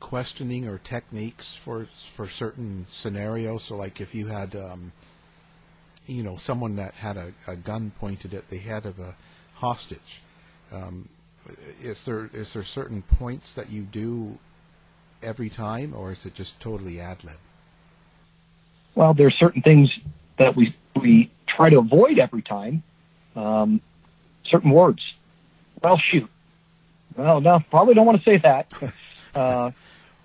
questioning 0.06 0.68
or 0.68 0.78
techniques 0.78 1.56
for 1.56 1.88
for 2.14 2.28
certain 2.28 2.86
scenarios? 2.88 3.64
So, 3.64 3.76
like 3.76 4.00
if 4.00 4.14
you 4.14 4.28
had, 4.28 4.54
um, 4.54 4.92
you 6.06 6.22
know, 6.22 6.36
someone 6.36 6.76
that 6.76 6.94
had 6.94 7.16
a, 7.16 7.32
a 7.48 7.56
gun 7.56 7.90
pointed 7.98 8.32
at 8.32 8.48
the 8.48 8.58
head 8.58 8.86
of 8.86 9.00
a 9.00 9.16
hostage, 9.54 10.20
um, 10.72 11.08
is 11.82 12.04
there 12.04 12.30
is 12.32 12.52
there 12.52 12.62
certain 12.62 13.02
points 13.02 13.52
that 13.54 13.68
you 13.68 13.82
do 13.82 14.38
every 15.24 15.50
time, 15.50 15.92
or 15.92 16.12
is 16.12 16.24
it 16.24 16.34
just 16.34 16.60
totally 16.60 17.00
ad 17.00 17.24
lib? 17.24 17.38
Well, 18.94 19.12
there 19.12 19.26
are 19.26 19.32
certain 19.32 19.60
things 19.60 19.98
that 20.36 20.54
we 20.54 20.76
we 20.94 21.32
try 21.48 21.68
to 21.68 21.78
avoid 21.80 22.20
every 22.20 22.42
time. 22.42 22.84
Um, 23.34 23.80
certain 24.44 24.70
words. 24.70 25.14
Well, 25.82 25.98
shoot. 25.98 26.30
Well, 27.16 27.40
no, 27.40 27.58
probably 27.70 27.94
don't 27.94 28.06
want 28.06 28.22
to 28.22 28.24
say 28.24 28.36
that. 28.36 28.72
Uh, 29.36 29.70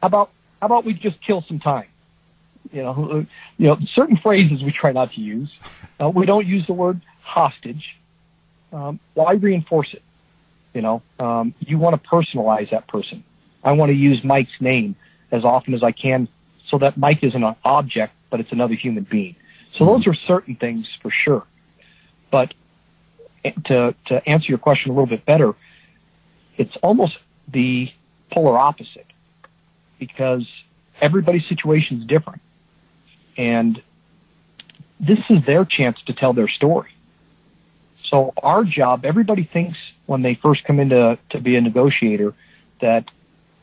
how 0.02 0.08
about 0.08 0.32
how 0.60 0.68
about 0.68 0.86
we 0.86 0.94
just 0.94 1.22
kill 1.22 1.44
some 1.48 1.60
time? 1.60 1.88
You 2.72 2.84
know, 2.84 3.10
uh, 3.12 3.16
you 3.58 3.68
know, 3.68 3.78
certain 3.94 4.18
phrases 4.18 4.64
we 4.64 4.72
try 4.72 4.92
not 4.92 5.14
to 5.14 5.22
use. 5.22 5.52
Uh, 6.00 6.10
we 6.10 6.26
don't 6.26 6.46
use 6.46 6.66
the 6.68 6.74
word 6.74 7.02
hostage. 7.22 7.98
Um, 8.72 9.00
why 9.14 9.34
reinforce 9.34 9.94
it? 9.94 10.04
You 10.74 10.82
know, 10.82 11.02
um, 11.20 11.54
you 11.60 11.78
want 11.78 12.02
to 12.02 12.10
personalize 12.10 12.72
that 12.72 12.88
person. 12.88 13.24
I 13.64 13.74
want 13.74 13.90
to 13.90 13.96
use 13.96 14.24
Mike's 14.24 14.60
name 14.60 14.96
as 15.32 15.44
often 15.44 15.74
as 15.74 15.84
I 15.84 15.92
can 15.92 16.28
so 16.68 16.78
that 16.78 16.98
Mike 16.98 17.24
isn't 17.24 17.44
an 17.44 17.56
object, 17.64 18.14
but 18.30 18.40
it's 18.40 18.52
another 18.52 18.76
human 18.76 19.04
being. 19.04 19.36
So 19.74 19.86
those 19.86 20.08
are 20.08 20.14
certain 20.14 20.56
things 20.56 20.88
for 21.02 21.12
sure. 21.12 21.44
But 22.30 22.54
to, 23.66 23.94
to 24.06 24.30
answer 24.30 24.48
your 24.48 24.58
question 24.58 24.92
a 24.92 24.94
little 24.94 25.08
bit 25.08 25.26
better, 25.26 25.54
it's 26.58 26.76
almost 26.78 27.18
the 27.48 27.92
polar 28.32 28.58
opposite 28.58 29.11
because 30.02 30.48
everybody's 31.00 31.46
situation 31.46 32.00
is 32.00 32.06
different. 32.06 32.42
And 33.38 33.80
this 35.00 35.20
is 35.30 35.46
their 35.46 35.64
chance 35.64 36.02
to 36.08 36.14
tell 36.14 36.34
their 36.34 36.48
story. 36.48 36.90
So 38.02 38.34
our 38.42 38.64
job, 38.64 39.06
everybody 39.06 39.44
thinks 39.44 39.78
when 40.08 40.24
they 40.24 40.34
first 40.34 40.64
come 40.64 40.80
into 40.80 41.20
to 41.30 41.40
be 41.40 41.56
a 41.56 41.62
negotiator 41.62 42.34
that, 42.80 43.12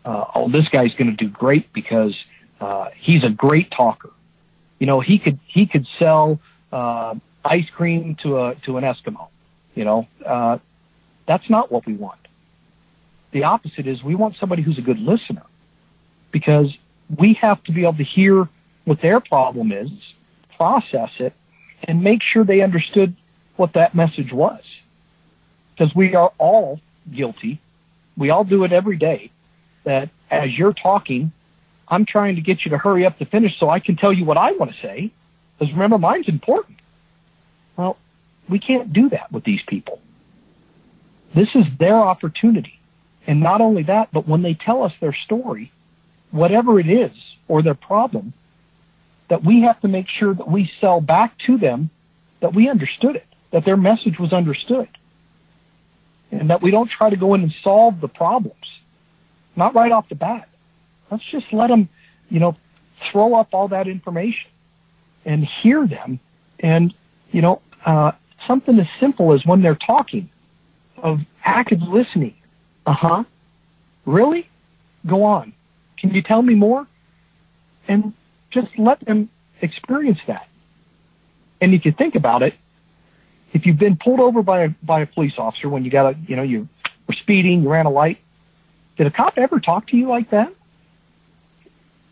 uh, 0.05 0.27
oh, 0.37 0.49
this 0.49 0.69
guy's 0.69 0.95
going 0.95 1.11
to 1.11 1.17
do 1.17 1.29
great 1.29 1.73
because 1.73 2.17
uh, 2.61 2.91
he's 2.95 3.25
a 3.25 3.31
great 3.31 3.73
talker. 3.73 4.13
You 4.79 4.87
know, 4.87 5.01
he 5.01 5.19
could 5.19 5.41
he 5.45 5.67
could 5.67 5.89
sell 5.99 6.39
uh, 6.73 7.17
ice 7.45 7.69
cream 7.71 8.15
to 8.23 8.39
a 8.39 8.55
to 8.63 8.77
an 8.77 8.85
Eskimo. 8.85 9.27
You 9.75 9.85
know, 9.85 10.09
uh, 10.25 10.59
that's 11.27 11.51
not 11.51 11.73
what 11.73 11.85
we 11.85 11.95
want. 11.95 12.21
The 13.33 13.43
opposite 13.45 13.89
is 13.89 14.05
we 14.05 14.15
want 14.15 14.37
somebody 14.37 14.63
who's 14.63 14.79
a 14.79 14.83
good 14.83 15.01
listener 15.01 15.43
because 16.31 16.77
we 17.15 17.35
have 17.35 17.63
to 17.65 17.73
be 17.73 17.83
able 17.83 17.95
to 17.95 18.05
hear 18.05 18.49
what 18.85 19.01
their 19.01 19.21
problem 19.21 19.73
is, 19.73 19.91
process 20.57 21.11
it, 21.19 21.33
and 21.85 22.03
make 22.03 22.23
sure 22.23 22.45
they 22.45 22.61
understood 22.61 23.15
what 23.57 23.75
that 23.75 23.95
message 23.95 24.33
was. 24.33 24.63
Because 25.75 25.95
we 25.95 26.15
are 26.15 26.33
all 26.39 26.81
guilty. 27.13 27.61
We 28.17 28.31
all 28.31 28.45
do 28.45 28.65
it 28.65 28.73
every 28.73 28.97
day 28.97 29.31
that 29.85 30.11
as 30.31 30.57
you're 30.57 30.73
talking, 30.73 31.33
I'm 31.87 32.05
trying 32.05 32.37
to 32.37 32.43
get 32.43 32.65
you 32.65 32.71
to 32.73 32.79
hurry 32.79 33.07
up 33.07 33.19
to 33.19 33.25
finish 33.25 33.59
so 33.59 33.69
I 33.69 33.81
can 33.81 33.97
tell 33.97 34.13
you 34.13 34.25
what 34.25 34.37
I 34.37 34.53
want 34.53 34.73
to 34.73 34.81
say. 34.81 35.11
Because 35.59 35.73
remember, 35.73 35.99
mine's 35.99 36.29
important. 36.29 36.79
Well, 37.77 37.97
we 38.49 38.59
can't 38.59 38.93
do 38.93 39.09
that 39.11 39.31
with 39.33 39.45
these 39.45 39.63
people. 39.63 40.01
This 41.35 41.55
is 41.55 41.65
their 41.79 41.95
opportunity. 41.95 42.79
And 43.27 43.41
not 43.41 43.61
only 43.61 43.85
that, 43.85 44.09
but 44.13 44.27
when 44.27 44.43
they 44.43 44.55
tell 44.55 44.83
us 44.83 44.93
their 45.01 45.13
story, 45.13 45.71
whatever 46.31 46.79
it 46.79 46.89
is 46.89 47.13
or 47.47 47.63
their 47.63 47.75
problem, 47.75 48.33
that 49.29 49.45
we 49.45 49.63
have 49.63 49.81
to 49.81 49.89
make 49.89 50.09
sure 50.09 50.35
that 50.35 50.49
we 50.49 50.71
sell 50.81 51.01
back 51.01 51.37
to 51.39 51.59
them 51.59 51.91
that 52.41 52.55
we 52.55 52.69
understood 52.69 53.17
it, 53.17 53.27
that 53.51 53.65
their 53.65 53.77
message 53.77 54.19
was 54.19 54.33
understood. 54.33 54.89
And 56.31 56.51
that 56.51 56.61
we 56.61 56.71
don't 56.71 56.89
try 56.89 57.11
to 57.11 57.17
go 57.17 57.35
in 57.35 57.43
and 57.43 57.53
solve 57.63 58.01
the 58.01 58.09
problems. 58.09 58.81
Not 59.57 59.75
right 59.75 59.91
off 59.91 60.09
the 60.09 60.15
bat. 60.15 60.49
Let's 61.11 61.25
just 61.25 61.53
let 61.53 61.69
them, 61.69 61.89
you 62.31 62.39
know, 62.39 62.57
throw 63.11 63.35
up 63.35 63.49
all 63.53 63.69
that 63.69 63.89
information 63.89 64.51
and 65.25 65.45
hear 65.45 65.87
them. 65.87 66.21
And, 66.61 66.93
you 67.33 67.41
know, 67.41 67.63
uh, 67.85 68.13
something 68.47 68.79
as 68.79 68.87
simple 69.01 69.33
as 69.33 69.45
when 69.47 69.63
they're 69.63 69.75
talking 69.75 70.29
of 70.97 71.21
active 71.45 71.83
listening. 71.83 72.35
Uh 72.87 72.93
huh. 72.93 73.25
Really? 74.05 74.49
Go 75.07 75.25
on. 75.25 75.53
Can 76.01 76.15
you 76.15 76.23
tell 76.23 76.43
me 76.43 76.55
more? 76.55 76.87
And 77.87 78.13
just 78.51 78.79
let 78.79 79.01
them 79.01 79.29
experience 79.61 80.21
that. 80.27 80.49
And 81.61 81.75
if 81.75 81.85
you 81.85 81.93
think 81.93 82.15
about 82.15 82.43
it, 82.43 82.55
if 83.53 83.67
you've 83.67 83.79
been 83.79 83.97
pulled 83.97 84.21
over 84.21 84.43
by 84.43 84.65
a, 84.65 84.69
by 84.83 85.01
a 85.01 85.07
police 85.07 85.39
officer 85.39 85.69
when 85.69 85.85
you 85.85 85.91
got 85.91 86.15
a, 86.15 86.19
you 86.27 86.37
know, 86.37 86.43
you 86.43 86.69
were 87.07 87.15
speeding, 87.15 87.63
you 87.63 87.69
ran 87.69 87.87
a 87.87 87.91
light, 87.91 88.19
did 88.97 89.07
a 89.07 89.11
cop 89.11 89.39
ever 89.39 89.59
talk 89.59 89.87
to 89.89 89.97
you 89.97 90.09
like 90.09 90.31
that? 90.31 90.53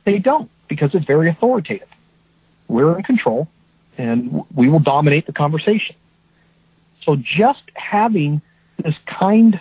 They 0.05 0.19
don't 0.19 0.51
because 0.69 0.95
it's 0.95 1.05
very 1.05 1.29
authoritative. 1.29 1.89
We're 2.69 2.97
in 2.97 3.03
control 3.03 3.49
and 3.99 4.45
we 4.55 4.69
will 4.69 4.81
dominate 4.81 5.27
the 5.27 5.33
conversation. 5.33 5.97
So 7.03 7.17
just 7.17 7.63
having 7.75 8.43
this 8.79 8.97
kind 9.07 9.61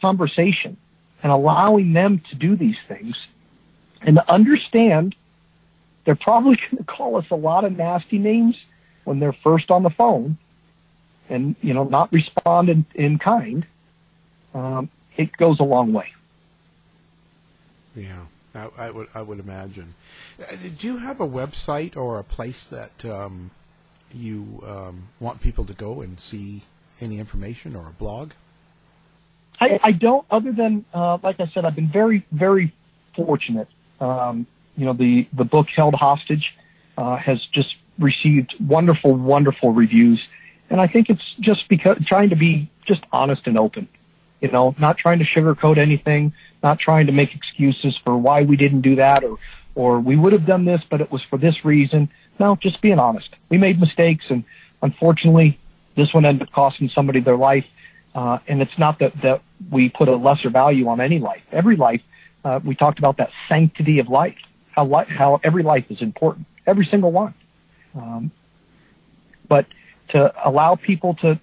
conversation 0.00 0.76
and 1.22 1.32
allowing 1.32 1.92
them 1.92 2.20
to 2.30 2.36
do 2.36 2.54
these 2.54 2.76
things 2.86 3.26
and 4.02 4.16
to 4.16 4.30
understand 4.30 5.14
they're 6.04 6.14
probably 6.14 6.56
going 6.70 6.78
to 6.78 6.84
call 6.84 7.16
us 7.16 7.26
a 7.30 7.36
lot 7.36 7.64
of 7.64 7.76
nasty 7.76 8.18
names 8.18 8.56
when 9.04 9.18
they're 9.18 9.32
first 9.32 9.70
on 9.70 9.82
the 9.82 9.90
phone 9.90 10.38
and, 11.28 11.56
you 11.60 11.74
know, 11.74 11.84
not 11.84 12.12
respond 12.12 12.68
in, 12.68 12.86
in 12.94 13.18
kind. 13.18 13.66
Um, 14.54 14.88
it 15.16 15.36
goes 15.36 15.60
a 15.60 15.64
long 15.64 15.92
way. 15.92 16.12
Yeah. 17.94 18.26
I, 18.54 18.68
I, 18.78 18.90
would 18.90 19.08
I 19.14 19.22
would 19.22 19.38
imagine. 19.38 19.94
Uh, 20.40 20.56
do 20.78 20.86
you 20.86 20.96
have 20.98 21.20
a 21.20 21.28
website 21.28 21.96
or 21.96 22.18
a 22.18 22.24
place 22.24 22.64
that 22.64 23.04
um, 23.04 23.50
you 24.12 24.62
um, 24.66 25.08
want 25.20 25.40
people 25.40 25.64
to 25.66 25.74
go 25.74 26.00
and 26.00 26.18
see 26.18 26.62
any 27.00 27.18
information 27.18 27.76
or 27.76 27.88
a 27.88 27.92
blog? 27.92 28.32
I, 29.60 29.78
I 29.82 29.92
don't. 29.92 30.24
Other 30.30 30.52
than 30.52 30.84
uh, 30.94 31.18
like 31.22 31.40
I 31.40 31.46
said, 31.48 31.64
I've 31.64 31.74
been 31.74 31.88
very 31.88 32.24
very 32.30 32.72
fortunate. 33.14 33.68
Um, 34.00 34.46
you 34.76 34.84
know, 34.84 34.92
the 34.92 35.26
the 35.32 35.44
book 35.44 35.68
Held 35.68 35.94
Hostage 35.94 36.56
uh, 36.96 37.16
has 37.16 37.44
just 37.44 37.76
received 37.98 38.54
wonderful 38.60 39.14
wonderful 39.14 39.72
reviews, 39.72 40.26
and 40.70 40.80
I 40.80 40.86
think 40.86 41.10
it's 41.10 41.34
just 41.40 41.68
because 41.68 42.04
trying 42.04 42.30
to 42.30 42.36
be 42.36 42.70
just 42.84 43.04
honest 43.12 43.46
and 43.46 43.58
open. 43.58 43.88
You 44.40 44.50
know, 44.50 44.74
not 44.78 44.98
trying 44.98 45.18
to 45.18 45.24
sugarcoat 45.24 45.78
anything, 45.78 46.32
not 46.62 46.78
trying 46.78 47.06
to 47.06 47.12
make 47.12 47.34
excuses 47.34 47.96
for 47.96 48.16
why 48.16 48.42
we 48.42 48.56
didn't 48.56 48.82
do 48.82 48.96
that 48.96 49.24
or, 49.24 49.38
or 49.74 50.00
we 50.00 50.16
would 50.16 50.32
have 50.32 50.46
done 50.46 50.64
this, 50.64 50.82
but 50.88 51.00
it 51.00 51.10
was 51.10 51.22
for 51.22 51.38
this 51.38 51.64
reason. 51.64 52.08
No, 52.38 52.56
just 52.56 52.80
being 52.80 52.98
honest. 52.98 53.34
We 53.48 53.58
made 53.58 53.80
mistakes 53.80 54.26
and 54.30 54.44
unfortunately 54.82 55.58
this 55.96 56.14
one 56.14 56.24
ended 56.24 56.48
up 56.48 56.52
costing 56.52 56.88
somebody 56.88 57.20
their 57.20 57.36
life. 57.36 57.66
Uh, 58.14 58.38
and 58.46 58.62
it's 58.62 58.78
not 58.78 59.00
that, 59.00 59.20
that 59.22 59.42
we 59.70 59.88
put 59.88 60.08
a 60.08 60.16
lesser 60.16 60.50
value 60.50 60.88
on 60.88 61.00
any 61.00 61.18
life. 61.18 61.42
Every 61.52 61.76
life, 61.76 62.02
uh, 62.44 62.60
we 62.64 62.74
talked 62.74 62.98
about 62.98 63.16
that 63.18 63.30
sanctity 63.48 63.98
of 63.98 64.08
life, 64.08 64.38
how 64.70 64.84
li- 64.86 65.06
how 65.08 65.40
every 65.42 65.62
life 65.62 65.90
is 65.90 66.00
important, 66.00 66.46
every 66.66 66.86
single 66.86 67.12
one. 67.12 67.34
Um, 67.94 68.30
but 69.48 69.66
to 70.08 70.32
allow 70.48 70.76
people 70.76 71.14
to 71.14 71.38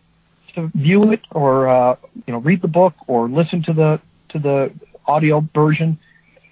to 0.53 0.71
view 0.73 1.11
it 1.11 1.21
or 1.31 1.67
uh, 1.67 1.95
you 2.25 2.33
know 2.33 2.39
read 2.39 2.61
the 2.61 2.67
book 2.67 2.93
or 3.07 3.27
listen 3.27 3.61
to 3.63 3.73
the 3.73 3.99
to 4.29 4.39
the 4.39 4.71
audio 5.07 5.47
version 5.53 5.97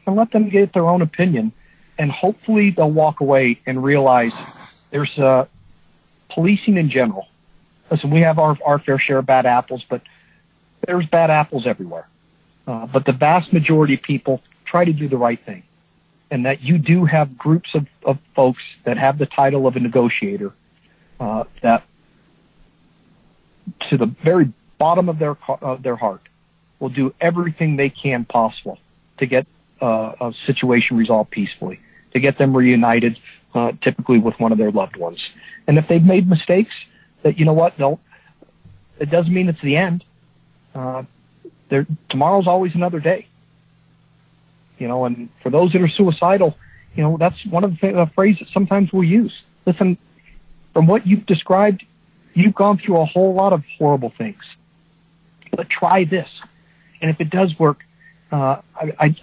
and 0.05 0.15
let 0.15 0.31
them 0.31 0.49
get 0.49 0.73
their 0.73 0.87
own 0.87 1.01
opinion 1.01 1.51
and 1.97 2.11
hopefully 2.11 2.71
they'll 2.71 2.91
walk 2.91 3.19
away 3.19 3.59
and 3.65 3.83
realize 3.83 4.33
there's 4.91 5.17
uh, 5.17 5.45
policing 6.29 6.77
in 6.77 6.89
general. 6.89 7.27
Listen, 7.91 8.09
we 8.09 8.21
have 8.21 8.39
our, 8.39 8.57
our 8.65 8.79
fair 8.79 8.99
share 8.99 9.19
of 9.19 9.25
bad 9.25 9.45
apples, 9.45 9.85
but 9.87 10.01
there's 10.85 11.05
bad 11.05 11.29
apples 11.29 11.67
everywhere. 11.67 12.07
Uh, 12.67 12.85
but 12.85 13.05
the 13.05 13.11
vast 13.11 13.51
majority 13.51 13.95
of 13.95 14.01
people 14.01 14.41
try 14.65 14.85
to 14.85 14.93
do 14.93 15.07
the 15.07 15.17
right 15.17 15.43
thing. 15.45 15.63
And 16.31 16.45
that 16.45 16.63
you 16.63 16.77
do 16.77 17.05
have 17.05 17.37
groups 17.37 17.75
of, 17.75 17.87
of 18.03 18.17
folks 18.35 18.63
that 18.85 18.97
have 18.97 19.17
the 19.17 19.25
title 19.25 19.67
of 19.67 19.75
a 19.75 19.79
negotiator 19.79 20.53
uh, 21.19 21.43
that 21.61 21.83
to 23.89 23.97
the 23.97 24.07
very 24.07 24.51
bottom 24.77 25.09
of 25.09 25.19
their 25.19 25.37
of 25.61 25.83
their 25.83 25.95
heart 25.95 26.21
will 26.79 26.89
do 26.89 27.13
everything 27.21 27.75
they 27.75 27.89
can 27.89 28.25
possible 28.25 28.79
to 29.17 29.25
get 29.25 29.45
uh, 29.81 30.13
a 30.19 30.33
situation 30.45 30.97
resolved 30.97 31.29
peacefully, 31.29 31.79
to 32.13 32.19
get 32.19 32.37
them 32.37 32.55
reunited, 32.55 33.19
uh, 33.53 33.71
typically 33.79 34.19
with 34.19 34.39
one 34.39 34.51
of 34.51 34.57
their 34.57 34.71
loved 34.71 34.97
ones. 34.97 35.21
And 35.67 35.77
if 35.77 35.87
they've 35.87 36.03
made 36.03 36.27
mistakes, 36.27 36.73
that 37.21 37.37
you 37.37 37.45
know 37.45 37.53
what, 37.53 37.77
don't. 37.77 37.99
It 38.99 39.09
doesn't 39.09 39.33
mean 39.33 39.49
it's 39.49 39.61
the 39.61 39.77
end. 39.77 40.03
Uh, 40.75 41.03
there, 41.73 41.87
tomorrow's 42.07 42.45
always 42.45 42.75
another 42.75 42.99
day, 42.99 43.25
You 44.77 44.87
know, 44.87 45.05
and 45.05 45.29
for 45.41 45.49
those 45.49 45.73
that 45.73 45.81
are 45.81 45.87
suicidal, 45.87 46.55
you 46.95 47.01
know, 47.01 47.17
that's 47.17 47.43
one 47.47 47.63
of 47.63 47.71
the, 47.71 47.77
th- 47.77 47.95
the 47.95 48.05
phrases 48.13 48.47
sometimes 48.53 48.93
we'll 48.93 49.03
use. 49.05 49.33
Listen, 49.65 49.97
from 50.71 50.85
what 50.85 51.07
you've 51.07 51.25
described, 51.25 51.83
you've 52.35 52.53
gone 52.53 52.77
through 52.77 52.97
a 52.97 53.05
whole 53.05 53.33
lot 53.33 53.53
of 53.53 53.63
horrible 53.79 54.13
things. 54.15 54.43
But 55.49 55.67
try 55.67 56.03
this. 56.03 56.29
And 57.01 57.09
if 57.09 57.19
it 57.19 57.31
does 57.31 57.57
work, 57.57 57.83
uh, 58.31 58.57
I, 58.75 58.93
I, 58.99 59.15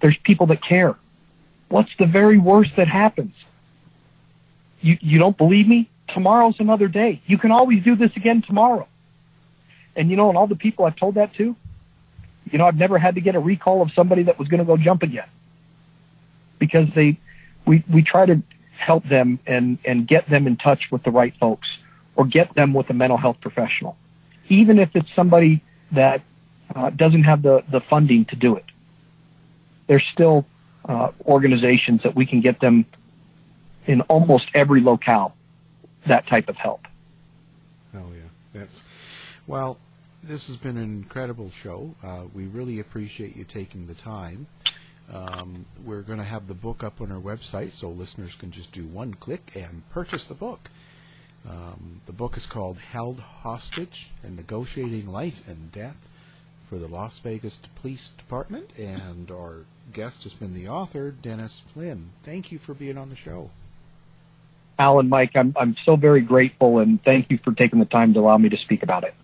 there's 0.00 0.16
people 0.16 0.46
that 0.46 0.62
care. 0.62 0.96
What's 1.68 1.94
the 1.98 2.06
very 2.06 2.38
worst 2.38 2.76
that 2.76 2.88
happens? 2.88 3.34
You, 4.80 4.96
you 5.02 5.18
don't 5.18 5.36
believe 5.36 5.68
me? 5.68 5.90
Tomorrow's 6.08 6.58
another 6.58 6.88
day. 6.88 7.20
You 7.26 7.36
can 7.36 7.50
always 7.50 7.84
do 7.84 7.96
this 7.96 8.16
again 8.16 8.40
tomorrow. 8.40 8.88
And 9.94 10.08
you 10.08 10.16
know, 10.16 10.30
and 10.30 10.38
all 10.38 10.46
the 10.46 10.56
people 10.56 10.86
I've 10.86 10.96
told 10.96 11.16
that 11.16 11.34
to, 11.34 11.54
you 12.52 12.58
know, 12.58 12.66
I've 12.66 12.76
never 12.76 12.98
had 12.98 13.14
to 13.16 13.20
get 13.20 13.34
a 13.34 13.40
recall 13.40 13.82
of 13.82 13.92
somebody 13.92 14.24
that 14.24 14.38
was 14.38 14.48
going 14.48 14.58
to 14.58 14.64
go 14.64 14.76
jump 14.76 15.02
again 15.02 15.28
because 16.58 16.88
they, 16.94 17.18
we, 17.66 17.84
we 17.88 18.02
try 18.02 18.26
to 18.26 18.42
help 18.76 19.04
them 19.04 19.38
and, 19.46 19.78
and 19.84 20.06
get 20.06 20.28
them 20.28 20.46
in 20.46 20.56
touch 20.56 20.90
with 20.90 21.02
the 21.02 21.10
right 21.10 21.34
folks 21.38 21.78
or 22.16 22.24
get 22.24 22.54
them 22.54 22.74
with 22.74 22.90
a 22.90 22.94
mental 22.94 23.16
health 23.16 23.40
professional, 23.40 23.96
even 24.48 24.78
if 24.78 24.94
it's 24.94 25.12
somebody 25.14 25.62
that 25.92 26.22
uh, 26.74 26.90
doesn't 26.90 27.24
have 27.24 27.42
the, 27.42 27.62
the 27.70 27.80
funding 27.80 28.24
to 28.26 28.36
do 28.36 28.56
it. 28.56 28.64
There's 29.86 30.04
still 30.04 30.46
uh, 30.84 31.12
organizations 31.24 32.02
that 32.02 32.14
we 32.14 32.26
can 32.26 32.40
get 32.40 32.60
them 32.60 32.86
in 33.86 34.02
almost 34.02 34.48
every 34.54 34.80
locale 34.80 35.34
that 36.06 36.26
type 36.26 36.48
of 36.48 36.56
help. 36.56 36.86
Oh 37.94 38.04
yeah, 38.12 38.28
that's 38.52 38.82
well. 39.46 39.78
This 40.22 40.48
has 40.48 40.56
been 40.56 40.76
an 40.76 40.82
incredible 40.82 41.50
show. 41.50 41.94
Uh, 42.02 42.22
we 42.34 42.46
really 42.46 42.80
appreciate 42.80 43.36
you 43.36 43.44
taking 43.44 43.86
the 43.86 43.94
time. 43.94 44.46
Um, 45.14 45.64
we're 45.84 46.02
going 46.02 46.18
to 46.18 46.24
have 46.24 46.48
the 46.48 46.54
book 46.54 46.82
up 46.82 47.00
on 47.00 47.12
our 47.12 47.20
website, 47.20 47.70
so 47.70 47.88
listeners 47.88 48.34
can 48.34 48.50
just 48.50 48.72
do 48.72 48.84
one 48.84 49.14
click 49.14 49.52
and 49.54 49.88
purchase 49.90 50.24
the 50.24 50.34
book. 50.34 50.70
Um, 51.48 52.02
the 52.06 52.12
book 52.12 52.36
is 52.36 52.46
called 52.46 52.78
"Held 52.78 53.20
Hostage: 53.20 54.10
and 54.22 54.36
Negotiating 54.36 55.06
Life 55.06 55.48
and 55.48 55.72
Death 55.72 56.10
for 56.68 56.78
the 56.78 56.88
Las 56.88 57.18
Vegas 57.20 57.60
Police 57.76 58.08
Department," 58.08 58.70
and 58.76 59.30
our 59.30 59.64
guest 59.92 60.24
has 60.24 60.34
been 60.34 60.52
the 60.52 60.68
author, 60.68 61.10
Dennis 61.10 61.60
Flynn. 61.60 62.10
Thank 62.24 62.52
you 62.52 62.58
for 62.58 62.74
being 62.74 62.98
on 62.98 63.08
the 63.08 63.16
show. 63.16 63.50
Alan, 64.78 65.08
Mike, 65.08 65.32
I'm, 65.34 65.54
I'm 65.56 65.76
so 65.76 65.96
very 65.96 66.20
grateful 66.20 66.78
and 66.78 67.02
thank 67.02 67.30
you 67.30 67.38
for 67.38 67.52
taking 67.52 67.80
the 67.80 67.84
time 67.84 68.14
to 68.14 68.20
allow 68.20 68.38
me 68.38 68.48
to 68.48 68.56
speak 68.56 68.82
about 68.82 69.02
it. 69.04 69.14